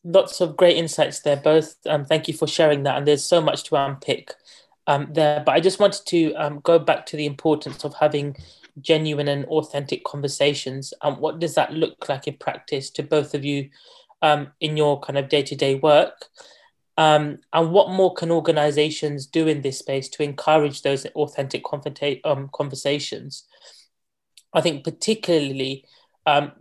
Lots 0.04 0.40
of 0.40 0.56
great 0.56 0.78
insights 0.78 1.20
there, 1.20 1.36
both. 1.36 1.76
Um, 1.86 2.06
thank 2.06 2.28
you 2.30 2.34
for 2.34 2.48
sharing 2.48 2.84
that. 2.84 2.98
And 2.98 3.08
there's 3.08 3.26
so 3.26 3.42
much 3.42 3.64
to 3.66 3.76
unpick 3.76 4.34
um, 4.88 5.10
there. 5.12 5.44
But 5.46 5.52
I 5.52 5.60
just 5.60 5.80
wanted 5.80 6.06
to 6.08 6.34
um, 6.36 6.62
go 6.64 6.80
back 6.80 7.06
to 7.08 7.18
the 7.18 7.26
importance 7.26 7.84
of 7.84 7.96
having 7.96 8.38
genuine 8.82 9.28
and 9.28 9.46
authentic 9.46 10.04
conversations. 10.04 10.94
Um, 11.02 11.20
what 11.20 11.40
does 11.40 11.56
that 11.56 11.74
look 11.74 12.10
like 12.10 12.28
in 12.28 12.38
practice 12.38 12.90
to 12.92 13.04
both 13.04 13.34
of 13.34 13.44
you 13.46 13.70
um, 14.22 14.52
in 14.60 14.78
your 14.78 15.00
kind 15.00 15.18
of 15.18 15.30
day 15.30 15.44
to 15.44 15.56
day 15.56 15.76
work? 15.76 16.26
Um, 16.98 17.40
and 17.54 17.72
what 17.72 17.92
more 17.92 18.14
can 18.14 18.30
organizations 18.30 19.26
do 19.26 19.48
in 19.48 19.62
this 19.62 19.80
space 19.80 20.10
to 20.10 20.24
encourage 20.24 20.82
those 20.82 21.06
authentic 21.06 21.64
um, 22.26 22.50
conversations? 22.54 23.46
I 24.54 24.62
think, 24.62 24.84
particularly 24.84 25.86
um, 26.26 26.52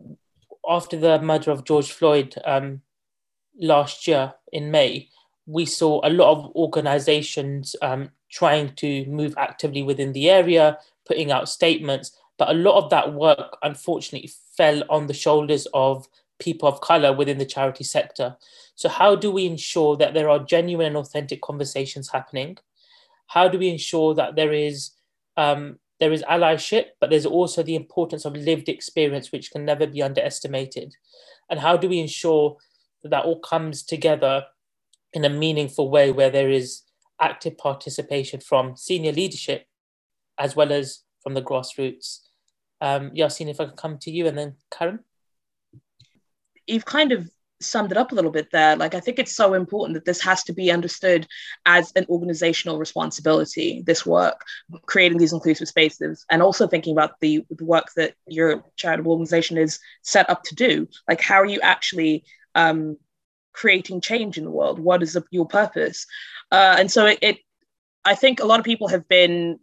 after 0.68 0.96
the 0.96 1.20
murder 1.20 1.50
of 1.50 1.64
George 1.64 1.90
Floyd 1.90 2.36
um, 2.44 2.82
last 3.58 4.06
year 4.06 4.34
in 4.52 4.70
May, 4.70 5.08
we 5.46 5.64
saw 5.64 6.06
a 6.06 6.10
lot 6.10 6.30
of 6.30 6.54
organizations 6.54 7.74
um, 7.82 8.10
trying 8.30 8.74
to 8.76 9.06
move 9.06 9.34
actively 9.38 9.82
within 9.82 10.12
the 10.12 10.30
area, 10.30 10.78
putting 11.08 11.32
out 11.32 11.48
statements. 11.48 12.12
But 12.36 12.50
a 12.50 12.54
lot 12.54 12.82
of 12.82 12.90
that 12.90 13.14
work, 13.14 13.56
unfortunately, 13.62 14.30
fell 14.56 14.84
on 14.88 15.08
the 15.08 15.14
shoulders 15.14 15.66
of 15.74 16.06
people 16.38 16.68
of 16.68 16.80
color 16.80 17.12
within 17.12 17.38
the 17.38 17.44
charity 17.44 17.82
sector. 17.82 18.36
So, 18.76 18.88
how 18.88 19.16
do 19.16 19.30
we 19.30 19.46
ensure 19.46 19.96
that 19.96 20.14
there 20.14 20.30
are 20.30 20.38
genuine 20.38 20.88
and 20.88 20.96
authentic 20.96 21.42
conversations 21.42 22.10
happening? 22.10 22.58
How 23.26 23.48
do 23.48 23.58
we 23.58 23.68
ensure 23.68 24.14
that 24.14 24.36
there 24.36 24.52
is 24.52 24.92
um, 25.36 25.78
there 25.98 26.12
is 26.12 26.22
allyship, 26.24 26.86
but 27.00 27.10
there's 27.10 27.26
also 27.26 27.62
the 27.62 27.74
importance 27.74 28.24
of 28.24 28.36
lived 28.36 28.68
experience, 28.68 29.32
which 29.32 29.50
can 29.50 29.64
never 29.64 29.86
be 29.86 30.02
underestimated? 30.02 30.94
And 31.50 31.58
how 31.58 31.76
do 31.76 31.88
we 31.88 31.98
ensure 31.98 32.56
that 33.02 33.10
that 33.10 33.24
all 33.24 33.40
comes 33.40 33.82
together 33.82 34.44
in 35.12 35.24
a 35.24 35.30
meaningful 35.30 35.90
way 35.90 36.12
where 36.12 36.30
there 36.30 36.50
is 36.50 36.82
active 37.20 37.58
participation 37.58 38.40
from 38.40 38.76
senior 38.76 39.12
leadership 39.12 39.66
as 40.38 40.56
well 40.56 40.72
as 40.72 41.02
from 41.22 41.34
the 41.34 41.42
grassroots? 41.42 42.20
Um, 42.80 43.10
Yassine, 43.10 43.50
if 43.50 43.60
I 43.60 43.66
can 43.66 43.76
come 43.76 43.98
to 43.98 44.10
you 44.10 44.26
and 44.26 44.38
then 44.38 44.54
Karen 44.70 45.00
you've 46.68 46.84
kind 46.84 47.12
of 47.12 47.28
summed 47.60 47.90
it 47.90 47.98
up 47.98 48.12
a 48.12 48.14
little 48.14 48.30
bit 48.30 48.48
there. 48.52 48.76
Like, 48.76 48.94
I 48.94 49.00
think 49.00 49.18
it's 49.18 49.34
so 49.34 49.54
important 49.54 49.94
that 49.94 50.04
this 50.04 50.20
has 50.20 50.44
to 50.44 50.52
be 50.52 50.70
understood 50.70 51.26
as 51.66 51.90
an 51.96 52.06
organizational 52.08 52.78
responsibility, 52.78 53.82
this 53.84 54.06
work, 54.06 54.44
creating 54.86 55.18
these 55.18 55.32
inclusive 55.32 55.66
spaces, 55.66 56.24
and 56.30 56.40
also 56.40 56.68
thinking 56.68 56.92
about 56.92 57.18
the, 57.20 57.44
the 57.50 57.64
work 57.64 57.88
that 57.96 58.14
your 58.28 58.62
charitable 58.76 59.10
organization 59.10 59.58
is 59.58 59.80
set 60.02 60.30
up 60.30 60.44
to 60.44 60.54
do. 60.54 60.86
Like, 61.08 61.20
how 61.20 61.36
are 61.36 61.46
you 61.46 61.60
actually 61.60 62.24
um, 62.54 62.96
creating 63.52 64.02
change 64.02 64.38
in 64.38 64.44
the 64.44 64.52
world? 64.52 64.78
What 64.78 65.02
is 65.02 65.14
the, 65.14 65.24
your 65.30 65.46
purpose? 65.46 66.06
Uh, 66.52 66.76
and 66.78 66.88
so 66.88 67.06
it, 67.06 67.18
it, 67.22 67.38
I 68.04 68.14
think 68.14 68.38
a 68.38 68.46
lot 68.46 68.60
of 68.60 68.64
people 68.64 68.86
have 68.86 69.08
been 69.08 69.58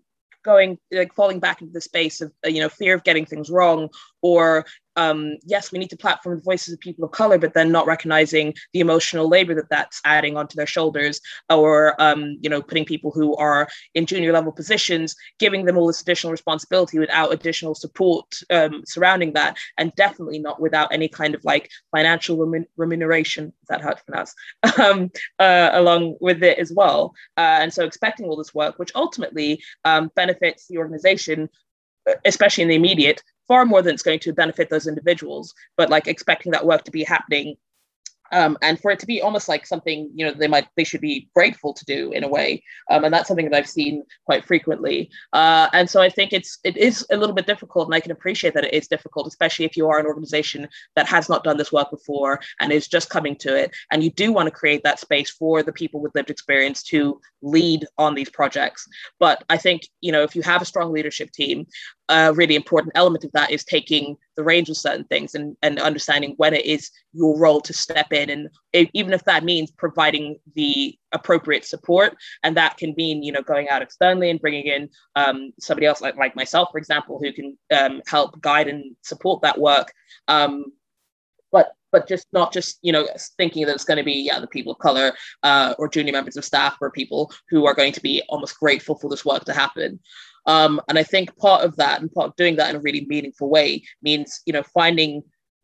going 0.46 0.78
like 0.92 1.14
falling 1.14 1.40
back 1.40 1.62
into 1.62 1.74
the 1.74 1.82
space 1.82 2.22
of 2.22 2.32
you 2.46 2.62
know 2.62 2.70
fear 2.70 2.96
of 2.96 3.04
getting 3.04 3.26
things 3.26 3.50
wrong 3.50 3.90
or 4.22 4.66
um, 4.96 5.38
yes, 5.46 5.72
we 5.72 5.80
need 5.80 5.90
to 5.90 5.98
platform 5.98 6.38
the 6.38 6.44
voices 6.44 6.74
of 6.74 6.80
people 6.80 7.06
of 7.06 7.12
color, 7.12 7.38
but 7.38 7.54
then 7.54 7.72
not 7.72 7.88
recognizing 7.88 8.54
the 8.74 8.80
emotional 8.80 9.28
labor 9.28 9.56
that 9.56 9.70
that's 9.70 10.02
adding 10.06 10.38
onto 10.38 10.56
their 10.56 10.66
shoulders, 10.66 11.22
or 11.50 12.00
um, 12.02 12.38
you 12.42 12.50
know, 12.50 12.62
putting 12.62 12.86
people 12.86 13.12
who 13.12 13.36
are 13.36 13.68
in 13.94 14.06
junior 14.06 14.32
level 14.32 14.52
positions, 14.52 15.16
giving 15.40 15.66
them 15.66 15.78
all 15.78 15.88
this 15.88 16.02
additional 16.02 16.32
responsibility 16.32 17.00
without 17.00 17.34
additional 17.34 17.76
support 17.76 18.26
um, 18.50 18.84
surrounding 18.86 19.34
that, 19.34 19.58
and 19.78 19.94
definitely 19.96 20.40
not 20.40 20.60
without 20.60 20.94
any 20.94 21.08
kind 21.08 21.36
of 21.36 21.44
like 21.44 21.70
financial 21.92 22.38
remun- 22.38 22.68
remuneration. 22.78 23.48
Is 23.48 23.68
that 23.70 23.82
how 23.82 23.92
it's 23.92 24.04
pronounced? 24.04 24.36
Um, 24.86 25.10
uh, 25.40 25.70
along 25.72 26.18
with 26.20 26.44
it 26.44 26.60
as 26.60 26.72
well, 26.72 27.14
uh, 27.38 27.60
and 27.62 27.74
so 27.74 27.86
expecting 27.86 28.26
all 28.28 28.36
this 28.36 28.54
work, 28.54 28.78
which 28.78 28.92
ultimately 28.94 29.64
um, 29.86 30.12
benefits 30.16 30.68
the 30.68 30.78
organization 30.78 31.50
especially 32.24 32.64
in 32.64 32.70
the 32.70 32.76
immediate, 32.76 33.24
far 33.48 33.66
more 33.66 33.82
than 33.82 33.94
it's 33.94 34.04
going 34.04 34.20
to 34.20 34.34
benefit 34.34 34.70
those 34.70 34.88
individuals. 34.88 35.54
But 35.78 35.90
like 35.90 36.08
expecting 36.08 36.52
that 36.52 36.66
work 36.66 36.84
to 36.84 36.92
be 36.92 37.04
happening 37.04 37.56
um, 38.32 38.58
and 38.62 38.80
for 38.80 38.92
it 38.92 39.00
to 39.00 39.06
be 39.06 39.22
almost 39.22 39.48
like 39.48 39.66
something 39.66 40.10
you 40.14 40.26
know 40.26 40.34
they 40.34 40.48
might 40.48 40.68
they 40.76 40.84
should 40.84 41.02
be 41.02 41.30
grateful 41.36 41.74
to 41.74 41.86
do 41.86 42.12
in 42.12 42.24
a 42.24 42.28
way 42.28 42.64
um, 42.90 43.04
and 43.04 43.14
that's 43.14 43.28
something 43.28 43.50
that 43.50 43.58
i've 43.58 43.70
seen 43.70 44.04
quite 44.26 44.46
frequently 44.46 45.10
uh, 45.34 45.68
and 45.74 45.90
so 45.90 46.02
i 46.02 46.10
think 46.10 46.34
it's 46.34 46.60
it 46.64 46.76
is 46.78 47.06
a 47.12 47.18
little 47.18 47.36
bit 47.36 47.48
difficult 47.48 47.88
and 47.88 47.96
i 47.96 48.00
can 48.00 48.12
appreciate 48.12 48.54
that 48.54 48.66
it 48.66 48.74
is 48.74 48.88
difficult 48.88 49.28
especially 49.28 49.66
if 49.66 49.78
you 49.78 49.88
are 49.88 50.00
an 50.00 50.06
organization 50.06 50.68
that 50.96 51.08
has 51.08 51.30
not 51.30 51.44
done 51.44 51.58
this 51.58 51.72
work 51.72 51.90
before 51.92 52.40
and 52.60 52.72
is 52.72 52.88
just 52.88 53.10
coming 53.10 53.36
to 53.36 53.56
it 53.56 53.72
and 53.92 54.04
you 54.04 54.10
do 54.12 54.32
want 54.32 54.48
to 54.48 54.52
create 54.52 54.84
that 54.84 55.00
space 55.00 55.30
for 55.30 55.64
the 55.64 55.74
people 55.74 56.02
with 56.02 56.16
lived 56.16 56.30
experience 56.30 56.84
to 56.84 57.20
lead 57.42 57.86
on 57.98 58.16
these 58.16 58.30
projects 58.30 58.88
but 59.20 59.44
i 59.50 59.58
think 59.58 59.88
you 60.02 60.12
know 60.12 60.24
if 60.24 60.36
you 60.36 60.42
have 60.42 60.62
a 60.62 60.66
strong 60.66 60.92
leadership 60.92 61.32
team 61.32 61.66
a 62.10 62.34
really 62.34 62.56
important 62.56 62.92
element 62.96 63.24
of 63.24 63.32
that 63.32 63.52
is 63.52 63.64
taking 63.64 64.18
the 64.38 64.44
range 64.44 64.70
of 64.70 64.78
certain 64.78 65.06
things 65.06 65.34
and, 65.34 65.56
and 65.64 65.80
understanding 65.80 66.36
when 66.38 66.54
it 66.54 66.66
is 66.66 66.92
your 67.14 67.38
role 67.38 67.62
to 67.62 67.74
step 67.74 68.12
in. 68.14 68.30
And 68.30 68.50
if, 68.74 68.90
even 68.94 69.14
if 69.14 69.24
that 69.24 69.44
means 69.44 69.72
providing 69.72 70.38
the 70.56 70.98
appropriate 71.14 71.66
support 71.66 72.16
and 72.44 72.56
that 72.58 72.78
can 72.78 72.94
mean 72.98 73.24
you 73.24 73.32
know 73.32 73.42
going 73.42 73.70
out 73.70 73.82
externally 73.82 74.30
and 74.30 74.40
bringing 74.40 74.66
in 74.66 74.90
um, 75.16 75.54
somebody 75.60 75.88
else 75.88 76.02
like, 76.02 76.18
like 76.18 76.36
myself 76.36 76.70
for 76.72 76.78
example 76.78 77.20
who 77.22 77.32
can 77.32 77.58
um, 77.76 78.02
help 78.06 78.40
guide 78.42 78.68
and 78.68 78.96
support 79.02 79.42
that 79.42 79.58
work. 79.58 79.92
Um, 80.28 80.66
but 81.52 81.74
but 81.92 82.08
just 82.08 82.28
not 82.34 82.52
just 82.52 82.78
you 82.82 82.92
know 82.92 83.08
thinking 83.38 83.66
that 83.66 83.74
it's 83.74 83.86
going 83.86 83.98
to 83.98 84.04
be 84.04 84.26
yeah 84.28 84.40
the 84.40 84.48
people 84.48 84.74
of 84.74 84.80
color 84.80 85.14
uh, 85.44 85.74
or 85.80 85.88
junior 85.88 86.12
members 86.12 86.36
of 86.36 86.44
staff 86.44 86.76
or 86.82 86.92
people 86.92 87.32
who 87.50 87.66
are 87.66 87.74
going 87.74 87.94
to 87.94 88.02
be 88.02 88.22
almost 88.28 88.60
grateful 88.60 88.96
for 89.00 89.10
this 89.10 89.24
work 89.24 89.46
to 89.46 89.54
happen 89.54 90.00
um, 90.46 90.82
and 90.88 90.98
I 90.98 91.04
think 91.04 91.36
part 91.38 91.64
of 91.64 91.76
that 91.78 92.02
and 92.02 92.12
part 92.12 92.28
of 92.28 92.36
doing 92.36 92.56
that 92.58 92.70
in 92.70 92.76
a 92.76 92.82
really 92.82 93.06
meaningful 93.08 93.50
way 93.50 93.84
means, 94.02 94.42
you 94.46 94.54
know, 94.54 94.64
finding 94.64 95.24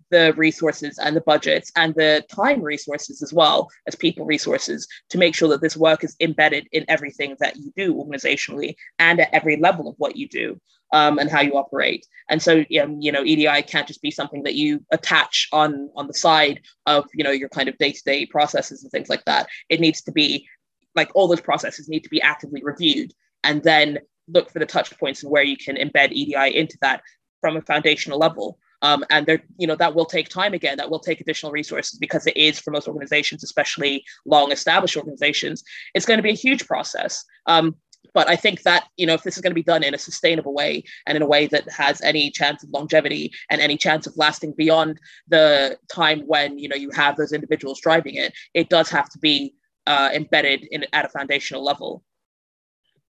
the 0.10 0.34
resources 0.36 1.00
and 1.00 1.16
the 1.16 1.22
budgets 1.22 1.72
and 1.78 1.96
the 1.96 2.24
time 2.30 2.62
resources 2.62 3.22
as 3.22 3.32
well 3.34 3.70
as 3.88 3.96
people 3.96 4.26
resources 4.26 4.88
to 5.10 5.18
make 5.18 5.34
sure 5.34 5.48
that 5.48 5.62
this 5.62 5.78
work 5.78 6.04
is 6.04 6.16
embedded 6.20 6.68
in 6.74 6.86
everything 6.90 7.36
that 7.40 7.56
you 7.56 7.72
do 7.78 7.96
organizationally 7.96 8.76
and 9.00 9.22
at 9.22 9.34
every 9.34 9.56
level 9.56 9.88
of 9.88 9.96
what 9.98 10.18
you 10.18 10.28
do 10.28 10.60
um, 10.92 11.18
and 11.18 11.32
how 11.32 11.40
you 11.40 11.54
operate. 11.54 12.06
And 12.30 12.42
so, 12.42 12.66
know, 12.70 12.98
you 13.00 13.12
know, 13.12 13.24
EDI 13.24 13.62
can't 13.64 13.88
just 13.88 14.02
be 14.02 14.12
something 14.12 14.44
that 14.44 14.56
you 14.56 14.86
attach 14.92 15.48
on 15.54 15.90
on 15.96 16.08
the 16.08 16.14
side 16.14 16.60
of 16.86 17.06
you 17.14 17.24
know 17.24 17.32
your 17.32 17.50
kind 17.50 17.70
of 17.70 17.78
day 17.78 17.94
to 17.94 18.04
day 18.04 18.26
processes 18.26 18.84
and 18.84 18.92
things 18.92 19.10
like 19.10 19.24
that. 19.26 19.48
It 19.70 19.80
needs 19.80 20.02
to 20.02 20.12
be 20.12 20.48
like 20.94 21.10
all 21.16 21.30
those 21.30 21.40
processes 21.40 21.88
need 21.88 22.04
to 22.04 22.10
be 22.10 22.22
actively 22.22 22.62
reviewed 22.64 23.14
and 23.44 23.64
then 23.64 24.00
look 24.28 24.50
for 24.52 24.60
the 24.60 24.66
touch 24.66 24.98
points 25.00 25.24
and 25.24 25.32
where 25.32 25.44
you 25.44 25.58
can 25.58 25.76
embed 25.76 26.12
EDI 26.12 26.56
into 26.56 26.78
that 26.82 27.02
from 27.42 27.58
a 27.58 27.62
foundational 27.62 28.20
level. 28.20 28.58
Um, 28.84 29.06
and 29.12 29.26
there, 29.26 29.44
you 29.58 29.68
know, 29.68 29.76
that 29.76 29.94
will 29.94 30.06
take 30.06 30.30
time 30.30 30.54
again. 30.54 30.78
That 30.78 30.90
will 30.90 31.00
take 31.00 31.22
additional 31.22 31.52
resources 31.52 32.00
because 32.00 32.26
it 32.26 32.36
is 32.36 32.60
for 32.60 32.72
most 32.72 32.88
organizations, 32.88 33.44
especially 33.44 34.04
long-established 34.26 34.98
organizations, 34.98 35.64
it's 35.94 36.06
going 36.06 36.18
to 36.18 36.24
be 36.24 36.32
a 36.32 36.34
huge 36.34 36.66
process. 36.66 37.24
Um, 37.46 37.76
but 38.14 38.28
I 38.28 38.36
think 38.36 38.64
that 38.64 38.88
you 38.98 39.06
know, 39.06 39.14
if 39.14 39.24
this 39.24 39.38
is 39.38 39.42
going 39.42 39.52
to 39.52 39.56
be 39.56 39.64
done 39.64 39.84
in 39.84 39.94
a 39.94 39.98
sustainable 39.98 40.54
way 40.54 40.84
and 41.06 41.16
in 41.16 41.22
a 41.22 41.28
way 41.28 41.48
that 41.48 41.72
has 41.72 42.02
any 42.02 42.32
chance 42.32 42.64
of 42.64 42.70
longevity 42.72 43.32
and 43.50 43.62
any 43.62 43.78
chance 43.78 44.08
of 44.08 44.18
lasting 44.18 44.54
beyond 44.58 45.00
the 45.28 45.78
time 45.88 46.22
when 46.26 46.58
you 46.58 46.68
know 46.68 46.76
you 46.76 46.90
have 46.92 47.16
those 47.16 47.32
individuals 47.32 47.80
driving 47.80 48.16
it, 48.16 48.34
it 48.54 48.70
does 48.70 48.90
have 48.90 49.10
to 49.10 49.20
be 49.20 49.54
uh, 49.88 50.10
embedded 50.14 50.68
in 50.72 50.86
at 50.94 51.06
a 51.06 51.10
foundational 51.10 51.64
level. 51.64 52.04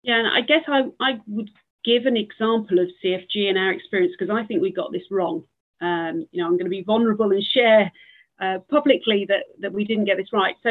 Yeah, 0.06 0.20
and 0.20 0.28
I 0.28 0.42
guess 0.42 0.64
I, 0.68 0.84
I 1.00 1.20
would 1.26 1.50
give 1.84 2.06
an 2.06 2.16
example 2.16 2.78
of 2.78 2.90
CFG 3.04 3.50
and 3.50 3.58
our 3.58 3.72
experience 3.72 4.14
because 4.18 4.32
I 4.32 4.46
think 4.46 4.62
we 4.62 4.72
got 4.72 4.92
this 4.92 5.10
wrong. 5.10 5.44
Um, 5.82 6.28
you 6.32 6.42
know, 6.42 6.46
I'm 6.46 6.54
going 6.58 6.66
to 6.66 6.70
be 6.70 6.84
vulnerable 6.84 7.32
and 7.32 7.44
share 7.44 7.92
uh, 8.40 8.60
publicly 8.70 9.26
that 9.28 9.46
that 9.62 9.74
we 9.74 9.84
didn't 9.84 10.06
get 10.06 10.18
this 10.18 10.32
right. 10.32 10.56
So, 10.62 10.70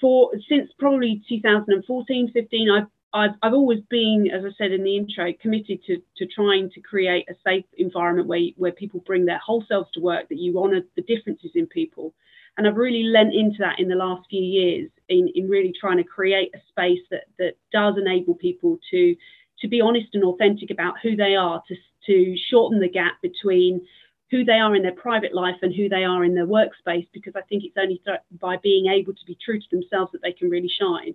for 0.00 0.30
since 0.48 0.70
probably 0.78 1.22
2014, 1.28 2.32
15, 2.32 2.70
I've 2.70 2.86
I've, 3.12 3.34
I've 3.42 3.52
always 3.52 3.80
been, 3.90 4.30
as 4.32 4.44
I 4.44 4.50
said 4.56 4.72
in 4.72 4.82
the 4.82 4.96
intro, 4.96 5.32
committed 5.40 5.84
to, 5.86 6.02
to 6.16 6.26
trying 6.26 6.70
to 6.70 6.80
create 6.80 7.28
a 7.30 7.34
safe 7.46 7.64
environment 7.76 8.28
where, 8.28 8.40
where 8.56 8.72
people 8.72 9.02
bring 9.06 9.26
their 9.26 9.38
whole 9.38 9.64
selves 9.68 9.90
to 9.92 10.00
work, 10.00 10.28
that 10.28 10.38
you 10.38 10.58
honour 10.58 10.80
the 10.96 11.02
differences 11.02 11.52
in 11.54 11.66
people, 11.66 12.14
and 12.56 12.66
I've 12.66 12.76
really 12.76 13.04
lent 13.04 13.34
into 13.34 13.58
that 13.58 13.78
in 13.78 13.88
the 13.88 13.94
last 13.94 14.26
few 14.30 14.42
years 14.42 14.90
in, 15.08 15.28
in 15.34 15.48
really 15.48 15.72
trying 15.78 15.98
to 15.98 16.04
create 16.04 16.50
a 16.54 16.58
space 16.68 17.00
that, 17.10 17.24
that 17.38 17.56
does 17.72 17.96
enable 17.98 18.34
people 18.34 18.78
to, 18.90 19.16
to 19.60 19.68
be 19.68 19.80
honest 19.80 20.08
and 20.14 20.24
authentic 20.24 20.70
about 20.70 20.94
who 21.02 21.16
they 21.16 21.36
are, 21.36 21.62
to, 21.68 21.74
to 22.06 22.36
shorten 22.50 22.80
the 22.80 22.88
gap 22.88 23.20
between 23.22 23.86
who 24.30 24.44
they 24.44 24.54
are 24.54 24.74
in 24.74 24.82
their 24.82 24.92
private 24.92 25.34
life 25.34 25.56
and 25.62 25.74
who 25.74 25.88
they 25.88 26.04
are 26.04 26.24
in 26.24 26.34
their 26.34 26.46
workspace, 26.46 27.06
because 27.12 27.34
I 27.36 27.42
think 27.42 27.62
it's 27.64 27.76
only 27.78 28.00
th- 28.04 28.18
by 28.40 28.56
being 28.62 28.86
able 28.86 29.12
to 29.14 29.24
be 29.26 29.38
true 29.44 29.60
to 29.60 29.66
themselves 29.70 30.12
that 30.12 30.22
they 30.22 30.32
can 30.32 30.50
really 30.50 30.70
shine. 30.80 31.14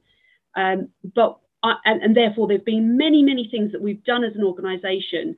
Um, 0.56 0.90
but 1.14 1.40
I, 1.64 1.76
and, 1.86 2.02
and 2.02 2.16
therefore, 2.16 2.48
there 2.48 2.58
have 2.58 2.66
been 2.66 2.98
many, 2.98 3.22
many 3.22 3.48
things 3.50 3.72
that 3.74 3.82
we've 3.82 4.04
done 4.04 4.24
as 4.24 4.36
an 4.36 4.44
organisation 4.44 5.36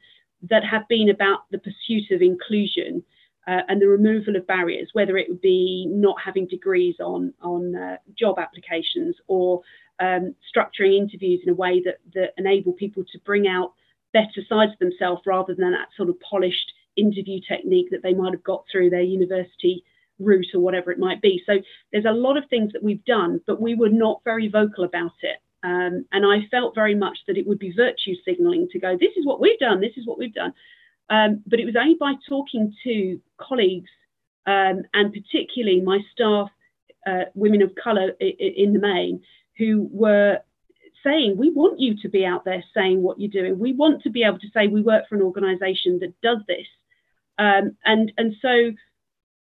that 0.49 0.63
have 0.63 0.87
been 0.87 1.09
about 1.09 1.49
the 1.51 1.57
pursuit 1.57 2.11
of 2.11 2.21
inclusion 2.21 3.03
uh, 3.47 3.61
and 3.67 3.81
the 3.81 3.87
removal 3.87 4.35
of 4.35 4.47
barriers, 4.47 4.89
whether 4.93 5.17
it 5.17 5.27
would 5.29 5.41
be 5.41 5.85
not 5.89 6.15
having 6.23 6.47
degrees 6.47 6.95
on, 6.99 7.33
on 7.41 7.75
uh, 7.75 7.97
job 8.17 8.39
applications 8.39 9.15
or 9.27 9.61
um, 9.99 10.33
structuring 10.55 10.97
interviews 10.97 11.41
in 11.43 11.51
a 11.51 11.55
way 11.55 11.81
that, 11.83 11.99
that 12.13 12.33
enable 12.37 12.73
people 12.73 13.03
to 13.11 13.19
bring 13.25 13.47
out 13.47 13.73
better 14.13 14.41
sides 14.47 14.71
of 14.73 14.79
themselves 14.79 15.21
rather 15.25 15.53
than 15.55 15.71
that 15.71 15.87
sort 15.97 16.09
of 16.09 16.15
polished 16.19 16.71
interview 16.95 17.39
technique 17.47 17.87
that 17.91 18.03
they 18.03 18.13
might 18.13 18.33
have 18.33 18.43
got 18.43 18.63
through 18.71 18.89
their 18.89 19.01
university 19.01 19.83
route 20.19 20.45
or 20.53 20.59
whatever 20.59 20.91
it 20.91 20.99
might 20.99 21.21
be. 21.21 21.41
So 21.45 21.53
there's 21.91 22.05
a 22.05 22.11
lot 22.11 22.37
of 22.37 22.43
things 22.49 22.71
that 22.73 22.83
we've 22.83 23.03
done, 23.05 23.41
but 23.47 23.61
we 23.61 23.75
were 23.75 23.89
not 23.89 24.21
very 24.23 24.47
vocal 24.47 24.83
about 24.83 25.13
it. 25.21 25.37
Um, 25.63 26.05
and 26.11 26.25
I 26.25 26.47
felt 26.51 26.75
very 26.75 26.93
much 26.93 27.17
that 27.27 27.37
it 27.37 27.47
would 27.47 27.59
be 27.59 27.71
virtue 27.71 28.15
signaling 28.25 28.67
to 28.71 28.79
go, 28.79 28.97
this 28.97 29.13
is 29.17 29.25
what 29.25 29.39
we've 29.39 29.59
done, 29.59 29.81
this 29.81 29.97
is 29.97 30.05
what 30.05 30.19
we've 30.19 30.33
done. 30.33 30.53
Um, 31.09 31.43
but 31.45 31.59
it 31.59 31.65
was 31.65 31.75
only 31.79 31.95
by 31.99 32.13
talking 32.27 32.73
to 32.83 33.19
colleagues 33.37 33.89
um, 34.45 34.83
and 34.93 35.13
particularly 35.13 35.81
my 35.81 35.99
staff, 36.11 36.49
uh, 37.05 37.25
women 37.33 37.61
of 37.61 37.71
colour 37.81 38.09
in 38.19 38.73
the 38.73 38.79
main, 38.79 39.21
who 39.57 39.87
were 39.91 40.39
saying, 41.03 41.37
we 41.37 41.51
want 41.51 41.79
you 41.79 41.95
to 42.01 42.09
be 42.09 42.25
out 42.25 42.45
there 42.45 42.63
saying 42.73 43.01
what 43.01 43.19
you're 43.19 43.29
doing. 43.29 43.59
We 43.59 43.73
want 43.73 44.03
to 44.03 44.09
be 44.09 44.23
able 44.23 44.39
to 44.39 44.49
say 44.53 44.67
we 44.67 44.81
work 44.81 45.07
for 45.07 45.15
an 45.15 45.21
organisation 45.21 45.99
that 45.99 46.19
does 46.21 46.39
this. 46.47 46.65
Um, 47.37 47.75
and 47.83 48.11
and 48.17 48.35
so 48.41 48.71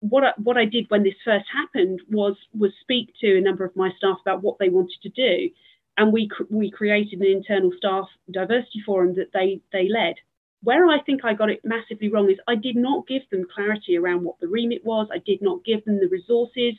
what 0.00 0.24
I, 0.24 0.32
what 0.38 0.56
I 0.56 0.64
did 0.64 0.86
when 0.88 1.02
this 1.02 1.14
first 1.24 1.46
happened 1.52 2.00
was 2.10 2.36
was 2.56 2.72
speak 2.80 3.12
to 3.20 3.38
a 3.38 3.40
number 3.40 3.64
of 3.64 3.76
my 3.76 3.90
staff 3.96 4.18
about 4.20 4.42
what 4.42 4.58
they 4.58 4.68
wanted 4.68 4.98
to 5.02 5.08
do, 5.10 5.50
and 5.96 6.12
we 6.12 6.30
we 6.50 6.70
created 6.70 7.20
an 7.20 7.26
internal 7.26 7.72
staff 7.76 8.08
diversity 8.30 8.82
forum 8.84 9.14
that 9.16 9.32
they 9.32 9.60
they 9.72 9.88
led. 9.88 10.14
Where 10.62 10.86
I 10.88 11.00
think 11.02 11.24
I 11.24 11.34
got 11.34 11.50
it 11.50 11.60
massively 11.64 12.08
wrong 12.08 12.30
is 12.30 12.38
I 12.48 12.54
did 12.54 12.76
not 12.76 13.06
give 13.06 13.22
them 13.30 13.46
clarity 13.54 13.96
around 13.96 14.24
what 14.24 14.40
the 14.40 14.48
remit 14.48 14.84
was. 14.84 15.08
I 15.12 15.18
did 15.18 15.42
not 15.42 15.64
give 15.64 15.84
them 15.84 16.00
the 16.00 16.08
resources. 16.08 16.74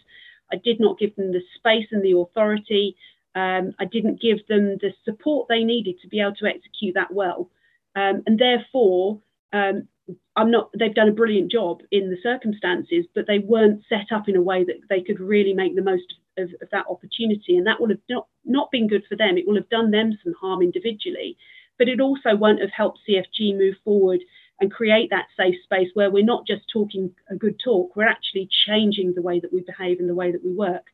I 0.52 0.56
did 0.58 0.80
not 0.80 1.00
give 1.00 1.16
them 1.16 1.32
the 1.32 1.42
space 1.56 1.88
and 1.92 2.04
the 2.04 2.18
authority. 2.18 2.96
Um, 3.36 3.74
I 3.80 3.86
didn't 3.86 4.22
give 4.22 4.46
them 4.48 4.78
the 4.82 4.94
support 5.06 5.48
they 5.48 5.64
needed 5.64 5.96
to 6.02 6.08
be 6.08 6.20
able 6.20 6.36
to 6.36 6.48
execute 6.48 6.96
that 6.96 7.14
well. 7.14 7.50
Um, 7.96 8.24
and 8.26 8.40
therefore, 8.40 9.22
um, 9.54 9.88
I'm 10.36 10.52
not, 10.52 10.70
they've 10.78 10.94
done 10.94 11.10
a 11.10 11.14
brilliant 11.14 11.52
job 11.52 11.82
in 11.92 12.10
the 12.10 12.18
circumstances, 12.24 13.06
but 13.14 13.28
they 13.28 13.40
weren't 13.40 13.84
set 13.90 14.12
up 14.12 14.30
in 14.30 14.36
a 14.36 14.42
way 14.42 14.64
that 14.64 14.82
they 14.90 15.02
could 15.02 15.20
really 15.20 15.54
make 15.54 15.76
the 15.76 15.82
most 15.84 16.16
of, 16.38 16.50
of 16.62 16.70
that 16.72 16.86
opportunity. 16.90 17.58
And 17.58 17.68
that 17.68 17.80
will 17.80 17.90
have 17.90 18.00
not, 18.10 18.28
not 18.46 18.72
been 18.72 18.88
good 18.88 19.04
for 19.10 19.16
them. 19.16 19.38
It 19.38 19.48
will 19.48 19.56
have 19.56 19.70
done 19.70 19.92
them 19.92 20.18
some 20.24 20.34
harm 20.40 20.62
individually 20.62 21.38
but 21.78 21.88
it 21.88 22.02
also 22.02 22.36
won't 22.36 22.62
have 22.62 22.72
helped 22.72 23.00
CFG 23.08 23.58
move 23.58 23.76
forward 23.84 24.22
and 24.60 24.72
create 24.72 25.10
that 25.12 25.28
safe 25.38 25.56
space 25.64 25.90
where 25.94 26.10
we're 26.10 26.24
not 26.24 26.48
just 26.48 26.64
talking 26.72 27.12
a 27.30 27.36
good 27.36 27.60
talk, 27.64 27.96
we're 27.96 28.08
actually 28.08 28.50
changing 28.68 29.14
the 29.14 29.22
way 29.22 29.40
that 29.40 29.54
we 29.54 29.62
behave 29.62 30.00
and 30.00 30.10
the 30.10 30.16
way 30.16 30.32
that 30.32 30.44
we 30.44 30.52
work. 30.52 30.86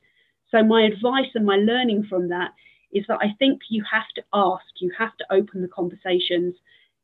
So, 0.51 0.63
my 0.63 0.83
advice 0.83 1.31
and 1.33 1.45
my 1.45 1.55
learning 1.55 2.05
from 2.09 2.29
that 2.29 2.51
is 2.91 3.05
that 3.07 3.19
I 3.21 3.33
think 3.39 3.61
you 3.69 3.83
have 3.91 4.07
to 4.15 4.23
ask, 4.33 4.65
you 4.79 4.91
have 4.97 5.15
to 5.17 5.25
open 5.31 5.61
the 5.61 5.67
conversations. 5.67 6.55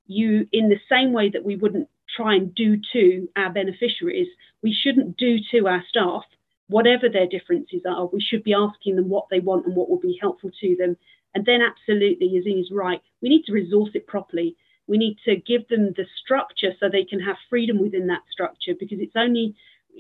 You, 0.06 0.48
in 0.52 0.70
the 0.70 0.80
same 0.90 1.14
way 1.14 1.30
that 1.30 1.44
we 1.44 1.56
wouldn't 1.56 1.88
try 2.16 2.36
and 2.36 2.54
do 2.54 2.78
to 2.94 3.28
our 3.36 3.52
beneficiaries, 3.52 4.28
we 4.62 4.74
shouldn't 4.74 5.18
do 5.18 5.38
to 5.52 5.68
our 5.68 5.84
staff, 5.88 6.24
whatever 6.68 7.10
their 7.10 7.28
differences 7.28 7.82
are. 7.88 8.08
We 8.08 8.22
should 8.22 8.44
be 8.44 8.54
asking 8.54 8.96
them 8.96 9.10
what 9.10 9.26
they 9.30 9.40
want 9.40 9.66
and 9.66 9.76
what 9.76 9.90
will 9.90 10.00
be 10.00 10.18
helpful 10.20 10.52
to 10.62 10.76
them 10.78 10.98
and 11.36 11.46
then, 11.46 11.62
absolutely, 11.62 12.30
Yassine 12.30 12.62
is 12.62 12.72
right. 12.72 13.02
We 13.22 13.30
need 13.30 13.44
to 13.46 13.54
resource 13.54 13.92
it 13.94 14.08
properly. 14.08 14.56
We 14.88 14.98
need 14.98 15.18
to 15.26 15.36
give 15.36 15.68
them 15.68 15.94
the 15.96 16.06
structure 16.24 16.72
so 16.80 16.90
they 16.90 17.06
can 17.06 17.20
have 17.20 17.38
freedom 17.50 17.80
within 17.80 18.08
that 18.08 18.24
structure 18.32 18.74
because 18.80 18.98
it's 19.00 19.16
only 19.16 19.56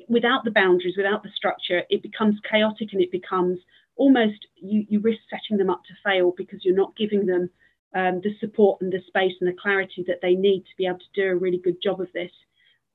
without 0.07 0.43
the 0.43 0.51
boundaries, 0.51 0.95
without 0.97 1.23
the 1.23 1.29
structure, 1.35 1.83
it 1.89 2.01
becomes 2.01 2.39
chaotic 2.49 2.89
and 2.93 3.01
it 3.01 3.11
becomes 3.11 3.59
almost 3.95 4.47
you, 4.55 4.85
you 4.87 4.99
risk 4.99 5.19
setting 5.29 5.57
them 5.57 5.69
up 5.69 5.83
to 5.85 5.93
fail 6.03 6.33
because 6.37 6.63
you're 6.63 6.75
not 6.75 6.95
giving 6.95 7.25
them 7.25 7.49
um, 7.95 8.21
the 8.23 8.35
support 8.39 8.81
and 8.81 8.91
the 8.91 9.01
space 9.07 9.33
and 9.41 9.49
the 9.49 9.61
clarity 9.61 10.03
that 10.07 10.19
they 10.21 10.35
need 10.35 10.61
to 10.61 10.77
be 10.77 10.85
able 10.85 10.99
to 10.99 11.21
do 11.21 11.27
a 11.27 11.35
really 11.35 11.57
good 11.57 11.81
job 11.81 11.99
of 11.99 12.07
this. 12.13 12.31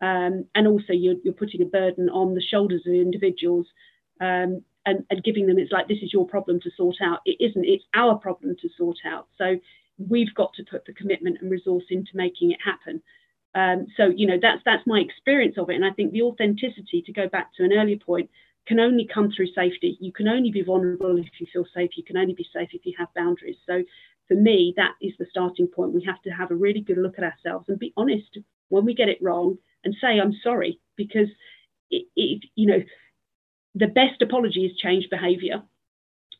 Um, 0.01 0.47
and 0.55 0.67
also, 0.67 0.93
you're, 0.93 1.17
you're, 1.23 1.35
putting 1.35 1.63
a 1.63 1.67
burden 1.67 2.09
on 2.09 2.35
the 2.35 2.43
shoulders 2.43 2.83
of 2.87 2.93
individuals 2.93 3.67
um, 4.21 4.63
and, 4.87 5.05
and 5.11 5.25
giving 5.25 5.47
them 5.47 5.59
it's 5.59 5.73
like 5.73 5.89
this 5.89 6.03
is 6.03 6.13
your 6.13 6.27
problem 6.27 6.61
to 6.61 6.71
sort 6.77 6.97
out. 7.03 7.21
It 7.25 7.37
isn't 7.41 7.65
it's 7.65 7.85
our 7.95 8.17
problem 8.17 8.57
to 8.61 8.69
sort 8.77 8.99
out. 9.07 9.29
So 9.39 9.57
we've 9.99 10.35
got 10.35 10.53
to 10.55 10.65
put 10.65 10.85
the 10.87 10.93
commitment 10.93 11.39
and 11.41 11.51
resource 11.51 11.85
into 11.91 12.11
making 12.15 12.51
it 12.53 12.59
happen. 12.65 13.03
Um, 13.55 13.87
so 13.97 14.13
you 14.15 14.27
know 14.27 14.39
that's 14.41 14.63
that's 14.65 14.87
my 14.87 14.99
experience 15.01 15.57
of 15.59 15.71
it. 15.71 15.77
And 15.77 15.85
i 15.85 15.91
think 15.91 16.13
the 16.13 16.23
authenticity 16.23 17.03
to 17.07 17.13
go 17.13 17.29
back 17.29 17.55
to 17.57 17.65
an 17.65 17.73
earlier 17.73 17.99
point 17.99 18.31
can 18.67 18.81
only 18.81 19.07
come 19.13 19.31
through 19.31 19.49
safety. 19.55 19.99
You 20.01 20.13
can 20.13 20.27
only 20.27 20.51
be 20.51 20.63
vulnerable 20.63 21.19
if 21.19 21.27
you 21.39 21.47
feel 21.53 21.67
safe. 21.75 21.91
You 21.97 22.05
can 22.05 22.17
only 22.17 22.35
be 22.35 22.47
safe 22.53 22.71
if 22.73 22.87
you 22.87 22.95
have 22.99 23.09
boundaries. 23.15 23.57
So 23.67 23.83
for 24.29 24.35
me 24.35 24.75
that 24.77 24.95
is 25.01 25.13
the 25.19 25.27
starting 25.31 25.67
point. 25.67 25.93
We 25.93 26.05
have 26.05 26.23
to 26.23 26.31
have 26.31 26.51
a 26.51 26.57
really 26.57 26.81
good 26.81 26.99
look 26.99 27.19
at 27.19 27.25
ourselves 27.25 27.67
and 27.69 27.79
be 27.79 27.93
honest 27.97 28.39
when 28.69 28.85
we 28.85 28.95
get 28.95 29.09
it 29.09 29.23
wrong 29.23 29.59
and 29.85 29.95
say 30.01 30.19
i'm 30.21 30.35
sorry 30.43 30.81
because 30.97 31.29
it, 31.91 32.07
it 32.17 32.45
you 32.55 32.67
know 32.67 32.83
the 33.75 33.87
best 33.87 34.23
apology 34.23 34.65
is 34.65 34.77
change 34.77 35.09
behavior. 35.11 35.63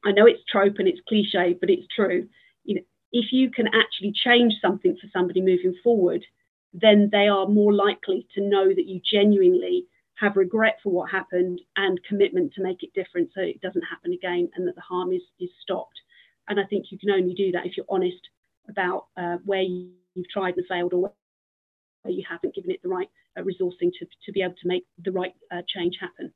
I 0.05 0.13
know 0.13 0.27
it's 0.27 0.45
trope 0.49 0.77
and 0.79 0.89
it's 0.89 1.01
cliche, 1.09 1.57
but 1.59 1.71
it's 1.71 1.87
true. 1.95 2.29
You 2.65 2.77
know, 2.77 2.83
if 3.13 3.33
you 3.33 3.51
can 3.51 3.69
actually 3.69 4.13
change 4.13 4.55
something 4.61 4.97
for 5.01 5.09
somebody 5.13 5.41
moving 5.41 5.75
forward, 5.83 6.25
then 6.73 7.09
they 7.11 7.29
are 7.29 7.47
more 7.47 7.73
likely 7.73 8.27
to 8.35 8.41
know 8.41 8.69
that 8.69 8.87
you 8.87 9.01
genuinely 9.11 9.87
have 10.17 10.37
regret 10.37 10.79
for 10.83 10.91
what 10.91 11.11
happened 11.11 11.61
and 11.77 12.01
commitment 12.09 12.53
to 12.55 12.63
make 12.63 12.83
it 12.83 12.95
different 12.95 13.31
so 13.35 13.41
it 13.41 13.61
doesn't 13.61 13.83
happen 13.83 14.13
again 14.13 14.49
and 14.55 14.67
that 14.67 14.75
the 14.75 14.81
harm 14.81 15.13
is, 15.13 15.23
is 15.41 15.51
stopped. 15.63 16.01
And 16.49 16.61
I 16.61 16.65
think 16.65 16.87
you 16.91 16.99
can 16.99 17.11
only 17.11 17.35
do 17.35 17.53
that 17.53 17.67
if 17.67 17.77
you're 17.77 17.87
honest 17.89 18.29
about 18.69 19.07
uh, 19.17 19.39
where 19.45 19.63
you've 19.63 20.29
tried 20.33 20.57
and 20.57 20.67
failed 20.67 20.93
or 20.93 21.01
where 21.01 22.15
you 22.15 22.25
haven't 22.29 22.55
given 22.55 22.71
it 22.71 22.83
the 22.83 22.89
right 22.89 23.09
uh, 23.37 23.43
resourcing 23.43 23.91
to, 23.99 24.07
to 24.27 24.33
be 24.33 24.43
able 24.43 24.55
to 24.61 24.69
make 24.69 24.85
the 25.05 25.13
right 25.13 25.35
uh, 25.53 25.63
change 25.69 25.97
happen. 26.01 26.33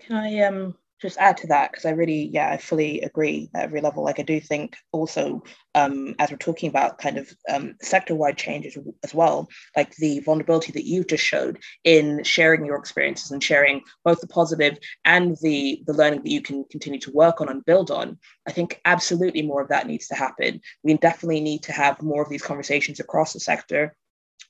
Can 0.00 0.16
I 0.16 0.40
um 0.40 0.74
just 1.00 1.18
add 1.18 1.36
to 1.38 1.46
that 1.46 1.70
because 1.70 1.86
I 1.86 1.90
really, 1.90 2.28
yeah, 2.32 2.50
I 2.50 2.58
fully 2.58 3.00
agree 3.00 3.48
at 3.54 3.64
every 3.64 3.80
level. 3.80 4.04
Like 4.04 4.18
I 4.18 4.22
do 4.22 4.38
think 4.38 4.76
also, 4.92 5.42
um, 5.74 6.14
as 6.18 6.30
we're 6.30 6.36
talking 6.36 6.68
about 6.68 6.98
kind 6.98 7.16
of 7.16 7.32
um, 7.48 7.74
sector-wide 7.80 8.36
changes 8.36 8.76
as 9.02 9.14
well, 9.14 9.48
like 9.74 9.96
the 9.96 10.20
vulnerability 10.20 10.72
that 10.72 10.84
you 10.84 11.02
just 11.02 11.24
showed 11.24 11.58
in 11.84 12.22
sharing 12.22 12.66
your 12.66 12.76
experiences 12.76 13.30
and 13.30 13.42
sharing 13.42 13.80
both 14.04 14.20
the 14.20 14.26
positive 14.26 14.78
and 15.04 15.36
the 15.40 15.82
the 15.86 15.94
learning 15.94 16.22
that 16.22 16.30
you 16.30 16.42
can 16.42 16.64
continue 16.70 17.00
to 17.00 17.12
work 17.12 17.40
on 17.40 17.48
and 17.48 17.64
build 17.64 17.90
on. 17.90 18.18
I 18.46 18.52
think 18.52 18.80
absolutely 18.84 19.42
more 19.42 19.62
of 19.62 19.68
that 19.68 19.86
needs 19.86 20.06
to 20.08 20.14
happen. 20.14 20.60
We 20.84 20.94
definitely 20.94 21.40
need 21.40 21.62
to 21.64 21.72
have 21.72 22.02
more 22.02 22.22
of 22.22 22.28
these 22.28 22.42
conversations 22.42 23.00
across 23.00 23.32
the 23.32 23.40
sector 23.40 23.96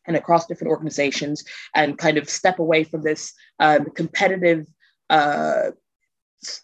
and 0.07 0.17
across 0.17 0.47
different 0.47 0.71
organizations 0.71 1.45
and 1.75 1.99
kind 1.99 2.19
of 2.19 2.29
step 2.29 2.59
away 2.59 2.85
from 2.85 3.03
this 3.03 3.33
um, 3.61 3.85
competitive 3.95 4.67
uh, 5.11 5.71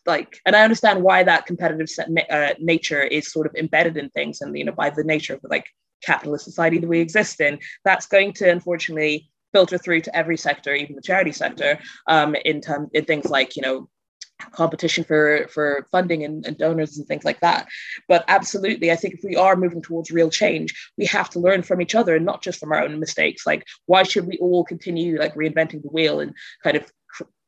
like 0.06 0.40
and 0.46 0.56
i 0.56 0.62
understand 0.62 1.02
why 1.02 1.22
that 1.22 1.44
competitive 1.44 1.88
uh, 2.30 2.54
nature 2.58 3.02
is 3.02 3.30
sort 3.30 3.46
of 3.46 3.54
embedded 3.54 3.96
in 3.96 4.08
things 4.10 4.40
and 4.40 4.56
you 4.56 4.64
know 4.64 4.72
by 4.72 4.88
the 4.88 5.04
nature 5.04 5.34
of 5.34 5.42
the 5.42 5.48
like 5.48 5.66
capitalist 6.02 6.44
society 6.44 6.78
that 6.78 6.88
we 6.88 7.00
exist 7.00 7.40
in 7.40 7.58
that's 7.84 8.06
going 8.06 8.32
to 8.32 8.50
unfortunately 8.50 9.28
filter 9.52 9.76
through 9.76 10.00
to 10.00 10.16
every 10.16 10.36
sector 10.36 10.74
even 10.74 10.96
the 10.96 11.02
charity 11.02 11.32
sector 11.32 11.78
um, 12.06 12.34
in 12.44 12.60
terms 12.60 12.88
in 12.94 13.04
things 13.04 13.26
like 13.26 13.54
you 13.56 13.62
know 13.62 13.88
competition 14.52 15.04
for 15.04 15.48
for 15.48 15.86
funding 15.90 16.24
and, 16.24 16.46
and, 16.46 16.58
donors 16.58 16.98
and 16.98 17.06
things 17.06 17.24
like 17.24 17.40
that. 17.40 17.66
But 18.08 18.24
absolutely 18.28 18.92
i 18.92 18.96
think 18.96 19.14
if 19.14 19.24
we 19.24 19.36
are 19.36 19.56
moving 19.56 19.82
towards 19.82 20.10
real 20.10 20.30
change 20.30 20.74
we 20.98 21.06
have 21.06 21.30
to 21.30 21.40
learn 21.40 21.62
from 21.62 21.80
each 21.80 21.94
other 21.94 22.16
and 22.16 22.24
not 22.24 22.42
just 22.42 22.60
from 22.60 22.72
our 22.72 22.82
own 22.82 23.00
mistakes. 23.00 23.46
Like 23.46 23.64
why 23.86 24.02
should 24.02 24.26
we 24.26 24.38
all 24.38 24.64
continue 24.64 25.18
like 25.18 25.34
reinventing 25.34 25.82
the 25.82 25.88
wheel 25.88 26.20
and 26.20 26.34
kind 26.62 26.76
of 26.76 26.90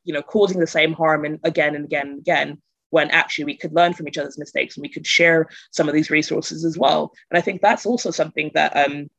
you 0.09 0.13
know 0.15 0.23
causing 0.23 0.59
the 0.59 0.65
same 0.65 0.93
harm 0.93 1.23
and 1.23 1.39
again 1.43 1.75
and 1.75 1.85
again 1.85 2.07
and 2.07 2.19
again 2.19 2.57
when 2.89 3.11
actually 3.11 3.45
we 3.45 3.55
could 3.55 3.75
learn 3.75 3.93
from 3.93 4.07
each 4.07 4.17
other's 4.17 4.39
mistakes 4.39 4.75
and 4.75 4.81
we 4.81 4.89
could 4.89 5.05
share 5.05 5.47
some 5.69 5.87
of 5.87 5.93
these 5.93 6.09
resources 6.09 6.65
as 6.65 6.75
well. 6.79 7.13
And 7.29 7.37
i 7.37 7.41
think 7.41 7.61
that's 7.61 7.85
also 7.85 8.09
something 8.09 8.49
that 8.55 8.75
um, 8.75 9.11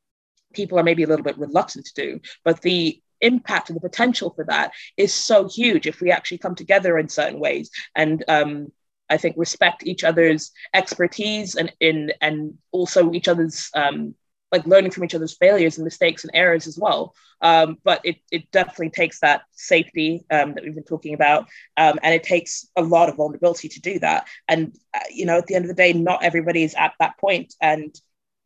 people 0.53 0.80
are 0.80 0.82
maybe 0.82 1.05
a 1.05 1.07
little 1.07 1.22
bit 1.22 1.38
reluctant 1.38 1.86
to 1.86 1.95
do 1.95 2.20
but 2.45 2.61
the 2.62 3.01
impact 3.20 3.68
and 3.68 3.76
the 3.76 3.88
potential 3.88 4.32
for 4.34 4.45
that 4.47 4.72
is 4.97 5.14
so 5.14 5.49
huge 5.49 5.86
if 5.86 6.01
we 6.01 6.11
actually 6.11 6.38
come 6.38 6.57
together 6.57 6.99
in 6.99 7.09
certain 7.09 7.38
ways 7.38 7.70
and 7.95 8.24
um, 8.26 8.72
I 9.09 9.16
think 9.16 9.36
respect 9.36 9.86
each 9.86 10.03
other's 10.03 10.51
expertise 10.74 11.55
and 11.55 11.72
in 11.78 12.12
and 12.20 12.55
also 12.72 13.12
each 13.12 13.28
other's 13.28 13.70
um, 13.74 14.14
like 14.53 14.66
learning 14.66 14.90
from 14.90 15.05
each 15.05 15.14
other's 15.14 15.36
failures 15.36 15.78
and 15.78 15.84
mistakes 15.84 16.24
and 16.24 16.30
errors 16.34 16.66
as 16.66 16.78
well. 16.78 17.14
Um, 17.40 17.78
but 17.84 18.01
it, 18.05 18.16
it 18.30 18.51
definitely 18.51 18.90
takes 18.90 19.20
that 19.20 19.42
safety 19.53 20.24
um, 20.30 20.55
that 20.55 20.64
we've 20.64 20.74
been 20.74 20.84
talking 20.84 21.14
about, 21.14 21.48
um, 21.76 21.98
and 22.03 22.14
it 22.14 22.22
takes 22.22 22.66
a 22.76 22.82
lot 22.82 23.09
of 23.09 23.16
vulnerability 23.16 23.68
to 23.68 23.80
do 23.80 23.98
that. 24.01 24.26
And 24.48 24.76
uh, 24.94 25.01
you 25.11 25.26
know, 25.26 25.38
at 25.38 25.46
the 25.46 25.55
end 25.55 25.64
of 25.64 25.68
the 25.68 25.74
day, 25.74 25.92
not 25.92 26.22
everybody 26.22 26.62
is 26.62 26.74
at 26.74 26.92
that 27.01 27.18
point, 27.18 27.55
and 27.61 27.94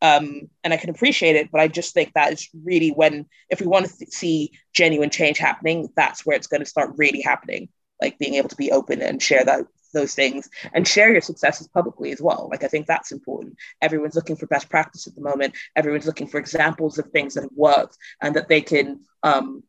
um, 0.01 0.49
and 0.63 0.73
I 0.73 0.77
can 0.77 0.89
appreciate 0.89 1.35
it. 1.35 1.49
But 1.51 1.61
I 1.61 1.67
just 1.67 1.93
think 1.93 2.13
that 2.13 2.33
is 2.33 2.49
really 2.63 2.89
when, 2.89 3.25
if 3.49 3.59
we 3.59 3.67
want 3.67 3.87
to 3.87 3.97
th- 3.97 4.11
see 4.11 4.51
genuine 4.73 5.09
change 5.09 5.37
happening, 5.37 5.89
that's 5.95 6.25
where 6.25 6.35
it's 6.35 6.47
going 6.47 6.61
to 6.61 6.69
start 6.69 6.93
really 6.97 7.21
happening. 7.21 7.69
Like 8.01 8.19
being 8.19 8.35
able 8.35 8.49
to 8.49 8.55
be 8.55 8.71
open 8.71 9.01
and 9.01 9.21
share 9.21 9.43
that 9.45 9.65
those 9.95 10.13
things 10.13 10.49
and 10.73 10.87
share 10.87 11.11
your 11.11 11.21
successes 11.21 11.67
publicly 11.67 12.11
as 12.11 12.21
well. 12.21 12.49
Like 12.51 12.63
I 12.63 12.67
think 12.67 12.85
that's 12.85 13.11
important. 13.11 13.57
Everyone's 13.81 14.15
looking 14.15 14.35
for 14.35 14.45
best 14.45 14.69
practice 14.69 15.07
at 15.07 15.15
the 15.15 15.21
moment. 15.21 15.55
Everyone's 15.75 16.05
looking 16.05 16.27
for 16.27 16.37
examples 16.37 16.99
of 16.99 17.07
things 17.07 17.33
that 17.33 17.43
have 17.43 17.51
worked 17.55 17.97
and 18.21 18.35
that 18.35 18.49
they 18.49 18.61
can 18.61 18.99
um, 19.23 19.63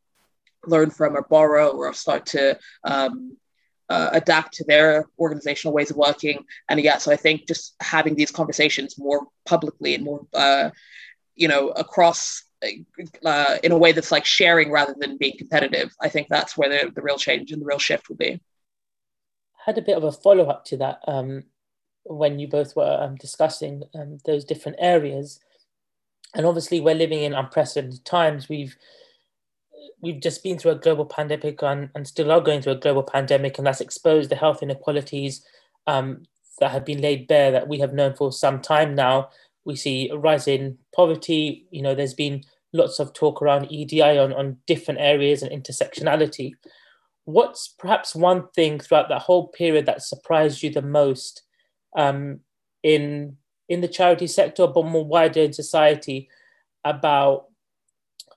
learn 0.65 0.91
from 0.91 1.15
or 1.15 1.25
borrow 1.27 1.69
or 1.69 1.91
start 1.93 2.27
to 2.27 2.59
um, 2.83 3.37
uh, 3.89 4.09
adapt 4.11 4.53
to 4.55 4.65
their 4.65 5.07
organizational 5.17 5.73
ways 5.73 5.89
of 5.89 5.97
working. 5.97 6.45
And 6.69 6.79
yeah, 6.79 6.97
so 6.97 7.11
I 7.11 7.15
think 7.15 7.47
just 7.47 7.73
having 7.81 8.15
these 8.15 8.31
conversations 8.31 8.99
more 8.99 9.27
publicly 9.45 9.95
and 9.95 10.03
more, 10.03 10.27
uh, 10.33 10.71
you 11.35 11.47
know, 11.47 11.69
across 11.69 12.43
uh, 13.25 13.57
in 13.63 13.71
a 13.71 13.77
way 13.77 13.91
that's 13.91 14.11
like 14.11 14.25
sharing 14.25 14.71
rather 14.71 14.95
than 14.97 15.17
being 15.17 15.37
competitive. 15.37 15.95
I 16.01 16.09
think 16.09 16.27
that's 16.27 16.57
where 16.57 16.69
the, 16.69 16.91
the 16.91 17.01
real 17.01 17.17
change 17.17 17.51
and 17.51 17.61
the 17.61 17.65
real 17.65 17.79
shift 17.79 18.09
will 18.09 18.15
be. 18.15 18.33
I 18.33 19.61
had 19.65 19.77
a 19.77 19.81
bit 19.81 19.97
of 19.97 20.03
a 20.03 20.11
follow 20.11 20.45
up 20.45 20.65
to 20.65 20.77
that 20.77 20.99
um, 21.07 21.43
when 22.03 22.39
you 22.39 22.47
both 22.47 22.75
were 22.75 22.97
um, 23.01 23.15
discussing 23.15 23.83
um, 23.93 24.17
those 24.25 24.45
different 24.45 24.77
areas. 24.79 25.39
And 26.35 26.45
obviously, 26.45 26.79
we're 26.79 26.95
living 26.95 27.23
in 27.23 27.33
unprecedented 27.33 28.05
times. 28.05 28.49
We've 28.49 28.75
we've 30.01 30.21
just 30.21 30.43
been 30.43 30.59
through 30.59 30.71
a 30.71 30.75
global 30.75 31.05
pandemic 31.05 31.61
and, 31.63 31.89
and 31.95 32.07
still 32.07 32.31
are 32.31 32.41
going 32.41 32.61
through 32.61 32.73
a 32.73 32.79
global 32.79 33.03
pandemic, 33.03 33.57
and 33.57 33.65
that's 33.65 33.81
exposed 33.81 34.29
the 34.29 34.35
health 34.35 34.61
inequalities 34.61 35.45
um, 35.87 36.23
that 36.59 36.71
have 36.71 36.85
been 36.85 37.01
laid 37.01 37.27
bare 37.27 37.51
that 37.51 37.67
we 37.67 37.79
have 37.79 37.93
known 37.93 38.13
for 38.15 38.31
some 38.31 38.61
time 38.61 38.95
now. 38.95 39.29
We 39.67 39.75
see 39.75 40.09
a 40.09 40.17
rise 40.17 40.47
in 40.47 40.77
poverty. 40.95 41.67
You 41.71 41.81
know, 41.81 41.93
there's 41.93 42.13
been 42.13 42.45
lots 42.71 42.99
of 42.99 43.11
talk 43.11 43.41
around 43.41 43.69
EDI 43.69 44.17
on, 44.17 44.31
on 44.31 44.57
different 44.65 45.01
areas 45.01 45.43
and 45.43 45.51
intersectionality. 45.51 46.53
What's 47.25 47.67
perhaps 47.67 48.15
one 48.15 48.47
thing 48.55 48.79
throughout 48.79 49.09
that 49.09 49.23
whole 49.23 49.49
period 49.49 49.85
that 49.85 50.01
surprised 50.01 50.63
you 50.63 50.71
the 50.71 50.81
most 50.81 51.43
um, 51.97 52.39
in 52.81 53.35
in 53.67 53.81
the 53.81 53.89
charity 53.89 54.27
sector, 54.27 54.65
but 54.67 54.85
more 54.85 55.05
wider 55.05 55.41
in 55.41 55.51
society, 55.51 56.29
about 56.85 57.47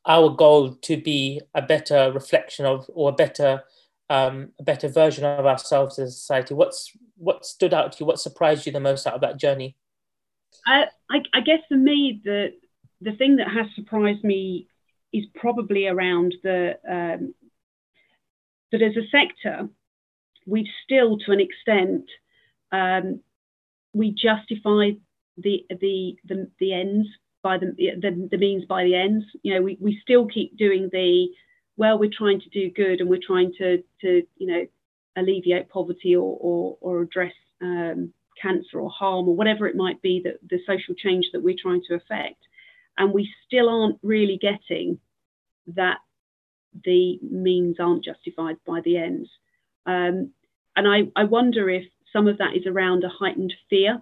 our 0.07 0.31
goal 0.31 0.75
to 0.75 0.97
be 0.97 1.41
a 1.55 1.63
better 1.63 2.11
reflection 2.13 2.67
of 2.67 2.91
or 2.93 3.11
a 3.11 3.13
better 3.13 3.63
um, 4.09 4.49
a 4.59 4.65
better 4.65 4.89
version 4.89 5.23
of 5.25 5.47
ourselves 5.47 6.01
as 6.01 6.09
a 6.09 6.13
society. 6.13 6.55
What's 6.55 6.91
what 7.17 7.47
stood 7.47 7.73
out 7.73 7.93
to 7.93 8.01
you? 8.01 8.07
What 8.07 8.19
surprised 8.19 8.67
you 8.67 8.73
the 8.73 8.81
most 8.81 9.07
out 9.07 9.15
of 9.15 9.21
that 9.21 9.39
journey? 9.39 9.77
I, 10.67 10.85
I, 11.11 11.23
I 11.33 11.41
guess 11.41 11.61
for 11.69 11.77
me, 11.77 12.21
the 12.25 12.55
the 13.01 13.13
thing 13.13 13.37
that 13.37 13.49
has 13.49 13.67
surprised 13.75 14.25
me 14.25 14.67
is 15.13 15.25
probably 15.35 15.87
around 15.87 16.35
the 16.43 16.79
um, 16.89 17.35
that 18.73 18.83
as 18.83 18.97
a 18.97 19.09
sector, 19.11 19.69
we've 20.47 20.67
still, 20.85 21.19
to 21.19 21.33
an 21.33 21.41
extent, 21.41 22.05
um, 22.73 23.21
we 23.93 24.11
justify 24.11 24.91
the 25.39 25.65
the 25.69 26.17
the, 26.25 26.51
the 26.59 26.73
ends 26.73 27.09
by 27.43 27.57
the, 27.57 27.75
the, 27.77 28.29
the 28.31 28.39
means 28.39 28.65
by 28.67 28.85
the 28.85 28.95
ends. 28.95 29.25
You 29.43 29.55
know, 29.55 29.63
we, 29.63 29.79
we 29.81 29.99
still 30.03 30.27
keep 30.27 30.57
doing 30.57 30.89
the 30.93 31.29
well, 31.77 31.99
we're 31.99 32.11
trying 32.17 32.41
to 32.41 32.49
do 32.51 32.71
good 32.71 33.01
and 33.01 33.09
we're 33.09 33.21
trying 33.27 33.53
to 33.59 33.83
to 34.03 34.23
you 34.37 34.47
know 34.47 34.67
alleviate 35.17 35.69
poverty 35.69 36.15
or 36.15 36.37
or, 36.41 36.77
or 36.81 37.03
address 37.03 37.33
um, 37.63 38.13
cancer 38.41 38.81
or 38.81 38.91
harm 38.91 39.29
or 39.29 39.37
whatever 39.37 39.67
it 39.67 39.77
might 39.77 40.01
be 40.03 40.21
that 40.25 40.39
the 40.49 40.61
social 40.67 40.95
change 40.95 41.27
that 41.33 41.43
we're 41.43 41.57
trying 41.61 41.83
to 41.89 41.95
affect, 41.95 42.43
and 42.99 43.13
we 43.13 43.29
still 43.47 43.69
aren't 43.69 43.99
really 44.03 44.39
getting 44.41 44.99
that 45.67 45.99
the 46.85 47.19
means 47.23 47.77
aren't 47.79 48.05
justified 48.05 48.57
by 48.67 48.81
the 48.85 48.97
ends. 48.97 49.29
Um, 49.87 50.33
and 50.77 50.87
I, 50.87 51.03
I 51.17 51.25
wonder 51.25 51.69
if 51.69 51.85
some 52.13 52.27
of 52.27 52.39
that 52.39 52.57
is 52.57 52.67
around 52.67 53.05
a 53.05 53.09
heightened 53.09 53.53
fear 53.69 54.01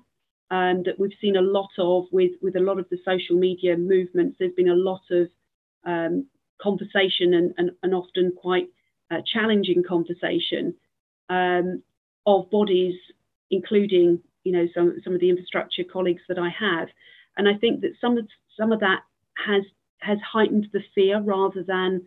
um, 0.51 0.83
that 0.85 0.99
we've 0.99 1.13
seen 1.21 1.37
a 1.37 1.43
lot 1.43 1.71
of 1.79 2.05
with, 2.11 2.33
with 2.43 2.57
a 2.57 2.61
lot 2.61 2.79
of 2.79 2.87
the 2.91 2.99
social 3.05 3.37
media 3.37 3.77
movements. 3.77 4.37
There's 4.39 4.55
been 4.55 4.69
a 4.69 4.75
lot 4.75 5.03
of 5.11 5.29
um, 5.85 6.27
conversation 6.61 7.35
and, 7.35 7.55
and, 7.57 7.71
and, 7.83 7.95
often 7.95 8.33
quite 8.37 8.69
uh, 9.11 9.19
challenging 9.33 9.83
conversation 9.87 10.75
um, 11.29 11.83
of 12.27 12.51
bodies, 12.51 12.95
including 13.51 14.21
you 14.49 14.55
know 14.57 14.67
some, 14.75 14.97
some 15.05 15.13
of 15.15 15.21
the 15.21 15.29
infrastructure 15.29 15.85
colleagues 15.85 16.23
that 16.29 16.39
I 16.39 16.49
have. 16.49 16.89
And 17.37 17.47
I 17.47 17.55
think 17.59 17.83
that 17.83 17.93
some 18.01 18.17
of 18.17 18.27
some 18.59 18.73
of 18.73 18.81
that 18.81 19.03
has 19.47 19.63
has 19.99 20.19
heightened 20.21 20.69
the 20.73 20.83
fear 20.95 21.21
rather 21.21 21.63
than 21.63 22.07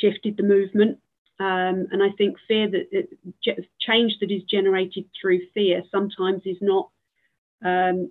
shifted 0.00 0.38
the 0.38 0.42
movement. 0.42 0.98
Um, 1.38 1.88
and 1.92 2.02
I 2.02 2.08
think 2.16 2.38
fear 2.48 2.70
that 2.70 2.88
it, 2.90 3.10
change 3.78 4.14
that 4.20 4.30
is 4.30 4.42
generated 4.50 5.04
through 5.20 5.40
fear 5.52 5.82
sometimes 5.90 6.42
is 6.46 6.56
not 6.62 6.88
um, 7.62 8.10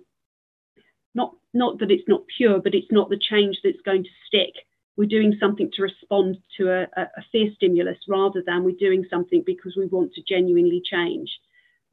not 1.12 1.34
not 1.52 1.80
that 1.80 1.90
it's 1.90 2.06
not 2.06 2.22
pure, 2.36 2.60
but 2.60 2.74
it's 2.76 2.92
not 2.92 3.10
the 3.10 3.18
change 3.18 3.58
that's 3.64 3.80
going 3.84 4.04
to 4.04 4.10
stick. 4.28 4.54
We're 4.96 5.08
doing 5.08 5.36
something 5.40 5.70
to 5.74 5.82
respond 5.82 6.38
to 6.58 6.70
a, 6.70 6.82
a 6.96 7.22
fear 7.32 7.50
stimulus 7.56 7.98
rather 8.08 8.42
than 8.46 8.62
we're 8.62 8.76
doing 8.78 9.04
something 9.10 9.42
because 9.44 9.74
we 9.76 9.86
want 9.86 10.14
to 10.14 10.22
genuinely 10.22 10.80
change. 10.88 11.28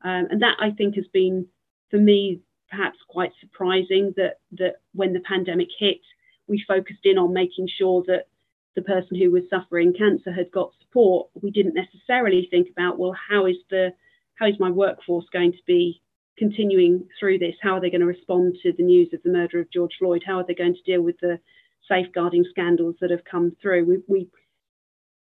Um, 0.03 0.27
and 0.29 0.41
that 0.41 0.57
I 0.59 0.71
think 0.71 0.95
has 0.95 1.07
been 1.13 1.47
for 1.89 1.97
me 1.97 2.41
perhaps 2.69 2.97
quite 3.07 3.31
surprising 3.39 4.13
that 4.17 4.39
that 4.53 4.75
when 4.93 5.13
the 5.13 5.19
pandemic 5.21 5.69
hit, 5.77 6.01
we 6.47 6.63
focused 6.67 7.05
in 7.05 7.17
on 7.17 7.33
making 7.33 7.67
sure 7.77 8.03
that 8.07 8.27
the 8.75 8.81
person 8.81 9.17
who 9.17 9.31
was 9.31 9.43
suffering 9.49 9.93
cancer 9.93 10.31
had 10.31 10.51
got 10.51 10.71
support. 10.81 11.29
We 11.41 11.51
didn't 11.51 11.75
necessarily 11.75 12.47
think 12.49 12.69
about 12.69 12.97
well, 12.97 13.15
how 13.29 13.45
is 13.45 13.57
the 13.69 13.93
how 14.35 14.47
is 14.47 14.59
my 14.59 14.71
workforce 14.71 15.25
going 15.31 15.51
to 15.51 15.63
be 15.67 16.01
continuing 16.37 17.07
through 17.19 17.39
this? 17.39 17.55
How 17.61 17.75
are 17.75 17.81
they 17.81 17.91
going 17.91 18.01
to 18.01 18.07
respond 18.07 18.57
to 18.63 18.73
the 18.73 18.83
news 18.83 19.09
of 19.13 19.21
the 19.23 19.31
murder 19.31 19.59
of 19.59 19.71
George 19.71 19.93
Floyd? 19.99 20.23
How 20.25 20.39
are 20.39 20.45
they 20.45 20.55
going 20.55 20.75
to 20.75 20.91
deal 20.91 21.01
with 21.01 21.19
the 21.19 21.39
safeguarding 21.87 22.45
scandals 22.49 22.95
that 23.01 23.11
have 23.11 23.23
come 23.23 23.55
through? 23.61 23.85
We, 23.85 23.97
we 24.07 24.27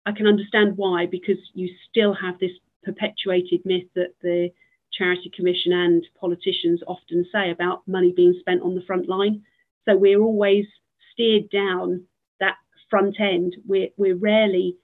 I 0.05 0.13
can 0.13 0.27
understand 0.27 0.77
why, 0.77 1.07
because 1.07 1.39
you 1.55 1.69
still 1.89 2.15
have 2.15 2.39
this 2.39 2.53
perpetuated 2.85 3.61
myth 3.65 3.89
that 3.95 4.15
the 4.23 4.51
Charity 4.93 5.31
Commission 5.35 5.73
and 5.73 6.07
politicians 6.19 6.81
often 6.87 7.27
say 7.33 7.51
about 7.51 7.87
money 7.87 8.13
being 8.15 8.35
spent 8.41 8.63
on 8.63 8.75
the 8.75 8.83
front 8.87 9.09
line. 9.09 9.43
So 9.85 9.97
we're 9.97 10.21
always 10.21 10.67
steered 11.13 11.51
down 11.51 12.05
that 12.41 12.57
front 12.91 13.21
end. 13.21 13.57
We're, 13.67 13.89
we're 13.97 14.17
rarely 14.17 14.77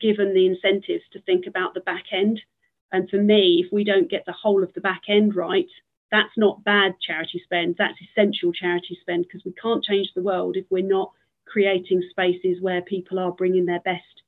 given 0.00 0.34
the 0.34 0.46
incentives 0.46 1.04
to 1.12 1.20
think 1.22 1.46
about 1.46 1.74
the 1.74 1.80
back 1.80 2.04
end. 2.12 2.40
And 2.92 3.08
for 3.10 3.18
me, 3.18 3.62
if 3.64 3.72
we 3.72 3.84
don't 3.84 4.10
get 4.10 4.24
the 4.24 4.32
whole 4.32 4.62
of 4.62 4.72
the 4.74 4.80
back 4.80 5.02
end 5.08 5.34
right, 5.34 5.68
that's 6.10 6.36
not 6.36 6.64
bad 6.64 6.92
charity 7.04 7.40
spend. 7.44 7.76
That's 7.76 7.98
essential 8.00 8.52
charity 8.52 8.96
spend 9.00 9.24
because 9.24 9.44
we 9.44 9.52
can't 9.60 9.82
change 9.82 10.10
the 10.14 10.22
world 10.22 10.56
if 10.56 10.64
we're 10.70 10.86
not 10.86 11.10
creating 11.46 12.02
spaces 12.10 12.60
where 12.60 12.82
people 12.82 13.18
are 13.18 13.32
bringing 13.32 13.66
their 13.66 13.80
best 13.80 14.22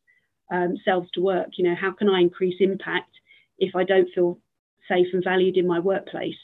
um, 0.50 0.76
to 0.86 1.20
work. 1.20 1.50
You 1.56 1.68
know, 1.68 1.74
how 1.74 1.92
can 1.92 2.08
I 2.08 2.20
increase 2.20 2.56
impact 2.60 3.10
if 3.58 3.74
I 3.74 3.84
don't 3.84 4.08
feel 4.14 4.38
safe 4.88 5.08
and 5.12 5.24
valued 5.24 5.56
in 5.56 5.66
my 5.66 5.78
workplace? 5.78 6.36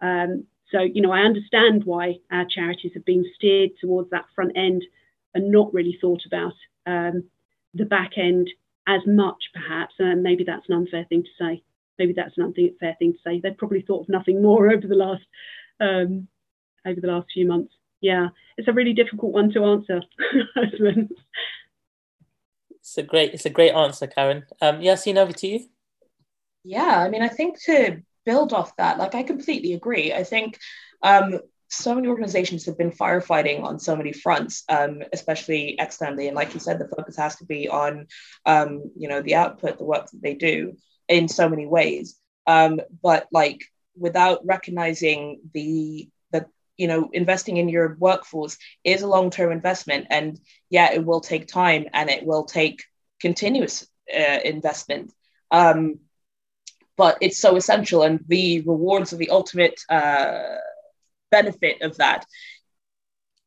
Um, 0.00 0.44
so, 0.70 0.80
you 0.80 1.02
know, 1.02 1.12
I 1.12 1.20
understand 1.20 1.84
why 1.84 2.16
our 2.30 2.46
charities 2.48 2.92
have 2.94 3.04
been 3.04 3.24
steered 3.36 3.70
towards 3.80 4.10
that 4.10 4.24
front 4.34 4.52
end 4.56 4.82
and 5.34 5.52
not 5.52 5.72
really 5.72 5.98
thought 6.00 6.22
about 6.26 6.54
um, 6.86 7.24
the 7.74 7.84
back 7.84 8.12
end 8.16 8.48
as 8.86 9.02
much, 9.06 9.44
perhaps. 9.52 9.94
And 9.98 10.22
maybe 10.22 10.44
that's 10.44 10.68
an 10.68 10.76
unfair 10.76 11.04
thing 11.08 11.24
to 11.24 11.44
say. 11.44 11.62
Maybe 11.98 12.14
that's 12.16 12.36
an 12.36 12.44
unfair 12.44 12.96
thing 12.98 13.12
to 13.12 13.18
say. 13.24 13.40
They've 13.40 13.56
probably 13.56 13.82
thought 13.82 14.02
of 14.02 14.08
nothing 14.08 14.42
more 14.42 14.70
over 14.72 14.86
the 14.86 14.94
last 14.94 15.22
um, 15.80 16.28
over 16.86 17.00
the 17.00 17.08
last 17.08 17.28
few 17.32 17.46
months. 17.46 17.72
Yeah, 18.00 18.28
it's 18.56 18.68
a 18.68 18.72
really 18.72 18.94
difficult 18.94 19.32
one 19.32 19.52
to 19.52 19.64
answer. 19.64 20.00
it's 22.82 22.98
a 22.98 23.02
great, 23.02 23.32
it's 23.32 23.46
a 23.46 23.50
great 23.50 23.72
answer, 23.72 24.08
Karen. 24.08 24.44
Um, 24.60 24.80
Yassine, 24.80 25.16
over 25.16 25.32
to 25.32 25.46
you. 25.46 25.66
Yeah, 26.64 26.98
I 27.00 27.08
mean, 27.08 27.22
I 27.22 27.28
think 27.28 27.62
to 27.64 28.02
build 28.26 28.52
off 28.52 28.76
that, 28.76 28.98
like 28.98 29.14
I 29.14 29.22
completely 29.22 29.74
agree. 29.74 30.12
I 30.12 30.24
think 30.24 30.58
um, 31.02 31.38
so 31.68 31.94
many 31.94 32.08
organizations 32.08 32.66
have 32.66 32.76
been 32.76 32.90
firefighting 32.90 33.62
on 33.62 33.78
so 33.78 33.94
many 33.94 34.12
fronts, 34.12 34.64
um, 34.68 35.02
especially 35.12 35.76
externally. 35.78 36.26
And 36.26 36.36
like 36.36 36.54
you 36.54 36.60
said, 36.60 36.78
the 36.78 36.88
focus 36.88 37.16
has 37.16 37.36
to 37.36 37.46
be 37.46 37.68
on, 37.68 38.08
um, 38.46 38.90
you 38.96 39.08
know, 39.08 39.22
the 39.22 39.36
output, 39.36 39.78
the 39.78 39.84
work 39.84 40.10
that 40.10 40.20
they 40.20 40.34
do 40.34 40.76
in 41.08 41.28
so 41.28 41.48
many 41.48 41.66
ways. 41.66 42.16
Um, 42.46 42.80
but 43.02 43.28
like 43.30 43.64
without 43.96 44.44
recognizing 44.44 45.40
the 45.54 46.08
you 46.82 46.88
know 46.88 47.10
investing 47.12 47.56
in 47.56 47.68
your 47.68 47.96
workforce 47.98 48.56
is 48.84 49.02
a 49.02 49.12
long-term 49.14 49.50
investment, 49.52 50.06
and 50.10 50.40
yeah, 50.70 50.92
it 50.92 51.04
will 51.04 51.20
take 51.20 51.46
time 51.46 51.86
and 51.92 52.10
it 52.10 52.24
will 52.26 52.44
take 52.44 52.84
continuous 53.20 53.86
uh, 54.22 54.40
investment. 54.44 55.12
Um, 55.50 56.00
but 56.96 57.18
it's 57.20 57.38
so 57.38 57.56
essential, 57.56 58.02
and 58.02 58.20
the 58.26 58.60
rewards 58.72 59.12
of 59.12 59.18
the 59.18 59.30
ultimate. 59.30 59.78
Uh, 59.88 60.58
benefit 61.32 61.80
of 61.80 61.96
that 61.96 62.26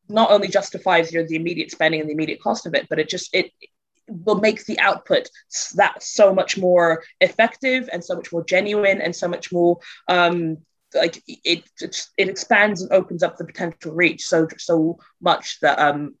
not 0.08 0.30
only 0.30 0.48
justifies 0.48 1.12
you 1.12 1.20
know, 1.20 1.26
the 1.28 1.36
immediate 1.36 1.70
spending 1.70 2.00
and 2.00 2.08
the 2.08 2.14
immediate 2.14 2.42
cost 2.42 2.66
of 2.66 2.74
it, 2.74 2.86
but 2.90 2.98
it 2.98 3.08
just 3.08 3.34
it, 3.34 3.52
will 4.08 4.40
make 4.40 4.64
the 4.66 4.78
output 4.78 5.28
that 5.74 6.00
so 6.02 6.32
much 6.32 6.56
more 6.56 7.02
effective 7.20 7.88
and 7.92 8.04
so 8.04 8.14
much 8.14 8.32
more 8.32 8.44
genuine 8.44 9.00
and 9.00 9.14
so 9.16 9.26
much 9.26 9.50
more 9.52 9.78
um, 10.08 10.58
like 10.94 11.22
it, 11.26 11.64
it 11.74 12.06
it 12.16 12.28
expands 12.28 12.82
and 12.82 12.92
opens 12.92 13.22
up 13.22 13.36
the 13.36 13.44
potential 13.44 13.92
reach 13.92 14.24
so 14.24 14.46
so 14.56 14.98
much 15.20 15.58
that 15.60 15.78
um 15.78 16.14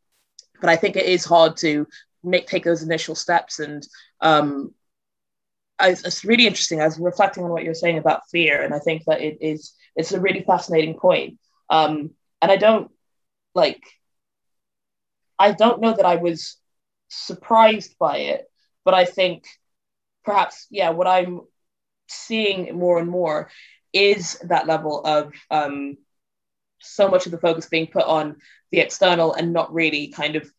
but 0.60 0.70
I 0.70 0.76
think 0.76 0.96
it 0.96 1.06
is 1.06 1.24
hard 1.24 1.56
to 1.58 1.86
make 2.22 2.46
take 2.46 2.64
those 2.64 2.82
initial 2.82 3.14
steps 3.14 3.60
and 3.60 3.86
um, 4.20 4.74
I, 5.78 5.90
it's 5.90 6.24
really 6.24 6.46
interesting. 6.46 6.80
I 6.80 6.86
was 6.86 6.98
reflecting 6.98 7.44
on 7.44 7.50
what 7.50 7.62
you're 7.62 7.74
saying 7.74 7.98
about 7.98 8.28
fear, 8.30 8.62
and 8.62 8.72
I 8.72 8.78
think 8.78 9.04
that 9.04 9.20
it 9.20 9.38
is 9.40 9.74
it's 9.94 10.12
a 10.12 10.20
really 10.20 10.42
fascinating 10.42 10.98
point. 10.98 11.38
Um, 11.68 12.10
and 12.40 12.50
I 12.50 12.56
don't 12.56 12.90
like 13.54 13.82
I 15.38 15.52
don't 15.52 15.80
know 15.80 15.94
that 15.94 16.06
I 16.06 16.16
was 16.16 16.56
surprised 17.08 17.96
by 17.98 18.18
it, 18.18 18.46
but 18.84 18.94
I 18.94 19.04
think 19.04 19.44
perhaps 20.24 20.66
yeah, 20.70 20.90
what 20.90 21.06
I'm 21.06 21.42
seeing 22.08 22.76
more 22.78 22.98
and 22.98 23.08
more 23.08 23.50
is 23.96 24.38
that 24.44 24.66
level 24.66 25.04
of 25.04 25.32
um, 25.50 25.96
so 26.80 27.08
much 27.08 27.26
of 27.26 27.32
the 27.32 27.38
focus 27.38 27.66
being 27.68 27.86
put 27.86 28.04
on 28.04 28.36
the 28.70 28.80
external 28.80 29.34
and 29.34 29.52
not 29.52 29.72
really 29.72 30.08
kind 30.08 30.36
of 30.36 30.50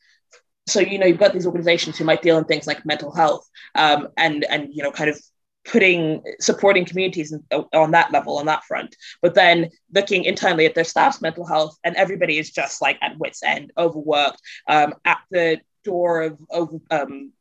so 0.67 0.79
you 0.79 0.99
know 0.99 1.05
you've 1.05 1.19
got 1.19 1.33
these 1.33 1.45
organizations 1.45 1.97
who 1.97 2.03
might 2.03 2.21
deal 2.21 2.38
in 2.38 2.43
things 2.43 2.67
like 2.67 2.85
mental 2.85 3.13
health 3.13 3.47
um, 3.75 4.09
and 4.17 4.45
and 4.49 4.73
you 4.73 4.83
know 4.83 4.91
kind 4.91 5.09
of 5.09 5.19
putting 5.67 6.23
supporting 6.39 6.85
communities 6.85 7.33
on 7.73 7.91
that 7.91 8.11
level 8.11 8.38
on 8.38 8.45
that 8.45 8.63
front. 8.63 8.95
But 9.21 9.35
then 9.35 9.69
looking 9.93 10.23
internally 10.23 10.65
at 10.65 10.75
their 10.75 10.85
staff's 10.85 11.21
mental 11.21 11.45
health 11.45 11.77
and 11.83 11.95
everybody 11.97 12.38
is 12.38 12.51
just 12.51 12.81
like 12.81 12.97
at 13.01 13.17
wits 13.17 13.43
end 13.43 13.71
overworked 13.77 14.41
um, 14.67 14.95
at 15.03 15.19
the 15.29 15.59
door 15.83 16.21
of 16.21 16.39
over 16.49 16.77
um, 16.89 17.33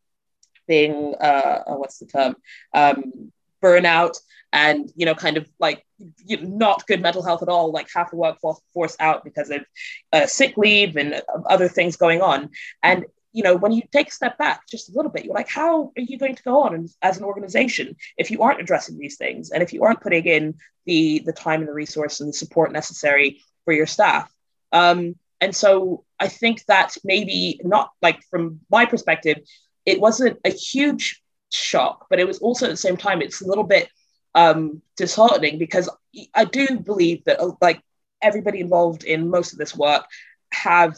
being 0.66 1.14
uh, 1.20 1.62
what's 1.66 1.98
the 1.98 2.06
term? 2.06 2.34
Um, 2.74 3.32
burnout 3.62 4.18
and 4.52 4.90
you 4.96 5.06
know 5.06 5.14
kind 5.14 5.36
of 5.36 5.48
like 5.58 5.85
not 6.28 6.86
good 6.86 7.00
mental 7.00 7.22
health 7.22 7.42
at 7.42 7.48
all 7.48 7.72
like 7.72 7.88
half 7.94 8.10
the 8.10 8.16
workforce 8.16 8.96
out 9.00 9.24
because 9.24 9.50
of 9.50 9.64
uh, 10.12 10.26
sick 10.26 10.56
leave 10.56 10.96
and 10.96 11.22
other 11.48 11.68
things 11.68 11.96
going 11.96 12.20
on. 12.20 12.50
And 12.82 13.06
you 13.32 13.42
know 13.42 13.56
when 13.56 13.72
you 13.72 13.82
take 13.92 14.08
a 14.08 14.12
step 14.12 14.38
back 14.38 14.62
just 14.66 14.88
a 14.88 14.92
little 14.96 15.10
bit 15.10 15.26
you're 15.26 15.34
like 15.34 15.48
how 15.48 15.92
are 15.94 16.00
you 16.00 16.16
going 16.16 16.34
to 16.34 16.42
go 16.42 16.62
on 16.62 16.88
as 17.02 17.18
an 17.18 17.24
organization 17.24 17.94
if 18.16 18.30
you 18.30 18.40
aren't 18.40 18.62
addressing 18.62 18.96
these 18.96 19.18
things 19.18 19.50
and 19.50 19.62
if 19.62 19.74
you 19.74 19.82
aren't 19.82 20.00
putting 20.00 20.24
in 20.24 20.54
the 20.86 21.18
the 21.26 21.34
time 21.34 21.60
and 21.60 21.68
the 21.68 21.74
resource 21.74 22.20
and 22.20 22.30
the 22.30 22.32
support 22.32 22.72
necessary 22.72 23.42
for 23.66 23.74
your 23.74 23.84
staff? 23.84 24.32
Um, 24.72 25.16
and 25.40 25.54
so 25.54 26.04
i 26.18 26.28
think 26.28 26.64
that 26.64 26.96
maybe 27.04 27.60
not 27.62 27.90
like 28.00 28.22
from 28.30 28.60
my 28.70 28.86
perspective 28.86 29.38
it 29.84 30.00
wasn't 30.00 30.38
a 30.44 30.50
huge 30.50 31.22
shock, 31.52 32.06
but 32.10 32.20
it 32.20 32.26
was 32.26 32.38
also 32.38 32.66
at 32.66 32.70
the 32.70 32.76
same 32.76 32.96
time, 32.96 33.22
it's 33.22 33.40
a 33.40 33.46
little 33.46 33.64
bit 33.64 33.88
um, 34.36 34.82
disheartening 34.96 35.58
because 35.58 35.88
I 36.34 36.44
do 36.44 36.78
believe 36.78 37.24
that 37.24 37.40
uh, 37.40 37.52
like 37.60 37.82
everybody 38.22 38.60
involved 38.60 39.02
in 39.02 39.30
most 39.30 39.52
of 39.52 39.58
this 39.58 39.74
work 39.74 40.04
have 40.52 40.96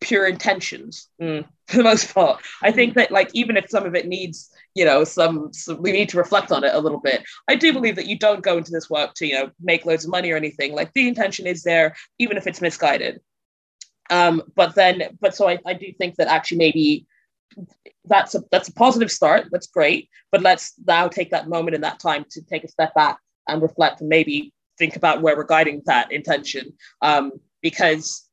pure 0.00 0.26
intentions 0.26 1.08
mm, 1.20 1.44
for 1.66 1.78
the 1.78 1.82
most 1.82 2.14
part. 2.14 2.42
I 2.62 2.70
think 2.70 2.94
that 2.94 3.10
like 3.10 3.30
even 3.32 3.56
if 3.56 3.70
some 3.70 3.86
of 3.86 3.94
it 3.94 4.06
needs, 4.06 4.50
you 4.74 4.84
know, 4.84 5.02
some, 5.02 5.52
some, 5.52 5.82
we 5.82 5.92
need 5.92 6.10
to 6.10 6.18
reflect 6.18 6.52
on 6.52 6.62
it 6.62 6.74
a 6.74 6.78
little 6.78 7.00
bit. 7.00 7.24
I 7.48 7.56
do 7.56 7.72
believe 7.72 7.96
that 7.96 8.06
you 8.06 8.18
don't 8.18 8.42
go 8.42 8.58
into 8.58 8.70
this 8.70 8.90
work 8.90 9.14
to, 9.14 9.26
you 9.26 9.34
know, 9.34 9.50
make 9.60 9.86
loads 9.86 10.04
of 10.04 10.10
money 10.10 10.30
or 10.30 10.36
anything. 10.36 10.74
Like 10.74 10.92
the 10.92 11.08
intention 11.08 11.46
is 11.46 11.62
there, 11.62 11.96
even 12.18 12.36
if 12.36 12.46
it's 12.46 12.60
misguided. 12.60 13.20
Um, 14.10 14.42
but 14.54 14.74
then, 14.74 15.16
but 15.20 15.34
so 15.34 15.48
I, 15.48 15.58
I 15.66 15.72
do 15.72 15.86
think 15.96 16.16
that 16.16 16.28
actually 16.28 16.58
maybe 16.58 17.06
that's 18.04 18.34
a 18.34 18.42
that's 18.50 18.68
a 18.68 18.72
positive 18.72 19.10
start. 19.10 19.48
That's 19.50 19.66
great. 19.66 20.08
But 20.32 20.42
let's 20.42 20.74
now 20.86 21.08
take 21.08 21.30
that 21.30 21.48
moment 21.48 21.74
in 21.74 21.80
that 21.82 22.00
time 22.00 22.24
to 22.30 22.42
take 22.42 22.64
a 22.64 22.68
step 22.68 22.94
back 22.94 23.18
and 23.46 23.62
reflect 23.62 24.00
and 24.00 24.08
maybe 24.08 24.52
think 24.78 24.96
about 24.96 25.22
where 25.22 25.36
we're 25.36 25.44
guiding 25.44 25.82
that 25.86 26.12
intention. 26.12 26.72
Um, 27.02 27.32
because 27.60 28.27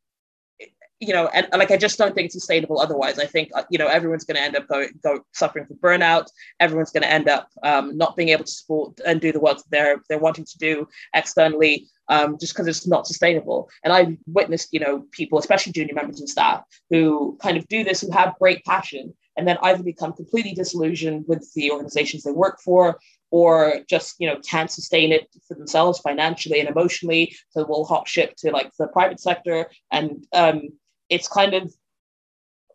you 1.08 1.14
know, 1.14 1.28
and, 1.28 1.48
like 1.54 1.72
I 1.72 1.78
just 1.78 1.98
don't 1.98 2.14
think 2.16 2.26
it's 2.26 2.36
sustainable. 2.36 2.80
Otherwise, 2.80 3.20
I 3.20 3.26
think 3.26 3.50
uh, 3.56 3.64
you 3.70 3.78
know 3.78 3.88
everyone's 3.88 4.26
going 4.26 4.38
to 4.38 4.42
end 4.42 4.56
up 4.56 4.68
going 4.68 4.90
go 5.04 5.20
suffering 5.34 5.66
from 5.66 5.78
burnout. 5.78 6.28
Everyone's 6.60 6.92
going 6.92 7.04
to 7.04 7.12
end 7.12 7.30
up 7.30 7.50
um, 7.64 7.98
not 7.98 8.16
being 8.16 8.30
able 8.30 8.44
to 8.44 8.52
support 8.52 9.00
and 9.06 9.22
do 9.22 9.32
the 9.32 9.40
work 9.40 9.58
they're 9.70 10.02
they're 10.10 10.20
wanting 10.20 10.46
to 10.46 10.58
do 10.58 10.88
externally, 11.14 11.88
um, 12.10 12.38
just 12.40 12.54
because 12.54 12.68
it's 12.68 12.88
not 12.88 13.08
sustainable. 13.08 13.70
And 13.84 13.94
I've 13.94 14.18
witnessed, 14.28 14.70
you 14.72 14.80
know, 14.80 15.06
people, 15.12 15.40
especially 15.40 15.74
junior 15.74 15.94
members 15.94 16.20
and 16.20 16.30
staff, 16.30 16.64
who 16.90 17.38
kind 17.42 17.58
of 17.58 17.68
do 17.68 17.84
this, 17.84 18.02
who 18.02 18.12
have 18.12 18.40
great 18.40 18.64
passion, 18.66 19.14
and 19.38 19.48
then 19.48 19.58
either 19.62 19.84
become 19.84 20.14
completely 20.14 20.54
disillusioned 20.54 21.26
with 21.28 21.52
the 21.54 21.72
organizations 21.72 22.24
they 22.24 22.32
work 22.32 22.60
for, 22.64 23.00
or 23.32 23.82
just 23.90 24.16
you 24.20 24.28
know 24.28 24.40
can't 24.50 24.72
sustain 24.72 25.12
it 25.12 25.28
for 25.48 25.56
themselves 25.56 26.00
financially 26.00 26.60
and 26.60 26.70
emotionally, 26.70 27.36
so 27.50 27.66
will 27.66 27.86
hop 27.86 28.08
ship 28.08 28.36
to 28.38 28.52
like 28.52 28.72
the 28.78 28.88
private 28.88 29.20
sector, 29.20 29.70
and 29.92 30.26
um, 30.34 30.70
it's 31.10 31.28
kind 31.28 31.54
of 31.54 31.74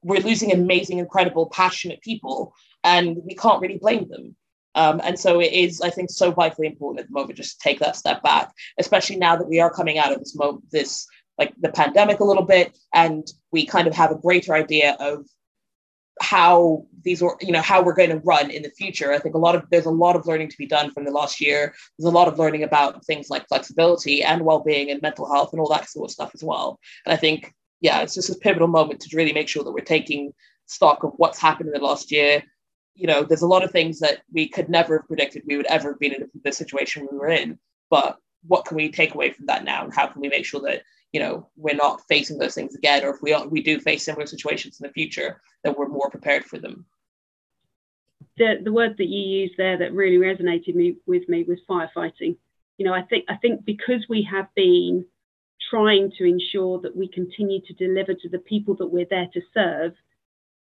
we're 0.02 0.22
losing 0.22 0.52
amazing, 0.52 0.98
incredible, 0.98 1.50
passionate 1.50 2.00
people, 2.00 2.54
and 2.84 3.18
we 3.24 3.34
can't 3.34 3.60
really 3.60 3.78
blame 3.78 4.08
them. 4.08 4.34
Um, 4.74 5.00
and 5.02 5.18
so 5.18 5.40
it 5.40 5.52
is, 5.52 5.80
I 5.80 5.90
think, 5.90 6.10
so 6.10 6.30
vitally 6.30 6.68
important 6.68 7.00
at 7.00 7.08
the 7.08 7.12
moment 7.12 7.36
just 7.36 7.60
to 7.60 7.68
take 7.68 7.80
that 7.80 7.96
step 7.96 8.22
back, 8.22 8.52
especially 8.78 9.16
now 9.16 9.36
that 9.36 9.48
we 9.48 9.60
are 9.60 9.72
coming 9.72 9.98
out 9.98 10.12
of 10.12 10.20
this 10.20 10.34
mo- 10.36 10.62
this 10.70 11.06
like 11.38 11.54
the 11.60 11.72
pandemic 11.72 12.20
a 12.20 12.24
little 12.24 12.44
bit, 12.44 12.78
and 12.94 13.26
we 13.50 13.66
kind 13.66 13.88
of 13.88 13.94
have 13.94 14.10
a 14.10 14.18
greater 14.18 14.54
idea 14.54 14.96
of 15.00 15.26
how 16.22 16.84
these 17.02 17.22
are, 17.22 17.36
you 17.40 17.50
know, 17.50 17.62
how 17.62 17.82
we're 17.82 17.94
going 17.94 18.10
to 18.10 18.18
run 18.18 18.50
in 18.50 18.62
the 18.62 18.70
future. 18.70 19.10
I 19.12 19.18
think 19.18 19.34
a 19.34 19.38
lot 19.38 19.54
of 19.54 19.64
there's 19.70 19.86
a 19.86 19.90
lot 19.90 20.16
of 20.16 20.26
learning 20.26 20.50
to 20.50 20.58
be 20.58 20.66
done 20.66 20.90
from 20.90 21.04
the 21.04 21.10
last 21.10 21.40
year. 21.40 21.74
There's 21.98 22.12
a 22.12 22.16
lot 22.16 22.28
of 22.28 22.38
learning 22.38 22.62
about 22.62 23.04
things 23.06 23.30
like 23.30 23.48
flexibility 23.48 24.22
and 24.22 24.44
well-being 24.44 24.90
and 24.90 25.02
mental 25.02 25.30
health 25.32 25.52
and 25.52 25.60
all 25.60 25.70
that 25.70 25.88
sort 25.88 26.10
of 26.10 26.12
stuff 26.12 26.30
as 26.34 26.44
well. 26.44 26.78
And 27.06 27.12
I 27.12 27.16
think, 27.16 27.52
yeah, 27.80 28.00
it's 28.00 28.14
just 28.14 28.30
a 28.30 28.34
pivotal 28.34 28.68
moment 28.68 29.00
to 29.00 29.16
really 29.16 29.32
make 29.32 29.48
sure 29.48 29.64
that 29.64 29.72
we're 29.72 29.84
taking 29.84 30.32
stock 30.66 31.02
of 31.02 31.12
what's 31.16 31.40
happened 31.40 31.68
in 31.68 31.72
the 31.72 31.86
last 31.86 32.10
year. 32.12 32.42
You 32.94 33.06
know, 33.06 33.22
there's 33.22 33.42
a 33.42 33.48
lot 33.48 33.64
of 33.64 33.70
things 33.70 33.98
that 34.00 34.22
we 34.32 34.48
could 34.48 34.68
never 34.68 34.98
have 34.98 35.08
predicted 35.08 35.42
we 35.46 35.56
would 35.56 35.66
ever 35.66 35.90
have 35.90 36.00
been 36.00 36.14
in 36.14 36.30
the 36.44 36.52
situation 36.52 37.08
we 37.10 37.18
were 37.18 37.28
in. 37.28 37.58
But 37.88 38.18
what 38.46 38.64
can 38.64 38.76
we 38.76 38.90
take 38.90 39.14
away 39.14 39.30
from 39.32 39.46
that 39.46 39.64
now, 39.64 39.84
and 39.84 39.94
how 39.94 40.06
can 40.06 40.20
we 40.20 40.28
make 40.28 40.44
sure 40.44 40.60
that 40.62 40.82
you 41.12 41.20
know 41.20 41.48
we're 41.56 41.74
not 41.74 42.02
facing 42.08 42.38
those 42.38 42.54
things 42.54 42.74
again 42.74 43.04
or 43.04 43.10
if 43.10 43.22
we 43.22 43.32
are, 43.32 43.46
we 43.46 43.62
do 43.62 43.80
face 43.80 44.04
similar 44.04 44.26
situations 44.26 44.80
in 44.80 44.86
the 44.86 44.92
future 44.92 45.40
that 45.64 45.76
we're 45.76 45.88
more 45.88 46.10
prepared 46.10 46.44
for 46.44 46.58
them 46.58 46.84
the 48.36 48.58
the 48.62 48.72
word 48.72 48.96
that 48.98 49.08
you 49.08 49.40
used 49.40 49.54
there 49.56 49.78
that 49.78 49.92
really 49.92 50.18
resonated 50.18 50.74
me 50.74 50.96
with 51.06 51.28
me 51.28 51.42
was 51.44 51.58
firefighting 51.68 52.36
you 52.78 52.86
know 52.86 52.94
i 52.94 53.02
think 53.02 53.24
i 53.28 53.36
think 53.36 53.64
because 53.64 54.06
we 54.08 54.22
have 54.22 54.46
been 54.54 55.04
trying 55.70 56.10
to 56.18 56.24
ensure 56.24 56.80
that 56.80 56.96
we 56.96 57.08
continue 57.08 57.60
to 57.66 57.74
deliver 57.74 58.14
to 58.14 58.28
the 58.28 58.38
people 58.38 58.74
that 58.76 58.88
we're 58.92 59.06
there 59.08 59.28
to 59.32 59.40
serve. 59.54 59.92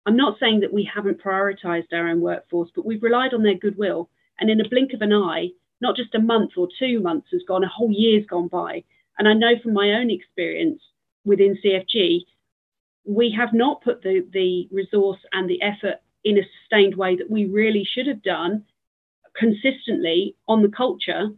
I'm 0.06 0.16
not 0.16 0.38
saying 0.38 0.60
that 0.60 0.72
we 0.72 0.88
haven't 0.92 1.22
prioritized 1.22 1.92
our 1.92 2.08
own 2.08 2.20
workforce 2.20 2.70
but 2.74 2.84
we've 2.84 3.02
relied 3.02 3.34
on 3.34 3.42
their 3.42 3.58
goodwill. 3.58 4.10
And 4.38 4.50
in 4.50 4.60
a 4.60 4.68
blink 4.68 4.92
of 4.92 5.02
an 5.02 5.12
eye 5.12 5.48
not 5.82 5.96
just 5.96 6.14
a 6.14 6.20
month 6.20 6.52
or 6.56 6.68
two 6.78 7.00
months 7.00 7.26
has 7.32 7.42
gone 7.46 7.64
a 7.64 7.68
whole 7.68 7.90
year's 7.92 8.24
gone 8.26 8.48
by. 8.48 8.84
And 9.18 9.28
I 9.28 9.34
know 9.34 9.58
from 9.62 9.74
my 9.74 9.90
own 9.90 10.10
experience 10.10 10.80
within 11.24 11.58
CFG, 11.62 12.20
we 13.04 13.34
have 13.36 13.52
not 13.52 13.82
put 13.82 14.02
the, 14.02 14.24
the 14.32 14.68
resource 14.70 15.18
and 15.32 15.50
the 15.50 15.60
effort 15.60 15.96
in 16.24 16.38
a 16.38 16.42
sustained 16.60 16.94
way 16.94 17.16
that 17.16 17.28
we 17.28 17.46
really 17.46 17.84
should 17.84 18.06
have 18.06 18.22
done 18.22 18.64
consistently 19.36 20.36
on 20.46 20.62
the 20.62 20.68
culture 20.68 21.30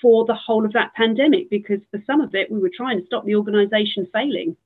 for 0.00 0.24
the 0.26 0.34
whole 0.34 0.64
of 0.64 0.72
that 0.72 0.94
pandemic 0.94 1.50
because 1.50 1.80
for 1.90 2.02
some 2.06 2.20
of 2.20 2.34
it 2.34 2.50
we 2.50 2.58
were 2.58 2.70
trying 2.74 2.98
to 2.98 3.06
stop 3.06 3.24
the 3.24 3.34
organization 3.34 4.06
failing 4.12 4.56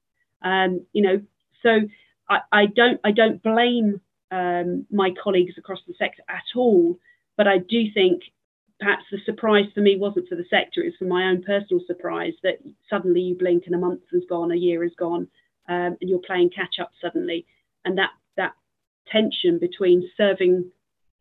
um, 0.43 0.81
you 0.93 1.03
know 1.03 1.21
so 1.63 1.81
I, 2.29 2.41
I, 2.51 2.67
don't 2.67 3.01
i 3.05 3.13
don't 3.13 3.43
blame 3.43 4.01
um, 4.31 4.87
my 4.91 5.11
colleagues 5.23 5.55
across 5.59 5.81
the 5.87 5.95
sector 5.99 6.23
at 6.29 6.45
all 6.57 6.99
but 7.37 7.47
i 7.47 7.59
do 7.59 7.85
think 7.93 8.23
perhaps 8.83 9.05
the 9.11 9.19
surprise 9.25 9.67
for 9.75 9.81
me 9.81 9.97
wasn't 9.97 10.29
for 10.29 10.35
the 10.35 10.45
sector, 10.51 10.83
it's 10.83 10.97
for 10.97 11.05
my 11.05 11.25
own 11.25 11.43
personal 11.43 11.81
surprise 11.87 12.33
that 12.43 12.59
suddenly 12.91 13.21
you 13.21 13.37
blink 13.37 13.65
and 13.67 13.75
a 13.77 13.79
month 13.79 14.01
has 14.13 14.23
gone, 14.29 14.51
a 14.51 14.57
year 14.57 14.83
has 14.83 14.93
gone, 14.99 15.29
um, 15.69 15.97
and 16.01 16.11
you're 16.11 16.19
playing 16.19 16.51
catch 16.51 16.81
up 16.81 16.91
suddenly. 17.01 17.47
And 17.85 17.97
that 17.99 18.11
that 18.37 18.55
tension 19.07 19.59
between 19.61 20.11
serving 20.17 20.71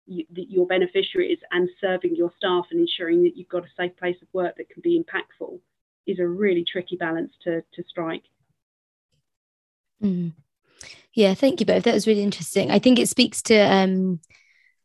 your 0.05 0.67
beneficiaries 0.67 1.39
and 1.51 1.69
serving 1.79 2.15
your 2.15 2.31
staff 2.37 2.65
and 2.71 2.79
ensuring 2.79 3.23
that 3.23 3.37
you've 3.37 3.49
got 3.49 3.63
a 3.63 3.69
safe 3.77 3.95
place 3.97 4.17
of 4.21 4.27
work 4.33 4.57
that 4.57 4.69
can 4.69 4.81
be 4.81 5.01
impactful 5.01 5.59
is 6.07 6.19
a 6.19 6.27
really 6.27 6.65
tricky 6.65 6.97
balance 6.97 7.31
to, 7.43 7.61
to 7.73 7.83
strike. 7.87 8.23
Mm. 10.03 10.33
Yeah, 11.13 11.33
thank 11.33 11.59
you 11.59 11.65
both. 11.65 11.83
That 11.83 11.93
was 11.93 12.07
really 12.07 12.23
interesting. 12.23 12.71
I 12.71 12.79
think 12.79 12.97
it 12.97 13.09
speaks 13.09 13.41
to 13.43 13.55
um, 13.55 14.19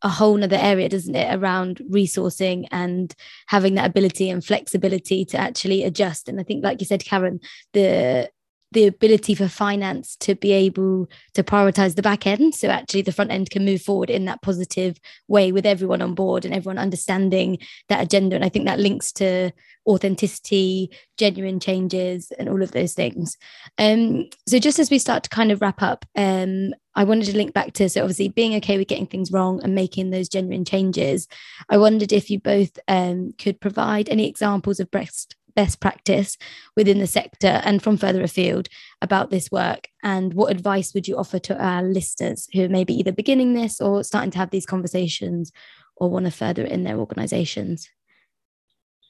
a 0.02 0.08
whole 0.08 0.36
nother 0.36 0.58
area, 0.60 0.88
doesn't 0.88 1.14
it, 1.14 1.34
around 1.34 1.80
resourcing 1.90 2.66
and 2.70 3.14
having 3.46 3.74
that 3.74 3.88
ability 3.90 4.28
and 4.28 4.44
flexibility 4.44 5.24
to 5.26 5.38
actually 5.38 5.84
adjust. 5.84 6.28
And 6.28 6.38
I 6.38 6.42
think, 6.42 6.62
like 6.62 6.80
you 6.80 6.86
said, 6.86 7.04
Karen, 7.04 7.40
the 7.72 8.30
the 8.72 8.86
ability 8.86 9.34
for 9.34 9.48
finance 9.48 10.16
to 10.16 10.34
be 10.34 10.52
able 10.52 11.08
to 11.34 11.42
prioritize 11.42 11.94
the 11.94 12.02
back 12.02 12.26
end. 12.26 12.54
So 12.54 12.68
actually 12.68 13.02
the 13.02 13.12
front 13.12 13.30
end 13.30 13.50
can 13.50 13.64
move 13.64 13.82
forward 13.82 14.10
in 14.10 14.24
that 14.24 14.42
positive 14.42 14.98
way 15.28 15.52
with 15.52 15.64
everyone 15.64 16.02
on 16.02 16.14
board 16.14 16.44
and 16.44 16.52
everyone 16.52 16.78
understanding 16.78 17.58
that 17.88 18.02
agenda. 18.02 18.34
And 18.34 18.44
i 18.44 18.48
think 18.48 18.66
that 18.66 18.80
links 18.80 19.12
to 19.12 19.52
authenticity 19.86 20.90
genuine 21.16 21.60
changes 21.60 22.32
and 22.38 22.48
all 22.48 22.62
of 22.62 22.72
those 22.72 22.92
things. 22.92 23.36
Um, 23.78 24.28
so 24.48 24.58
just 24.58 24.78
as 24.78 24.90
we 24.90 24.98
start 24.98 25.22
to 25.22 25.30
kind 25.30 25.52
of 25.52 25.60
wrap 25.60 25.80
up 25.80 26.04
um, 26.16 26.74
i 26.96 27.04
wanted 27.04 27.26
to 27.26 27.36
link 27.36 27.52
back 27.54 27.72
to 27.74 27.88
so 27.88 28.02
obviously 28.02 28.28
being 28.28 28.54
okay 28.56 28.78
with 28.78 28.88
getting 28.88 29.06
things 29.06 29.30
wrong 29.30 29.62
and 29.62 29.74
making 29.74 30.10
those 30.10 30.28
genuine 30.28 30.64
changes. 30.64 31.28
I 31.68 31.76
wondered 31.76 32.12
if 32.12 32.30
you 32.30 32.40
both 32.40 32.78
um, 32.88 33.32
could 33.38 33.60
provide 33.60 34.08
any 34.08 34.28
examples 34.28 34.80
of 34.80 34.90
best 34.90 35.35
best 35.56 35.80
practice 35.80 36.38
within 36.76 37.00
the 37.00 37.06
sector 37.06 37.60
and 37.64 37.82
from 37.82 37.96
further 37.96 38.22
afield 38.22 38.68
about 39.02 39.30
this 39.30 39.50
work? 39.50 39.88
And 40.02 40.34
what 40.34 40.52
advice 40.52 40.94
would 40.94 41.08
you 41.08 41.16
offer 41.16 41.40
to 41.40 41.60
our 41.60 41.82
listeners 41.82 42.46
who 42.52 42.68
may 42.68 42.84
be 42.84 42.94
either 42.94 43.10
beginning 43.10 43.54
this 43.54 43.80
or 43.80 44.04
starting 44.04 44.30
to 44.30 44.38
have 44.38 44.50
these 44.50 44.66
conversations 44.66 45.50
or 45.96 46.08
want 46.08 46.26
to 46.26 46.30
further 46.30 46.64
it 46.64 46.70
in 46.70 46.84
their 46.84 46.98
organizations? 46.98 47.90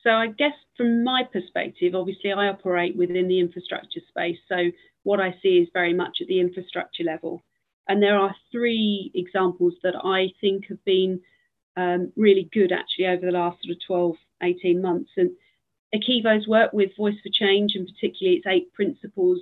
So, 0.03 0.12
I 0.12 0.28
guess 0.28 0.55
from 0.76 1.03
my 1.03 1.24
perspective, 1.24 1.94
obviously, 1.94 2.32
I 2.32 2.47
operate 2.49 2.97
within 2.97 3.26
the 3.26 3.40
infrastructure 3.40 4.01
space. 4.09 4.38
So, 4.49 4.70
what 5.03 5.20
I 5.20 5.34
see 5.42 5.59
is 5.59 5.68
very 5.72 5.92
much 5.92 6.18
at 6.20 6.28
the 6.28 6.38
infrastructure 6.38 7.03
level. 7.03 7.42
And 7.88 8.03
there 8.03 8.16
are 8.16 8.34
three 8.53 9.11
examples 9.14 9.74
that 9.82 9.94
I 10.05 10.32
think 10.40 10.66
have 10.68 10.84
been 10.84 11.20
um, 11.76 12.12
really 12.16 12.49
good 12.53 12.72
actually 12.72 13.07
over 13.07 13.26
the 13.26 13.32
last 13.32 13.59
sort 13.62 13.76
of 13.76 13.86
12, 13.86 14.16
18 14.42 14.82
months. 14.82 15.11
And 15.16 15.30
ACEVO's 15.97 16.47
work 16.47 16.72
with 16.72 16.97
Voice 16.97 17.16
for 17.22 17.30
Change, 17.32 17.74
and 17.74 17.86
particularly 17.86 18.38
its 18.38 18.47
eight 18.47 18.72
principles 18.72 19.40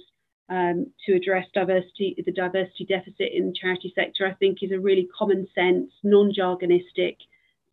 um, 0.48 0.86
to 1.06 1.14
address 1.14 1.46
diversity, 1.54 2.14
the 2.24 2.32
diversity 2.32 2.84
deficit 2.84 3.32
in 3.32 3.46
the 3.46 3.54
charity 3.58 3.92
sector, 3.94 4.26
I 4.26 4.34
think 4.34 4.62
is 4.62 4.72
a 4.72 4.78
really 4.78 5.08
common 5.16 5.46
sense, 5.54 5.90
non-jargonistic 6.02 7.16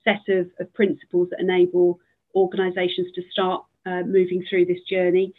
set 0.03 0.21
of, 0.29 0.49
of 0.59 0.73
principles 0.73 1.29
that 1.31 1.39
enable 1.39 1.99
organisations 2.35 3.11
to 3.15 3.21
start 3.31 3.63
uh, 3.85 4.03
moving 4.03 4.43
through 4.49 4.65
this 4.65 4.81
journey. 4.89 5.33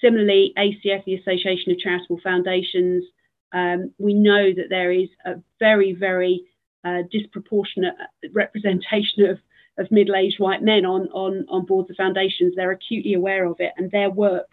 Similarly, 0.00 0.52
ACF, 0.56 1.04
the 1.04 1.14
Association 1.14 1.72
of 1.72 1.78
Charitable 1.78 2.20
Foundations, 2.22 3.04
um, 3.52 3.92
we 3.98 4.14
know 4.14 4.52
that 4.52 4.68
there 4.68 4.92
is 4.92 5.08
a 5.24 5.34
very, 5.58 5.92
very 5.92 6.44
uh, 6.84 7.02
disproportionate 7.10 7.94
representation 8.32 9.26
of 9.26 9.38
of 9.78 9.90
middle-aged 9.90 10.40
white 10.40 10.62
men 10.62 10.84
on 10.84 11.08
on 11.08 11.46
on 11.48 11.64
boards 11.64 11.90
of 11.90 11.96
foundations. 11.96 12.54
They're 12.54 12.72
acutely 12.72 13.14
aware 13.14 13.46
of 13.46 13.56
it, 13.60 13.72
and 13.76 13.90
their 13.90 14.10
work 14.10 14.48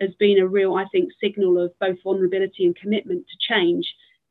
has 0.00 0.14
been 0.18 0.38
a 0.38 0.46
real, 0.46 0.74
I 0.74 0.86
think, 0.90 1.10
signal 1.20 1.58
of 1.58 1.78
both 1.78 2.02
vulnerability 2.02 2.66
and 2.66 2.76
commitment 2.76 3.26
to 3.28 3.54
change. 3.54 3.86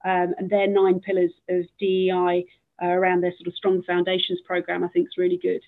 Um, 0.05 0.33
and 0.37 0.49
their 0.49 0.67
nine 0.67 0.99
pillars 0.99 1.31
of 1.49 1.65
DEI 1.79 2.45
uh, 2.81 2.87
around 2.87 3.21
their 3.21 3.33
sort 3.37 3.47
of 3.47 3.55
strong 3.55 3.81
foundations 3.83 4.41
program, 4.45 4.83
I 4.83 4.89
think, 4.89 5.07
is 5.07 5.17
really 5.17 5.39
good. 5.41 5.61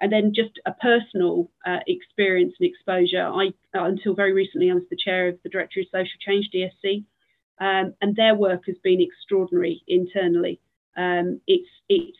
And 0.00 0.10
then 0.10 0.32
just 0.34 0.58
a 0.66 0.72
personal 0.72 1.50
uh, 1.66 1.80
experience 1.86 2.54
and 2.58 2.68
exposure. 2.68 3.26
I 3.26 3.48
uh, 3.76 3.84
until 3.84 4.14
very 4.14 4.32
recently 4.32 4.70
I 4.70 4.74
was 4.74 4.84
the 4.90 4.96
chair 4.96 5.28
of 5.28 5.38
the 5.42 5.48
Directory 5.50 5.82
of 5.82 5.88
Social 5.88 6.18
Change 6.20 6.50
DSC, 6.54 7.04
um, 7.60 7.94
and 8.00 8.16
their 8.16 8.34
work 8.34 8.62
has 8.66 8.76
been 8.82 9.00
extraordinary 9.00 9.82
internally. 9.86 10.60
Um, 10.96 11.40
it's 11.46 11.68
it's 11.88 12.18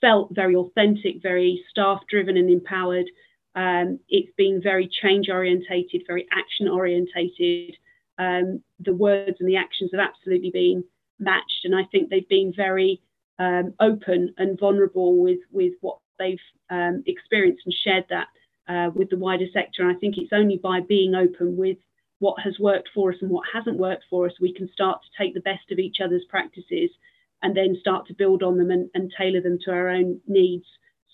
felt 0.00 0.34
very 0.34 0.54
authentic, 0.54 1.22
very 1.22 1.64
staff 1.70 2.00
driven 2.08 2.36
and 2.36 2.50
empowered. 2.50 3.06
Um, 3.54 4.00
it's 4.08 4.32
been 4.36 4.60
very 4.62 4.88
change 4.88 5.28
orientated, 5.28 6.02
very 6.06 6.26
action 6.30 6.68
orientated. 6.68 7.76
Um, 8.18 8.62
the 8.80 8.94
words 8.94 9.36
and 9.40 9.48
the 9.48 9.56
actions 9.56 9.90
have 9.92 10.00
absolutely 10.00 10.50
been 10.50 10.84
matched, 11.18 11.64
and 11.64 11.74
I 11.74 11.84
think 11.90 12.08
they've 12.08 12.28
been 12.28 12.52
very 12.54 13.00
um, 13.38 13.74
open 13.80 14.34
and 14.38 14.58
vulnerable 14.58 15.20
with 15.22 15.40
with 15.50 15.74
what 15.80 15.98
they've 16.18 16.38
um, 16.70 17.02
experienced 17.06 17.62
and 17.64 17.74
shared 17.84 18.04
that 18.10 18.28
uh, 18.68 18.90
with 18.94 19.10
the 19.10 19.18
wider 19.18 19.46
sector. 19.52 19.82
And 19.82 19.94
I 19.94 19.98
think 19.98 20.16
it's 20.18 20.32
only 20.32 20.58
by 20.62 20.80
being 20.80 21.14
open 21.14 21.56
with 21.56 21.78
what 22.18 22.40
has 22.42 22.58
worked 22.58 22.88
for 22.94 23.12
us 23.12 23.18
and 23.20 23.30
what 23.30 23.44
hasn't 23.52 23.76
worked 23.76 24.04
for 24.08 24.26
us 24.26 24.32
we 24.40 24.52
can 24.52 24.70
start 24.72 25.00
to 25.02 25.22
take 25.22 25.34
the 25.34 25.40
best 25.40 25.70
of 25.70 25.78
each 25.78 25.98
other's 26.02 26.24
practices 26.28 26.90
and 27.46 27.56
then 27.56 27.76
start 27.78 28.08
to 28.08 28.14
build 28.14 28.42
on 28.42 28.58
them 28.58 28.72
and, 28.72 28.90
and 28.94 29.12
tailor 29.16 29.40
them 29.40 29.56
to 29.64 29.70
our 29.70 29.88
own 29.88 30.20
needs 30.26 30.66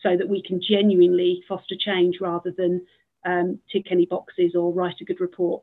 so 0.03 0.17
that 0.17 0.31
we 0.31 0.43
can 0.43 0.63
genuinely 0.67 1.45
foster 1.47 1.75
change 1.79 2.17
rather 2.23 2.51
than 2.57 2.87
um, 3.27 3.59
tick 3.71 3.89
any 3.91 4.07
boxes 4.07 4.55
or 4.55 4.73
write 4.73 4.97
a 5.03 5.05
good 5.05 5.21
report? 5.21 5.63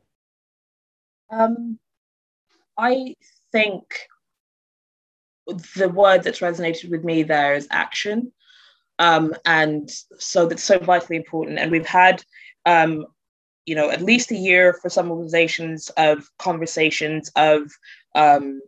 Um, 1.28 1.80
I 2.78 3.16
think 3.50 3.82
the 5.74 5.88
word 5.88 6.22
that's 6.22 6.38
resonated 6.38 6.88
with 6.88 7.02
me 7.02 7.24
there 7.24 7.54
is 7.54 7.66
action. 7.72 8.30
Um, 9.00 9.34
and 9.44 9.90
so 10.20 10.46
that's 10.46 10.62
so 10.62 10.78
vitally 10.78 11.16
important. 11.16 11.58
And 11.58 11.72
we've 11.72 11.84
had, 11.84 12.22
um, 12.64 13.06
you 13.66 13.74
know, 13.74 13.90
at 13.90 14.02
least 14.02 14.30
a 14.30 14.36
year 14.36 14.78
for 14.80 14.88
some 14.88 15.10
organizations 15.10 15.90
of 15.96 16.30
conversations 16.38 17.28
of 17.34 17.62
um, 18.14 18.60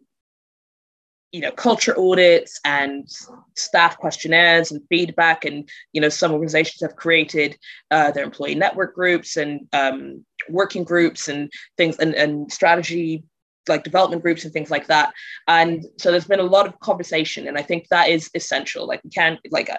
you 1.32 1.40
know 1.40 1.50
culture 1.50 1.98
audits 1.98 2.60
and 2.64 3.08
staff 3.56 3.96
questionnaires 3.96 4.70
and 4.70 4.82
feedback 4.88 5.44
and 5.44 5.68
you 5.92 6.00
know 6.00 6.08
some 6.08 6.32
organizations 6.32 6.80
have 6.82 6.96
created 6.96 7.58
uh, 7.90 8.10
their 8.10 8.24
employee 8.24 8.54
network 8.54 8.94
groups 8.94 9.36
and 9.36 9.66
um, 9.72 10.24
working 10.48 10.84
groups 10.84 11.28
and 11.28 11.50
things 11.76 11.96
and, 11.98 12.14
and 12.14 12.52
strategy 12.52 13.24
like 13.68 13.84
development 13.84 14.22
groups 14.22 14.44
and 14.44 14.52
things 14.52 14.70
like 14.70 14.86
that. 14.88 15.12
And 15.46 15.84
so 15.98 16.10
there's 16.10 16.26
been 16.26 16.40
a 16.40 16.44
lot 16.44 16.66
of 16.66 16.78
conversation 16.80 17.46
and 17.46 17.56
i 17.56 17.62
think 17.62 17.88
that 17.88 18.08
is 18.08 18.30
essential. 18.34 18.86
Like 18.86 19.00
you 19.04 19.10
can't 19.10 19.40
like 19.50 19.70
uh, 19.70 19.76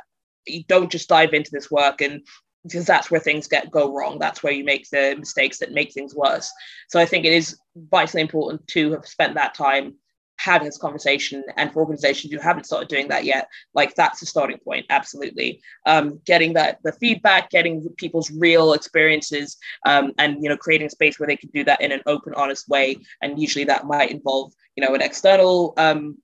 you 0.48 0.64
don't 0.68 0.92
just 0.92 1.10
dive 1.10 1.34
into 1.34 1.52
this 1.52 1.72
work 1.72 2.02
and 2.02 2.22
because 2.64 2.86
that's 2.86 3.12
where 3.12 3.20
things 3.20 3.48
get 3.48 3.70
go 3.70 3.94
wrong. 3.94 4.20
That's 4.20 4.42
where 4.42 4.54
you 4.54 4.64
make 4.64 4.90
the 4.90 5.16
mistakes 5.20 5.60
that 5.60 5.74
make 5.74 5.92
things 5.92 6.16
worse. 6.16 6.50
So 6.90 7.00
i 7.00 7.06
think 7.06 7.26
it 7.26 7.34
is 7.34 7.58
vitally 7.76 8.22
important 8.22 8.66
to 8.70 8.92
have 8.92 9.06
spent 9.06 9.36
that 9.36 9.54
time 9.54 9.96
having 10.44 10.66
this 10.66 10.78
conversation 10.78 11.44
and 11.58 11.72
for 11.72 11.80
organizations 11.80 12.34
who 12.34 12.40
haven't 12.40 12.66
started 12.66 12.90
doing 12.90 13.08
that 13.08 13.24
yet 13.24 13.48
like 13.74 13.96
that's 13.96 14.20
the 14.20 14.26
starting 14.26 14.58
point 14.58 14.86
absolutely. 14.90 15.62
Um, 15.86 16.20
getting 16.26 16.54
that 16.54 16.80
the 16.84 16.92
feedback 16.94 17.50
getting 17.50 17.88
people's 17.98 18.32
real 18.32 18.74
experiences 18.74 19.58
um, 19.86 20.14
and 20.18 20.42
you 20.42 20.50
know 20.50 20.58
creating 20.58 20.90
space 20.90 21.20
where 21.20 21.28
they 21.28 21.38
can 21.38 21.50
do 21.54 21.64
that 21.66 21.82
in 21.82 21.92
an 21.92 22.02
open 22.06 22.34
honest 22.36 22.68
way. 22.70 22.98
And 23.22 23.40
usually 23.40 23.66
that 23.66 23.86
might 23.86 24.12
involve 24.12 24.54
you 24.76 24.86
know 24.86 24.94
an 24.96 25.02
external 25.02 25.74
um, 25.78 26.18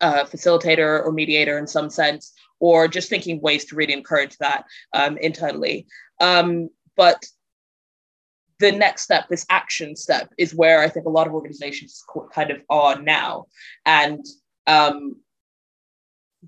uh, 0.00 0.24
facilitator 0.24 1.04
or 1.04 1.12
mediator 1.12 1.58
in 1.58 1.66
some 1.66 1.90
sense 1.90 2.32
or 2.60 2.88
just 2.88 3.08
thinking 3.08 3.40
ways 3.40 3.64
to 3.66 3.76
really 3.76 3.92
encourage 3.92 4.36
that 4.38 4.64
um, 4.92 5.16
internally. 5.18 5.86
Um, 6.20 6.68
but 6.96 7.24
the 8.58 8.72
next 8.72 9.02
step, 9.02 9.28
this 9.28 9.46
action 9.50 9.96
step, 9.96 10.32
is 10.38 10.54
where 10.54 10.80
I 10.80 10.88
think 10.88 11.06
a 11.06 11.10
lot 11.10 11.26
of 11.26 11.34
organizations 11.34 12.04
kind 12.32 12.50
of 12.50 12.58
are 12.68 13.00
now. 13.00 13.46
And 13.84 14.24
um, 14.66 15.16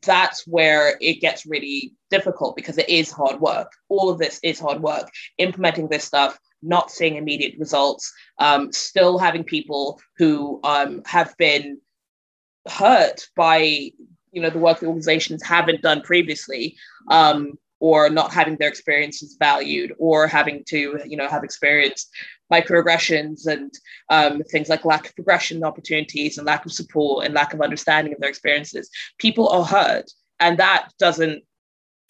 that's 0.03 0.47
where 0.47 0.97
it 1.01 1.21
gets 1.21 1.47
really 1.47 1.95
difficult 2.11 2.57
because 2.57 2.79
it 2.79 2.89
is 2.89 3.11
hard 3.11 3.41
work. 3.41 3.71
All 3.89 4.11
of 4.11 4.19
this 4.19 4.41
is 4.43 4.59
hard 4.59 4.81
work. 4.81 5.11
Implementing 5.39 5.89
this 5.89 6.05
stuff, 6.05 6.39
not 6.63 6.91
seeing 6.91 7.17
immediate 7.17 7.59
results, 7.59 8.13
um, 8.39 8.73
still 8.73 9.19
having 9.19 9.45
people 9.45 10.01
who 10.17 10.61
um, 10.65 11.03
have 11.07 11.37
been 11.37 11.81
hurt 12.69 13.29
by 13.37 13.91
you 14.33 14.41
know 14.43 14.51
the 14.51 14.59
work 14.59 14.81
the 14.81 14.87
organizations 14.87 15.43
haven't 15.43 15.83
done 15.83 16.01
previously 16.01 16.77
um, 17.11 17.53
or 17.85 18.09
not 18.09 18.32
having 18.32 18.57
their 18.57 18.70
experiences 18.70 19.37
valued 19.39 19.93
or 19.99 20.26
having 20.26 20.64
to 20.64 20.99
you 21.05 21.18
know 21.18 21.28
have 21.28 21.45
experienced 21.45 22.09
microaggressions 22.51 23.47
and 23.47 23.70
um, 24.09 24.43
things 24.45 24.70
like 24.70 24.87
lack 24.87 25.07
of 25.07 25.14
progression 25.14 25.62
opportunities 25.62 26.39
and 26.39 26.47
lack 26.47 26.64
of 26.64 26.72
support 26.72 27.26
and 27.26 27.35
lack 27.35 27.53
of 27.53 27.61
understanding 27.61 28.14
of 28.14 28.20
their 28.20 28.30
experiences. 28.30 28.89
People 29.18 29.51
are 29.51 29.66
hurt 29.66 30.11
and 30.41 30.57
that 30.57 30.89
doesn't 30.99 31.43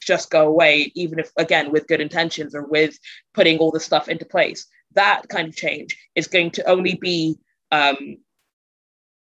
just 0.01 0.31
go 0.31 0.47
away 0.47 0.93
even 0.95 1.19
if 1.19 1.33
again 1.39 1.73
with 1.73 1.89
good 1.89 2.01
intentions 2.01 2.55
or 2.55 2.69
with 2.69 2.97
putting 3.33 3.59
all 3.59 3.73
this 3.73 3.85
stuff 3.85 4.09
into 4.09 4.25
place. 4.25 4.67
That 4.93 5.23
kind 5.29 5.49
of 5.49 5.57
change 5.57 5.97
is 6.15 6.29
going 6.29 6.53
to 6.53 6.71
only 6.71 6.95
be 6.95 7.37
um, 7.73 8.19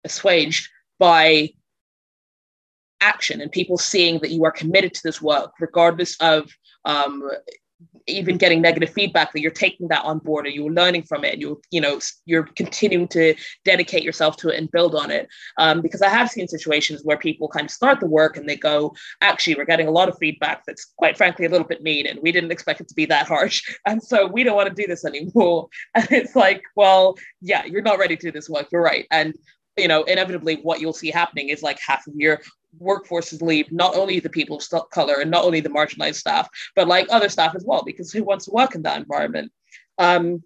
assuaged 0.04 0.68
by 0.98 1.54
action 3.00 3.40
and 3.40 3.50
people 3.50 3.78
seeing 3.78 4.18
that 4.20 4.30
you 4.30 4.44
are 4.44 4.50
committed 4.50 4.94
to 4.94 5.00
this 5.04 5.20
work, 5.20 5.52
regardless 5.60 6.16
of 6.20 6.50
um, 6.84 7.28
even 8.06 8.38
getting 8.38 8.60
negative 8.60 8.90
feedback 8.90 9.32
that 9.32 9.40
you're 9.40 9.50
taking 9.50 9.88
that 9.88 10.04
on 10.04 10.18
board 10.18 10.46
and 10.46 10.54
you're 10.54 10.72
learning 10.72 11.02
from 11.02 11.24
it 11.24 11.34
and 11.34 11.42
you 11.42 11.60
you 11.70 11.80
know 11.80 11.98
you're 12.24 12.44
continuing 12.54 13.08
to 13.08 13.34
dedicate 13.64 14.02
yourself 14.02 14.36
to 14.36 14.48
it 14.48 14.56
and 14.56 14.70
build 14.70 14.94
on 14.94 15.10
it. 15.10 15.28
Um, 15.58 15.82
because 15.82 16.02
i 16.02 16.08
have 16.08 16.30
seen 16.30 16.48
situations 16.48 17.02
where 17.04 17.18
people 17.18 17.48
kind 17.48 17.66
of 17.66 17.70
start 17.70 18.00
the 18.00 18.06
work 18.06 18.36
and 18.36 18.48
they 18.48 18.56
go 18.56 18.94
actually 19.20 19.56
we're 19.56 19.64
getting 19.64 19.88
a 19.88 19.90
lot 19.90 20.08
of 20.08 20.16
feedback 20.18 20.62
that's 20.66 20.86
quite 20.96 21.16
frankly 21.16 21.46
a 21.46 21.50
little 21.50 21.66
bit 21.66 21.82
mean 21.82 22.06
and 22.06 22.20
we 22.22 22.32
didn't 22.32 22.52
expect 22.52 22.80
it 22.80 22.88
to 22.88 22.94
be 22.94 23.06
that 23.06 23.26
harsh 23.26 23.62
and 23.86 24.02
so 24.02 24.26
we 24.26 24.44
don't 24.44 24.56
want 24.56 24.68
to 24.68 24.82
do 24.82 24.86
this 24.86 25.04
anymore. 25.04 25.68
And 25.94 26.06
it's 26.10 26.36
like 26.36 26.62
well 26.76 27.16
yeah 27.40 27.64
you're 27.64 27.82
not 27.82 27.98
ready 27.98 28.16
to 28.16 28.26
do 28.28 28.32
this 28.32 28.48
work 28.48 28.68
you're 28.70 28.82
right. 28.82 29.06
And 29.10 29.34
you 29.76 29.88
know, 29.88 30.04
inevitably 30.04 30.56
what 30.62 30.80
you'll 30.80 30.92
see 30.92 31.10
happening 31.10 31.50
is 31.50 31.62
like 31.62 31.78
half 31.86 32.06
of 32.06 32.14
your 32.16 32.40
workforces 32.80 33.42
leave, 33.42 33.70
not 33.72 33.96
only 33.96 34.20
the 34.20 34.28
people 34.28 34.60
of 34.72 34.90
color 34.90 35.16
and 35.20 35.30
not 35.30 35.44
only 35.44 35.60
the 35.60 35.68
marginalized 35.68 36.16
staff, 36.16 36.48
but 36.74 36.88
like 36.88 37.06
other 37.10 37.28
staff 37.28 37.54
as 37.54 37.64
well, 37.64 37.82
because 37.84 38.12
who 38.12 38.24
wants 38.24 38.44
to 38.44 38.50
work 38.50 38.74
in 38.74 38.82
that 38.82 38.98
environment? 38.98 39.52
Um, 39.98 40.42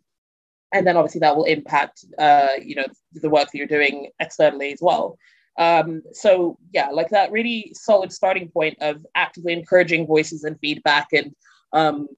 and 0.73 0.87
then 0.87 0.97
obviously 0.97 1.21
that 1.21 1.37
will 1.37 1.45
impact, 1.45 2.05
uh, 2.19 2.51
you 2.63 2.77
know, 2.77 2.87
the 3.13 3.31
work 3.31 3.51
that 3.51 3.59
you're 3.59 3.67
doing 3.67 4.11
externally 4.21 4.73
as 4.73 4.81
well. 4.81 5.19
Um, 5.59 6.03
so 6.13 6.59
yeah, 6.73 6.89
like 6.91 7.11
that 7.11 7.33
really 7.33 7.73
solid 7.75 8.13
starting 8.13 8.49
point 8.49 8.79
of 8.81 9.05
actively 9.15 9.53
encouraging 9.53 10.07
voices 10.07 10.45
and 10.45 10.59
feedback 10.61 11.09
and 11.13 11.35
um, 11.73 12.09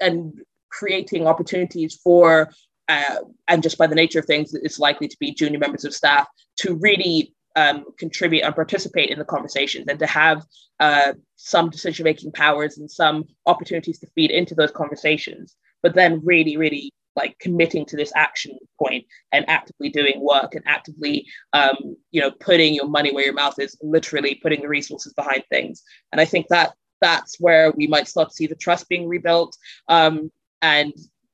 and 0.00 0.40
creating 0.70 1.26
opportunities 1.26 1.94
for 1.94 2.50
uh, 2.88 3.16
and 3.48 3.62
just 3.62 3.78
by 3.78 3.86
the 3.86 3.94
nature 3.94 4.20
of 4.20 4.24
things, 4.26 4.54
it's 4.54 4.78
likely 4.78 5.08
to 5.08 5.16
be 5.18 5.34
junior 5.34 5.58
members 5.58 5.84
of 5.84 5.94
staff 5.94 6.26
to 6.58 6.74
really 6.76 7.34
um, 7.56 7.86
contribute 7.98 8.44
and 8.44 8.54
participate 8.54 9.10
in 9.10 9.18
the 9.18 9.24
conversations 9.24 9.86
and 9.88 9.98
to 9.98 10.06
have 10.06 10.44
uh, 10.78 11.14
some 11.36 11.70
decision 11.70 12.04
making 12.04 12.30
powers 12.32 12.78
and 12.78 12.90
some 12.90 13.24
opportunities 13.46 13.98
to 13.98 14.06
feed 14.14 14.30
into 14.30 14.54
those 14.54 14.70
conversations, 14.70 15.56
but 15.82 15.94
then 15.94 16.20
really, 16.22 16.56
really 16.56 16.92
like 17.16 17.38
committing 17.38 17.86
to 17.86 17.96
this 17.96 18.12
action 18.14 18.56
point 18.78 19.04
and 19.32 19.48
actively 19.48 19.88
doing 19.88 20.20
work 20.20 20.54
and 20.54 20.62
actively 20.66 21.26
um, 21.54 21.96
you 22.10 22.20
know 22.20 22.30
putting 22.30 22.74
your 22.74 22.86
money 22.86 23.12
where 23.12 23.24
your 23.24 23.32
mouth 23.32 23.58
is 23.58 23.76
literally 23.82 24.38
putting 24.42 24.60
the 24.60 24.68
resources 24.68 25.14
behind 25.14 25.42
things. 25.48 25.82
And 26.12 26.20
i 26.20 26.26
think 26.26 26.46
that 26.48 26.74
that's 27.00 27.40
where 27.40 27.72
we 27.72 27.86
might 27.86 28.06
start 28.06 28.28
to 28.28 28.34
see 28.34 28.46
the 28.46 28.54
trust 28.54 28.88
being 28.88 29.08
rebuilt. 29.08 29.56
Um, 29.88 30.30
and 30.62 30.92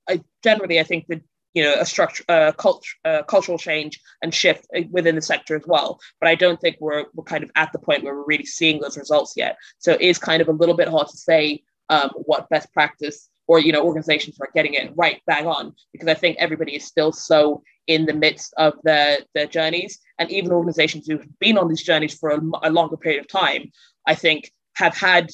I, 0.09 0.21
generally 0.43 0.81
i 0.81 0.83
think 0.85 1.07
that 1.09 1.23
you 1.55 1.63
know 1.63 1.75
a 1.79 1.85
structure 1.85 2.25
a 2.29 2.53
culture 2.53 2.97
a 3.05 3.25
cultural 3.25 3.59
change 3.59 4.01
and 4.23 4.35
shift 4.35 4.67
within 4.91 5.15
the 5.15 5.23
sector 5.23 5.57
as 5.57 5.67
well. 5.67 6.01
But 6.21 6.29
i 6.29 6.35
don't 6.35 6.61
think 6.61 6.77
we're 6.81 7.05
we're 7.15 7.25
kind 7.25 7.45
of 7.45 7.51
at 7.57 7.73
the 7.73 7.79
point 7.79 8.05
where 8.05 8.15
we're 8.15 8.25
really 8.27 8.47
seeing 8.47 8.81
those 8.81 8.97
results 8.97 9.35
yet. 9.37 9.57
So 9.79 9.93
it 9.93 10.01
is 10.01 10.19
kind 10.19 10.43
of 10.43 10.49
a 10.49 10.53
little 10.53 10.77
bit 10.77 10.89
hard 10.89 11.09
to 11.09 11.17
say 11.17 11.63
um, 11.89 12.11
what 12.15 12.49
best 12.49 12.73
practice 12.73 13.29
or 13.47 13.59
you 13.59 13.73
know 13.73 13.85
organizations 13.85 14.39
are 14.41 14.49
getting 14.55 14.75
it 14.75 14.93
right 14.97 15.21
bang 15.27 15.47
on 15.47 15.75
because 15.93 16.09
i 16.09 16.15
think 16.15 16.37
everybody 16.39 16.77
is 16.77 16.85
still 16.85 17.13
so 17.13 17.63
in 17.87 18.07
the 18.07 18.15
midst 18.15 18.55
of 18.59 18.75
their 18.85 19.19
their 19.35 19.47
journeys. 19.47 19.99
And 20.19 20.31
even 20.31 20.53
organizations 20.53 21.07
who've 21.07 21.27
been 21.41 21.59
on 21.59 21.69
these 21.69 21.83
journeys 21.83 22.15
for 22.15 22.31
a, 22.31 22.41
a 22.63 22.71
longer 22.71 22.97
period 22.97 23.21
of 23.21 23.29
time 23.29 23.71
i 24.07 24.15
think 24.15 24.53
have 24.75 24.97
had 24.97 25.31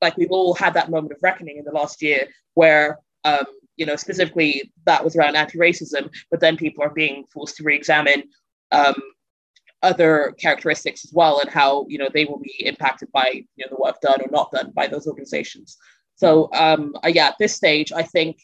like 0.00 0.16
we've 0.16 0.30
all 0.30 0.54
had 0.54 0.74
that 0.74 0.90
moment 0.90 1.12
of 1.12 1.18
reckoning 1.22 1.58
in 1.58 1.64
the 1.64 1.70
last 1.70 2.02
year 2.02 2.26
where 2.54 2.98
um, 3.24 3.46
you 3.76 3.86
know, 3.86 3.96
specifically 3.96 4.70
that 4.84 5.02
was 5.02 5.16
around 5.16 5.36
anti-racism, 5.36 6.10
but 6.30 6.40
then 6.40 6.56
people 6.56 6.84
are 6.84 6.90
being 6.90 7.24
forced 7.32 7.56
to 7.56 7.64
re-examine 7.64 8.24
um, 8.70 8.94
other 9.82 10.34
characteristics 10.38 11.04
as 11.04 11.12
well 11.12 11.40
and 11.40 11.50
how 11.50 11.84
you 11.88 11.98
know 11.98 12.08
they 12.12 12.24
will 12.24 12.38
be 12.38 12.54
impacted 12.64 13.10
by 13.12 13.28
you 13.32 13.64
know 13.64 13.66
the 13.70 13.82
work 13.82 14.00
done 14.00 14.20
or 14.20 14.30
not 14.30 14.50
done 14.52 14.70
by 14.74 14.86
those 14.86 15.06
organizations. 15.06 15.76
So 16.14 16.48
um, 16.52 16.94
uh, 17.04 17.08
yeah, 17.08 17.28
at 17.28 17.38
this 17.38 17.54
stage, 17.54 17.92
I 17.92 18.02
think 18.02 18.38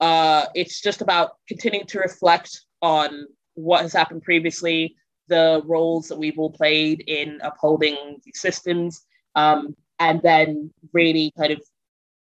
uh, 0.00 0.46
it's 0.54 0.80
just 0.80 1.00
about 1.00 1.32
continuing 1.46 1.86
to 1.86 2.00
reflect 2.00 2.62
on 2.82 3.26
what 3.54 3.82
has 3.82 3.92
happened 3.92 4.22
previously, 4.22 4.96
the 5.28 5.62
roles 5.64 6.08
that 6.08 6.18
we've 6.18 6.38
all 6.38 6.50
played 6.50 7.04
in 7.06 7.40
upholding 7.42 8.18
these 8.24 8.40
systems, 8.40 9.04
um, 9.34 9.76
and 9.98 10.20
then 10.22 10.72
really 10.92 11.32
kind 11.36 11.52
of 11.52 11.62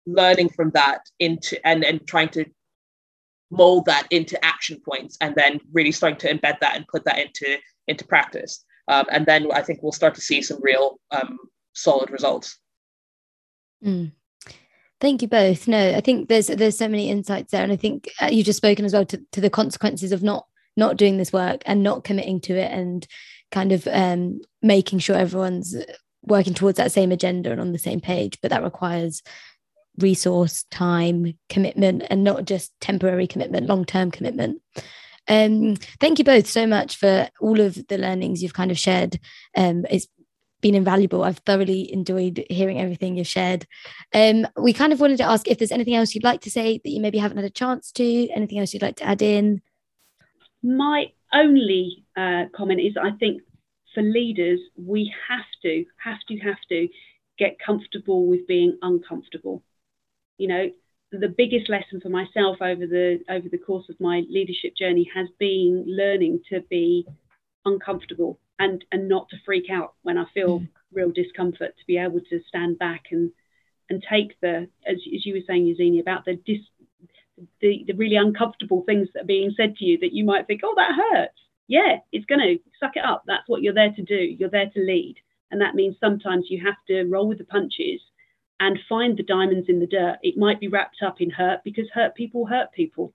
learning 0.07 0.48
from 0.48 0.70
that 0.70 1.00
into 1.18 1.57
and 1.66 1.84
and 1.84 2.07
trying 2.07 2.28
to 2.28 2.44
mold 3.50 3.86
that 3.86 4.07
into 4.11 4.42
action 4.44 4.80
points 4.84 5.16
and 5.20 5.34
then 5.34 5.61
really 5.72 5.92
starting 5.92 6.18
to 6.18 6.28
embed 6.28 6.59
that 6.61 6.76
and 6.76 6.86
put 6.88 7.05
that 7.05 7.18
into 7.18 7.57
into 7.86 8.05
practice 8.05 8.64
um, 8.88 9.05
and 9.11 9.26
then 9.26 9.50
i 9.52 9.62
think 9.62 9.82
we'll 9.82 9.92
start 9.92 10.14
to 10.14 10.20
see 10.20 10.42
some 10.42 10.59
real 10.61 10.98
um, 11.11 11.38
solid 11.72 12.11
results 12.11 12.59
mm. 13.84 14.11
Thank 15.05 15.20
you 15.20 15.28
both. 15.28 15.68
No, 15.68 15.90
I 15.94 16.00
think 16.00 16.30
there's 16.30 16.46
there's 16.46 16.78
so 16.78 16.88
many 16.88 17.11
insights 17.11 17.50
there, 17.50 17.62
and 17.62 17.70
I 17.70 17.76
think 17.76 18.09
uh, 18.22 18.30
you've 18.32 18.46
just 18.46 18.57
spoken 18.57 18.86
as 18.86 18.94
well 18.94 19.05
to, 19.05 19.20
to 19.32 19.40
the 19.42 19.50
consequences 19.50 20.12
of 20.12 20.22
not 20.22 20.46
not 20.78 20.96
doing 20.96 21.18
this 21.18 21.30
work 21.30 21.62
and 21.66 21.82
not 21.82 22.05
committing 22.05 22.40
to 22.42 22.57
it, 22.57 22.72
and 22.72 23.07
kind 23.50 23.72
of 23.72 23.86
um, 23.88 24.40
making 24.62 25.00
sure 25.00 25.14
everyone's 25.14 25.76
working 26.22 26.55
towards 26.55 26.78
that 26.78 26.90
same 26.90 27.12
agenda 27.12 27.50
and 27.50 27.61
on 27.61 27.72
the 27.72 27.78
same 27.78 28.00
page. 28.00 28.38
But 28.40 28.50
that 28.50 28.62
requires 28.62 29.22
resource, 29.99 30.64
time, 30.70 31.38
commitment, 31.49 32.05
and 32.11 32.24
not 32.24 32.45
just 32.45 32.72
temporary 32.80 33.26
commitment, 33.26 33.66
long 33.66 33.84
term 33.84 34.11
commitment. 34.11 34.61
Um, 35.28 35.76
thank 36.01 36.18
you 36.18 36.24
both 36.24 36.47
so 36.47 36.66
much 36.66 36.97
for 36.97 37.28
all 37.40 37.61
of 37.61 37.86
the 37.88 37.99
learnings 37.99 38.42
you've 38.42 38.55
kind 38.55 38.70
of 38.70 38.78
shared. 38.78 39.18
Um, 39.57 39.86
it's 39.90 40.09
been 40.61 40.74
invaluable. 40.74 41.24
I've 41.24 41.38
thoroughly 41.38 41.92
enjoyed 41.92 42.45
hearing 42.51 42.80
everything 42.80 43.16
you've 43.16 43.26
shared. 43.26 43.66
Um, 44.14 44.47
we 44.57 44.72
kind 44.72 44.92
of 44.92 45.01
wanted 45.01 45.18
to 45.18 45.24
ask 45.24 45.49
if 45.49 45.59
there's 45.59 45.72
anything 45.72 45.95
else 45.95 46.14
you'd 46.14 46.24
like 46.24 46.40
to 46.42 46.51
say 46.51 46.80
that 46.82 46.90
you 46.90 47.01
maybe 47.01 47.18
haven't 47.18 47.36
had 47.36 47.47
a 47.47 47.51
chance 47.51 47.92
to, 47.92 48.28
anything 48.30 48.59
else 48.59 48.72
you'd 48.72 48.82
like 48.82 48.97
to 48.97 49.05
add 49.05 49.22
in. 49.22 49.62
My 50.62 51.12
only 51.32 52.07
uh, 52.16 52.45
comment 52.55 52.80
is 52.80 52.97
I 52.97 53.11
think 53.12 53.42
for 53.95 54.03
leaders, 54.03 54.61
we 54.76 55.12
have 55.28 55.45
to, 55.62 55.84
have 56.03 56.18
to, 56.28 56.38
have 56.38 56.57
to 56.70 56.88
get 57.38 57.59
comfortable 57.64 58.26
with 58.26 58.47
being 58.47 58.78
uncomfortable 58.82 59.62
you 60.39 60.49
know, 60.49 60.70
the 61.12 61.28
biggest 61.28 61.68
lesson 61.68 62.01
for 62.01 62.09
myself 62.09 62.57
over 62.61 62.87
the 62.87 63.20
over 63.28 63.49
the 63.49 63.59
course 63.59 63.89
of 63.89 64.01
my 64.01 64.22
leadership 64.28 64.76
journey 64.76 65.09
has 65.14 65.28
been 65.39 65.85
learning 65.87 66.41
to 66.51 66.61
be 66.70 67.07
uncomfortable 67.64 68.39
and 68.59 68.85
and 68.93 69.09
not 69.09 69.28
to 69.28 69.37
freak 69.45 69.70
out 69.70 69.95
when 70.03 70.18
I 70.18 70.24
feel 70.35 70.61
mm. 70.61 70.68
real 70.93 71.11
discomfort. 71.11 71.76
To 71.78 71.87
be 71.87 71.99
able 71.99 72.20
to 72.30 72.41
stand 72.49 72.78
back 72.78 73.05
and 73.11 73.30
and 73.91 74.05
take 74.09 74.39
the 74.41 74.68
as, 74.87 74.97
as 74.97 75.26
you 75.26 75.35
were 75.35 75.41
saying, 75.47 75.66
Yazini, 75.66 76.01
about 76.01 76.24
the 76.24 76.37
dis, 76.47 76.61
the 77.61 77.85
the 77.87 77.95
really 77.95 78.16
uncomfortable 78.16 78.82
things 78.85 79.09
that 79.14 79.22
are 79.22 79.26
being 79.26 79.53
said 79.57 79.76
to 79.76 79.85
you 79.85 79.99
that 79.99 80.12
you 80.12 80.24
might 80.24 80.47
think, 80.47 80.62
oh, 80.64 80.74
that 80.76 80.95
hurts. 80.95 81.39
Yeah, 81.66 81.99
it's 82.12 82.26
going 82.26 82.41
to 82.41 82.59
suck 82.78 82.97
it 82.97 83.05
up. 83.05 83.22
That's 83.26 83.49
what 83.49 83.62
you're 83.62 83.72
there 83.72 83.93
to 83.93 84.03
do. 84.03 84.16
You're 84.16 84.51
there 84.51 84.70
to 84.74 84.80
lead, 84.80 85.16
and 85.51 85.61
that 85.61 85.74
means 85.74 85.97
sometimes 85.99 86.47
you 86.51 86.62
have 86.64 86.76
to 86.89 87.05
roll 87.05 87.28
with 87.28 87.39
the 87.39 87.45
punches 87.45 88.01
and 88.65 88.79
find 88.89 89.19
the 89.19 89.23
diamonds 89.23 89.69
in 89.69 89.79
the 89.79 89.87
dirt. 89.87 90.17
It 90.23 90.39
might 90.39 90.59
be 90.59 90.69
wrapped 90.69 91.03
up 91.05 91.21
in 91.21 91.29
hurt 91.29 91.62
because 91.65 91.85
hurt 91.93 92.15
people 92.15 92.47
hurt 92.47 92.73
people, 92.73 93.12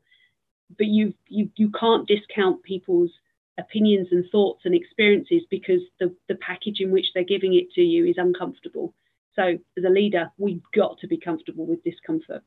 but 0.77 0.85
you 0.85 1.15
you 1.27 1.49
you 1.55 1.71
can't 1.71 2.07
discount 2.07 2.61
people's 2.61 3.09
opinions 3.57 4.09
and 4.11 4.23
thoughts 4.31 4.61
and 4.65 4.75
experiences 4.75 5.41
because 5.49 5.81
the 5.99 6.15
the 6.27 6.35
package 6.35 6.81
in 6.81 6.91
which 6.91 7.07
they're 7.13 7.23
giving 7.23 7.55
it 7.55 7.71
to 7.71 7.81
you 7.81 8.05
is 8.05 8.19
uncomfortable. 8.19 8.93
So 9.35 9.57
as 9.75 9.83
a 9.83 9.89
leader, 9.89 10.31
we've 10.37 10.61
got 10.75 10.99
to 10.99 11.07
be 11.07 11.17
comfortable 11.17 11.65
with 11.65 11.83
discomfort. 11.83 12.43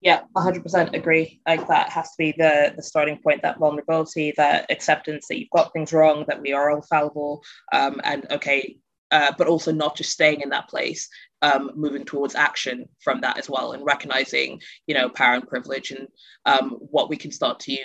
Yeah, 0.00 0.22
100% 0.36 0.94
agree. 0.94 1.40
Like 1.46 1.66
that 1.68 1.90
has 1.90 2.10
to 2.10 2.16
be 2.18 2.32
the 2.36 2.72
the 2.74 2.82
starting 2.82 3.18
point. 3.22 3.42
That 3.42 3.58
vulnerability, 3.58 4.34
that 4.36 4.66
acceptance 4.68 5.28
that 5.28 5.38
you've 5.38 5.50
got 5.50 5.72
things 5.72 5.92
wrong, 5.92 6.24
that 6.26 6.42
we 6.42 6.52
are 6.52 6.70
all 6.70 6.82
fallible, 6.82 7.44
um, 7.72 8.00
and 8.02 8.26
okay, 8.32 8.78
uh, 9.10 9.32
but 9.38 9.46
also 9.46 9.72
not 9.72 9.96
just 9.96 10.10
staying 10.10 10.40
in 10.40 10.50
that 10.50 10.68
place, 10.68 11.08
um, 11.42 11.70
moving 11.74 12.04
towards 12.04 12.34
action 12.34 12.88
from 13.00 13.20
that 13.20 13.38
as 13.38 13.48
well, 13.48 13.72
and 13.72 13.84
recognizing, 13.84 14.60
you 14.86 14.94
know, 14.94 15.08
power 15.08 15.34
and 15.34 15.48
privilege 15.48 15.90
and 15.90 16.08
um, 16.44 16.70
what 16.70 17.08
we 17.08 17.16
can 17.16 17.30
start 17.30 17.60
to, 17.60 17.76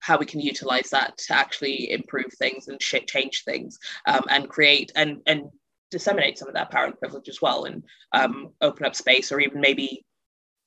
how 0.00 0.18
we 0.18 0.26
can 0.26 0.40
utilize 0.40 0.90
that 0.90 1.16
to 1.18 1.34
actually 1.34 1.90
improve 1.90 2.32
things 2.38 2.68
and 2.68 2.80
sh- 2.82 3.06
change 3.06 3.44
things, 3.44 3.78
um, 4.06 4.22
and 4.28 4.48
create 4.48 4.92
and 4.96 5.20
and 5.26 5.44
disseminate 5.90 6.38
some 6.38 6.48
of 6.48 6.54
that 6.54 6.70
power 6.70 6.86
and 6.86 6.98
privilege 6.98 7.28
as 7.28 7.42
well, 7.42 7.64
and 7.64 7.82
um, 8.12 8.50
open 8.60 8.86
up 8.86 8.94
space, 8.94 9.30
or 9.32 9.40
even 9.40 9.60
maybe 9.60 10.04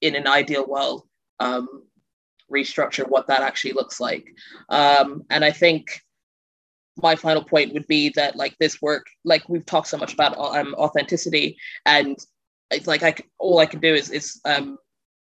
in 0.02 0.16
an 0.16 0.28
ideal 0.28 0.66
world, 0.68 1.08
um, 1.40 1.84
restructure 2.52 3.08
what 3.08 3.28
that 3.28 3.42
actually 3.42 3.74
looks 3.74 4.00
like. 4.00 4.34
Um, 4.70 5.24
and 5.30 5.44
I 5.44 5.52
think 5.52 6.02
my 7.02 7.16
final 7.16 7.44
point 7.44 7.74
would 7.74 7.88
be 7.88 8.10
that 8.10 8.36
like 8.36 8.56
this 8.60 8.82
work 8.82 9.06
like 9.24 9.48
we've 9.50 9.66
talked 9.66 9.88
so 9.88 9.98
much 9.98 10.14
about 10.14 10.38
um, 10.38 10.74
authenticity 10.76 11.58
and 11.86 12.18
it's 12.72 12.88
like 12.88 13.04
i 13.04 13.14
all 13.40 13.60
i 13.60 13.66
can 13.66 13.80
do 13.80 13.94
is 13.94 14.10
is 14.10 14.40
um 14.46 14.78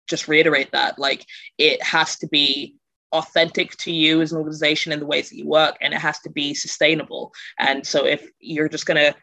just 0.09 0.29
reiterate 0.29 0.71
that 0.73 0.99
like 0.99 1.25
it 1.59 1.83
has 1.83 2.17
to 2.17 2.27
be 2.29 2.75
authentic 3.13 3.71
to 3.77 3.93
you 3.93 4.23
as 4.23 4.33
an 4.33 4.39
organization 4.39 4.93
in 4.93 4.99
the 4.99 5.07
ways 5.07 5.29
that 5.29 5.37
you 5.37 5.47
work 5.47 5.77
and 5.81 5.93
it 5.93 6.01
has 6.01 6.19
to 6.21 6.31
be 6.31 6.55
sustainable 6.55 7.33
and 7.59 7.87
so 7.87 8.07
if 8.07 8.29
you're 8.41 8.69
just 8.69 8.87
to 8.87 9.15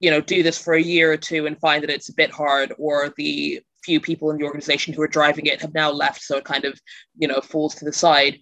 you 0.00 0.10
know 0.10 0.20
do 0.20 0.42
this 0.42 0.58
for 0.58 0.74
a 0.74 0.82
year 0.82 1.12
or 1.12 1.16
two 1.16 1.46
and 1.46 1.58
find 1.58 1.82
that 1.82 1.90
it's 1.90 2.08
a 2.08 2.14
bit 2.14 2.30
hard 2.30 2.72
or 2.78 3.12
the 3.16 3.60
few 3.82 4.00
people 4.00 4.30
in 4.30 4.38
the 4.38 4.44
organization 4.44 4.94
who 4.94 5.02
are 5.02 5.08
driving 5.08 5.46
it 5.46 5.60
have 5.60 5.74
now 5.74 5.90
left, 5.90 6.22
so 6.22 6.36
it 6.36 6.44
kind 6.44 6.64
of, 6.64 6.80
you 7.16 7.28
know, 7.28 7.40
falls 7.40 7.74
to 7.74 7.84
the 7.84 7.92
side. 7.92 8.38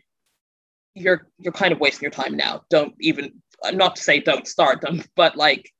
You're 0.95 1.29
you're 1.39 1.53
kind 1.53 1.73
of 1.73 1.81
wasting 1.81 2.03
your 2.03 2.11
time 2.11 2.37
now. 2.37 2.63
Don't 2.71 2.95
even 3.01 3.41
not 3.73 3.97
to 3.97 4.03
say 4.03 4.21
don't 4.21 4.47
start 4.47 4.81
them, 4.81 5.03
but 5.17 5.37
like 5.37 5.71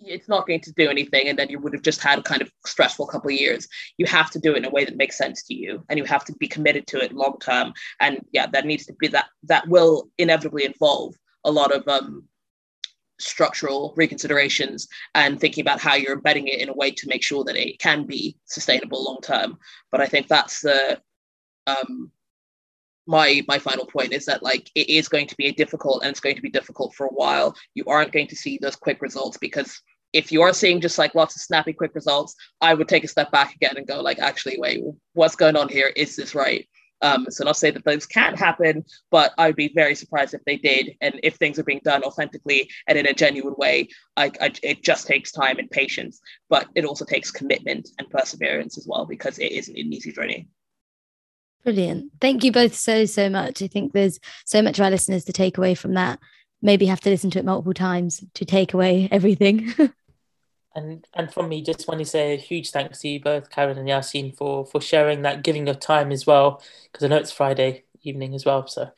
it's 0.00 0.28
not 0.28 0.46
going 0.46 0.60
to 0.60 0.72
do 0.74 0.88
anything 0.88 1.26
and 1.26 1.36
then 1.36 1.48
you 1.48 1.58
would 1.58 1.72
have 1.72 1.82
just 1.82 2.00
had 2.00 2.20
a 2.20 2.22
kind 2.22 2.40
of 2.40 2.48
stressful 2.64 3.04
couple 3.04 3.30
of 3.30 3.36
years 3.36 3.66
you 3.96 4.06
have 4.06 4.30
to 4.30 4.38
do 4.38 4.52
it 4.52 4.58
in 4.58 4.64
a 4.64 4.70
way 4.70 4.84
that 4.84 4.96
makes 4.96 5.18
sense 5.18 5.42
to 5.42 5.54
you 5.54 5.84
and 5.88 5.98
you 5.98 6.04
have 6.04 6.24
to 6.24 6.32
be 6.34 6.46
committed 6.46 6.86
to 6.86 7.02
it 7.02 7.12
long 7.12 7.36
term 7.40 7.72
and 7.98 8.24
yeah 8.30 8.46
that 8.46 8.64
needs 8.64 8.86
to 8.86 8.92
be 9.00 9.08
that 9.08 9.26
that 9.42 9.66
will 9.66 10.08
inevitably 10.16 10.64
involve 10.64 11.16
a 11.44 11.50
lot 11.50 11.74
of 11.74 11.86
um, 11.88 12.22
structural 13.18 13.94
reconsiderations 13.98 14.86
and 15.14 15.40
thinking 15.40 15.62
about 15.62 15.80
how 15.80 15.94
you're 15.94 16.14
embedding 16.14 16.46
it 16.46 16.60
in 16.60 16.68
a 16.68 16.74
way 16.74 16.90
to 16.90 17.08
make 17.08 17.22
sure 17.22 17.44
that 17.44 17.56
it 17.56 17.78
can 17.78 18.04
be 18.04 18.36
sustainable 18.44 19.04
long 19.04 19.18
term. 19.22 19.58
But 19.90 20.00
I 20.00 20.06
think 20.06 20.28
that's 20.28 20.60
the 20.60 21.00
um, 21.66 22.10
my 23.08 23.42
my 23.48 23.58
final 23.58 23.86
point 23.86 24.12
is 24.12 24.26
that 24.26 24.42
like 24.42 24.70
it 24.74 24.88
is 24.90 25.08
going 25.08 25.26
to 25.26 25.36
be 25.36 25.50
difficult 25.50 26.02
and 26.02 26.10
it's 26.10 26.20
going 26.20 26.36
to 26.36 26.42
be 26.42 26.50
difficult 26.50 26.94
for 26.94 27.06
a 27.06 27.14
while. 27.14 27.56
You 27.74 27.84
aren't 27.86 28.12
going 28.12 28.28
to 28.28 28.36
see 28.36 28.58
those 28.60 28.76
quick 28.76 29.00
results 29.00 29.38
because 29.38 29.80
if 30.12 30.30
you 30.30 30.42
are 30.42 30.52
seeing 30.52 30.80
just 30.80 30.98
like 30.98 31.14
lots 31.14 31.34
of 31.34 31.42
snappy 31.42 31.72
quick 31.72 31.94
results, 31.94 32.34
I 32.60 32.74
would 32.74 32.88
take 32.88 33.04
a 33.04 33.08
step 33.08 33.30
back 33.30 33.54
again 33.54 33.76
and 33.76 33.86
go 33.86 34.00
like, 34.00 34.18
actually, 34.18 34.56
wait, 34.58 34.82
what's 35.14 35.36
going 35.36 35.56
on 35.56 35.68
here? 35.68 35.90
Is 35.96 36.16
this 36.16 36.34
right? 36.34 36.68
Um, 37.00 37.26
so 37.30 37.44
not 37.44 37.56
say 37.56 37.70
that 37.70 37.84
those 37.84 38.06
can't 38.06 38.38
happen, 38.38 38.84
but 39.10 39.32
I 39.38 39.46
would 39.46 39.56
be 39.56 39.72
very 39.74 39.94
surprised 39.94 40.34
if 40.34 40.44
they 40.44 40.56
did. 40.56 40.96
And 41.00 41.20
if 41.22 41.36
things 41.36 41.58
are 41.58 41.64
being 41.64 41.80
done 41.84 42.02
authentically 42.02 42.68
and 42.88 42.98
in 42.98 43.06
a 43.06 43.14
genuine 43.14 43.54
way, 43.56 43.88
I, 44.16 44.32
I, 44.40 44.52
it 44.62 44.82
just 44.82 45.06
takes 45.06 45.30
time 45.30 45.58
and 45.58 45.70
patience, 45.70 46.20
but 46.50 46.66
it 46.74 46.84
also 46.84 47.04
takes 47.04 47.30
commitment 47.30 47.88
and 47.98 48.10
perseverance 48.10 48.76
as 48.76 48.86
well 48.88 49.06
because 49.06 49.38
it 49.38 49.52
isn't 49.52 49.78
an 49.78 49.92
easy 49.92 50.12
journey. 50.12 50.48
Brilliant. 51.64 52.12
Thank 52.20 52.44
you 52.44 52.52
both 52.52 52.74
so, 52.74 53.04
so 53.04 53.28
much. 53.28 53.62
I 53.62 53.66
think 53.66 53.92
there's 53.92 54.20
so 54.44 54.62
much 54.62 54.76
for 54.76 54.84
our 54.84 54.90
listeners 54.90 55.24
to 55.24 55.32
take 55.32 55.58
away 55.58 55.74
from 55.74 55.94
that. 55.94 56.18
Maybe 56.62 56.86
have 56.86 57.00
to 57.02 57.10
listen 57.10 57.30
to 57.32 57.38
it 57.38 57.44
multiple 57.44 57.74
times 57.74 58.24
to 58.34 58.44
take 58.44 58.74
away 58.74 59.08
everything. 59.12 59.74
And 60.74 61.04
and 61.14 61.32
from 61.32 61.48
me, 61.48 61.62
just 61.62 61.88
want 61.88 61.98
to 61.98 62.04
say 62.04 62.34
a 62.34 62.36
huge 62.36 62.70
thanks 62.70 63.00
to 63.00 63.08
you 63.08 63.20
both, 63.20 63.50
Karen 63.50 63.78
and 63.78 63.88
Yassine, 63.88 64.36
for 64.36 64.64
for 64.64 64.80
sharing 64.80 65.22
that, 65.22 65.42
giving 65.42 65.66
your 65.66 65.74
time 65.74 66.12
as 66.12 66.26
well, 66.26 66.62
because 66.84 67.04
I 67.04 67.08
know 67.08 67.16
it's 67.16 67.32
Friday 67.32 67.84
evening 68.02 68.34
as 68.34 68.44
well. 68.44 68.66
So 68.66 68.88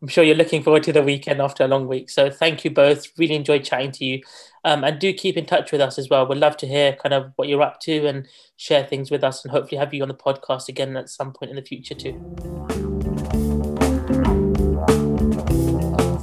I'm 0.00 0.08
sure 0.08 0.24
you're 0.24 0.36
looking 0.36 0.62
forward 0.62 0.82
to 0.84 0.92
the 0.92 1.02
weekend 1.02 1.40
after 1.40 1.64
a 1.64 1.68
long 1.68 1.86
week. 1.88 2.10
So 2.10 2.30
thank 2.30 2.64
you 2.64 2.70
both. 2.70 3.06
Really 3.18 3.34
enjoyed 3.34 3.64
chatting 3.64 3.92
to 3.92 4.04
you. 4.04 4.22
Um, 4.66 4.82
and 4.82 4.98
do 4.98 5.12
keep 5.12 5.36
in 5.36 5.46
touch 5.46 5.70
with 5.70 5.80
us 5.80 5.96
as 5.96 6.10
well. 6.10 6.26
We'd 6.26 6.38
love 6.38 6.56
to 6.56 6.66
hear 6.66 6.94
kind 6.94 7.14
of 7.14 7.32
what 7.36 7.46
you're 7.46 7.62
up 7.62 7.78
to 7.82 8.04
and 8.04 8.26
share 8.56 8.84
things 8.84 9.12
with 9.12 9.22
us 9.22 9.44
and 9.44 9.52
hopefully 9.52 9.78
have 9.78 9.94
you 9.94 10.02
on 10.02 10.08
the 10.08 10.14
podcast 10.14 10.68
again 10.68 10.96
at 10.96 11.08
some 11.08 11.32
point 11.32 11.50
in 11.50 11.56
the 11.56 11.62
future 11.62 11.94
too. 11.94 12.14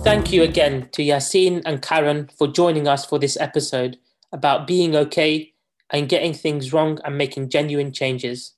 Thank 0.04 0.34
you 0.34 0.44
again 0.44 0.90
to 0.92 1.02
Yassine 1.02 1.62
and 1.66 1.82
Karen 1.82 2.30
for 2.38 2.48
joining 2.50 2.86
us 2.86 3.06
for 3.06 3.18
this 3.18 3.38
episode 3.40 3.98
about 4.34 4.68
being 4.68 4.94
okay 4.94 5.54
and 5.90 6.10
getting 6.10 6.34
things 6.34 6.74
wrong 6.74 7.00
and 7.06 7.18
making 7.18 7.50
genuine 7.50 7.94
changes. 7.94 8.56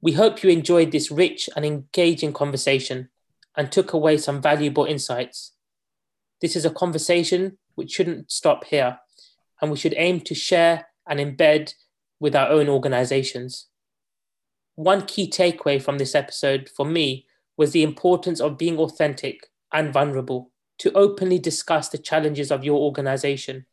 We 0.00 0.12
hope 0.12 0.42
you 0.42 0.48
enjoyed 0.48 0.92
this 0.92 1.10
rich 1.10 1.50
and 1.54 1.66
engaging 1.66 2.32
conversation 2.32 3.10
and 3.54 3.70
took 3.70 3.92
away 3.92 4.16
some 4.16 4.40
valuable 4.40 4.86
insights. 4.86 5.52
This 6.40 6.56
is 6.56 6.64
a 6.64 6.70
conversation 6.70 7.58
which 7.76 7.92
shouldn't 7.92 8.30
stop 8.30 8.64
here, 8.64 8.98
and 9.62 9.70
we 9.70 9.76
should 9.76 9.94
aim 9.96 10.20
to 10.22 10.34
share 10.34 10.88
and 11.08 11.20
embed 11.20 11.72
with 12.18 12.34
our 12.34 12.48
own 12.48 12.68
organizations. 12.68 13.68
One 14.74 15.06
key 15.06 15.30
takeaway 15.30 15.80
from 15.80 15.98
this 15.98 16.14
episode 16.14 16.68
for 16.68 16.84
me 16.84 17.26
was 17.56 17.70
the 17.70 17.82
importance 17.82 18.40
of 18.40 18.58
being 18.58 18.78
authentic 18.78 19.48
and 19.72 19.92
vulnerable 19.92 20.50
to 20.78 20.92
openly 20.92 21.38
discuss 21.38 21.88
the 21.88 21.98
challenges 21.98 22.50
of 22.50 22.64
your 22.64 22.78
organization 22.78 23.64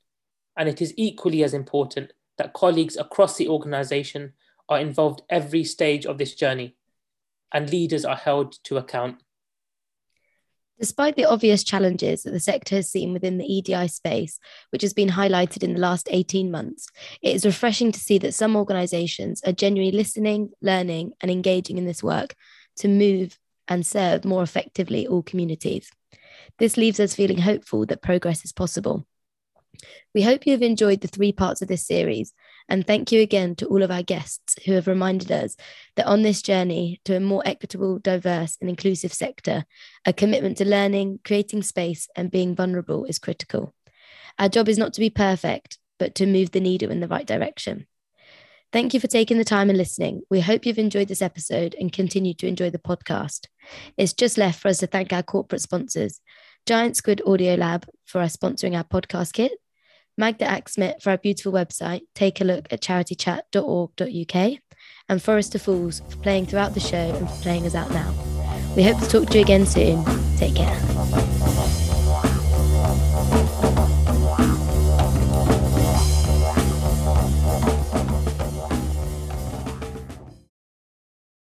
and 0.56 0.70
it 0.70 0.82
is 0.82 0.94
equally 0.98 1.44
as 1.44 1.54
important 1.54 2.14
that 2.38 2.54
colleagues 2.54 2.98
across 2.98 3.38
the 3.38 3.48
organization 3.48 4.34
are 4.70 4.80
involved 4.80 5.22
every 5.30 5.64
stage 5.64 6.06
of 6.06 6.18
this 6.18 6.36
journey 6.36 6.76
and 7.52 7.70
leaders 7.70 8.06
are 8.06 8.16
held 8.16 8.54
to 8.64 8.78
account. 8.78 9.22
Despite 10.80 11.16
the 11.16 11.26
obvious 11.26 11.64
challenges 11.64 12.24
that 12.24 12.32
the 12.32 12.40
sector 12.40 12.76
has 12.76 12.90
seen 12.90 13.14
within 13.14 13.38
the 13.38 13.46
EDI 13.46 13.88
space, 13.88 14.40
which 14.72 14.82
has 14.82 14.94
been 14.94 15.10
highlighted 15.10 15.64
in 15.64 15.74
the 15.74 15.80
last 15.80 16.08
18 16.12 16.50
months, 16.50 16.88
it 17.22 17.36
is 17.36 17.46
refreshing 17.46 17.92
to 17.92 18.00
see 18.00 18.18
that 18.18 18.34
some 18.34 18.56
organisations 18.56 19.42
are 19.46 19.52
genuinely 19.52 19.96
listening, 19.96 20.50
learning, 20.62 21.14
and 21.22 21.30
engaging 21.30 21.78
in 21.78 21.86
this 21.86 22.04
work 22.04 22.36
to 22.78 22.88
move 22.88 23.38
and 23.68 23.86
serve 23.86 24.26
more 24.26 24.44
effectively 24.44 25.08
all 25.08 25.22
communities. 25.22 25.90
This 26.58 26.76
leaves 26.76 27.00
us 27.00 27.16
feeling 27.16 27.38
hopeful 27.38 27.86
that 27.86 28.02
progress 28.02 28.44
is 28.44 28.52
possible. 28.52 29.06
We 30.14 30.22
hope 30.22 30.46
you 30.46 30.54
have 30.54 30.62
enjoyed 30.62 31.02
the 31.02 31.08
three 31.08 31.32
parts 31.32 31.62
of 31.62 31.68
this 31.68 31.86
series, 31.86 32.34
and 32.70 32.86
thank 32.86 33.12
you 33.12 33.22
again 33.22 33.56
to 33.56 33.66
all 33.68 33.84
of 33.84 33.92
our 33.92 34.04
guests 34.04 34.56
who 34.66 34.74
have 34.74 34.88
reminded 34.88 35.32
us 35.32 35.56
that 35.96 36.08
on 36.08 36.24
this 36.24 36.42
journey 36.42 37.02
to 37.06 37.16
a 37.16 37.20
more 37.20 37.44
equitable, 37.46 38.00
diverse, 38.00 38.58
and 38.62 38.70
inclusive 38.70 39.14
sector, 39.14 39.66
a 40.06 40.14
commitment 40.14 40.58
to 40.58 40.66
learning, 40.66 41.20
creating 41.24 41.64
space, 41.64 42.08
and 42.16 42.32
being 42.32 42.56
vulnerable 42.56 43.06
is 43.06 43.20
critical. 43.20 43.74
Our 44.40 44.50
job 44.50 44.70
is 44.70 44.78
not 44.78 44.94
to 44.94 45.00
be 45.00 45.10
perfect, 45.10 45.78
but 46.00 46.16
to 46.16 46.26
move 46.26 46.52
the 46.52 46.60
needle 46.60 46.92
in 46.92 47.00
the 47.00 47.08
right 47.08 47.26
direction. 47.26 47.88
Thank 48.72 48.96
you 48.96 49.00
for 49.00 49.08
taking 49.08 49.38
the 49.38 49.44
time 49.44 49.70
and 49.70 49.78
listening. 49.78 50.24
We 50.32 50.42
hope 50.42 50.66
you've 50.66 50.80
enjoyed 50.80 51.08
this 51.08 51.22
episode 51.22 51.76
and 51.80 51.92
continue 51.92 52.34
to 52.36 52.48
enjoy 52.48 52.72
the 52.72 52.80
podcast. 52.80 53.46
It's 53.98 54.14
just 54.14 54.38
left 54.38 54.60
for 54.60 54.68
us 54.70 54.80
to 54.80 54.88
thank 54.88 55.14
our 55.14 55.22
corporate 55.22 55.62
sponsors 55.62 56.20
Giant 56.66 56.96
Squid 56.96 57.22
Audio 57.28 57.56
Lab 57.56 57.86
for 58.06 58.22
us 58.22 58.38
sponsoring 58.38 58.76
our 58.76 58.86
podcast 58.86 59.34
kit, 59.34 59.52
Magda 60.18 60.46
Axmit 60.46 61.02
for 61.02 61.10
our 61.10 61.18
beautiful 61.18 61.52
website. 61.52 62.02
Take 62.14 62.42
a 62.42 62.44
look 62.44 62.72
at 62.72 62.82
charitychat.org.uk, 62.82 64.60
and 65.10 65.22
Forest 65.22 65.58
Falls 65.60 66.02
for 66.10 66.18
playing 66.18 66.46
throughout 66.46 66.74
the 66.74 66.80
show 66.80 66.98
and 66.98 67.30
for 67.30 67.42
playing 67.42 67.66
us 67.66 67.76
out 67.76 67.92
now. 67.92 68.14
We 68.76 68.84
hope 68.84 69.00
to 69.00 69.10
talk 69.10 69.30
to 69.30 69.38
you 69.38 69.44
again 69.44 69.66
soon. 69.66 70.04
Take 70.38 70.56
care. 70.56 71.33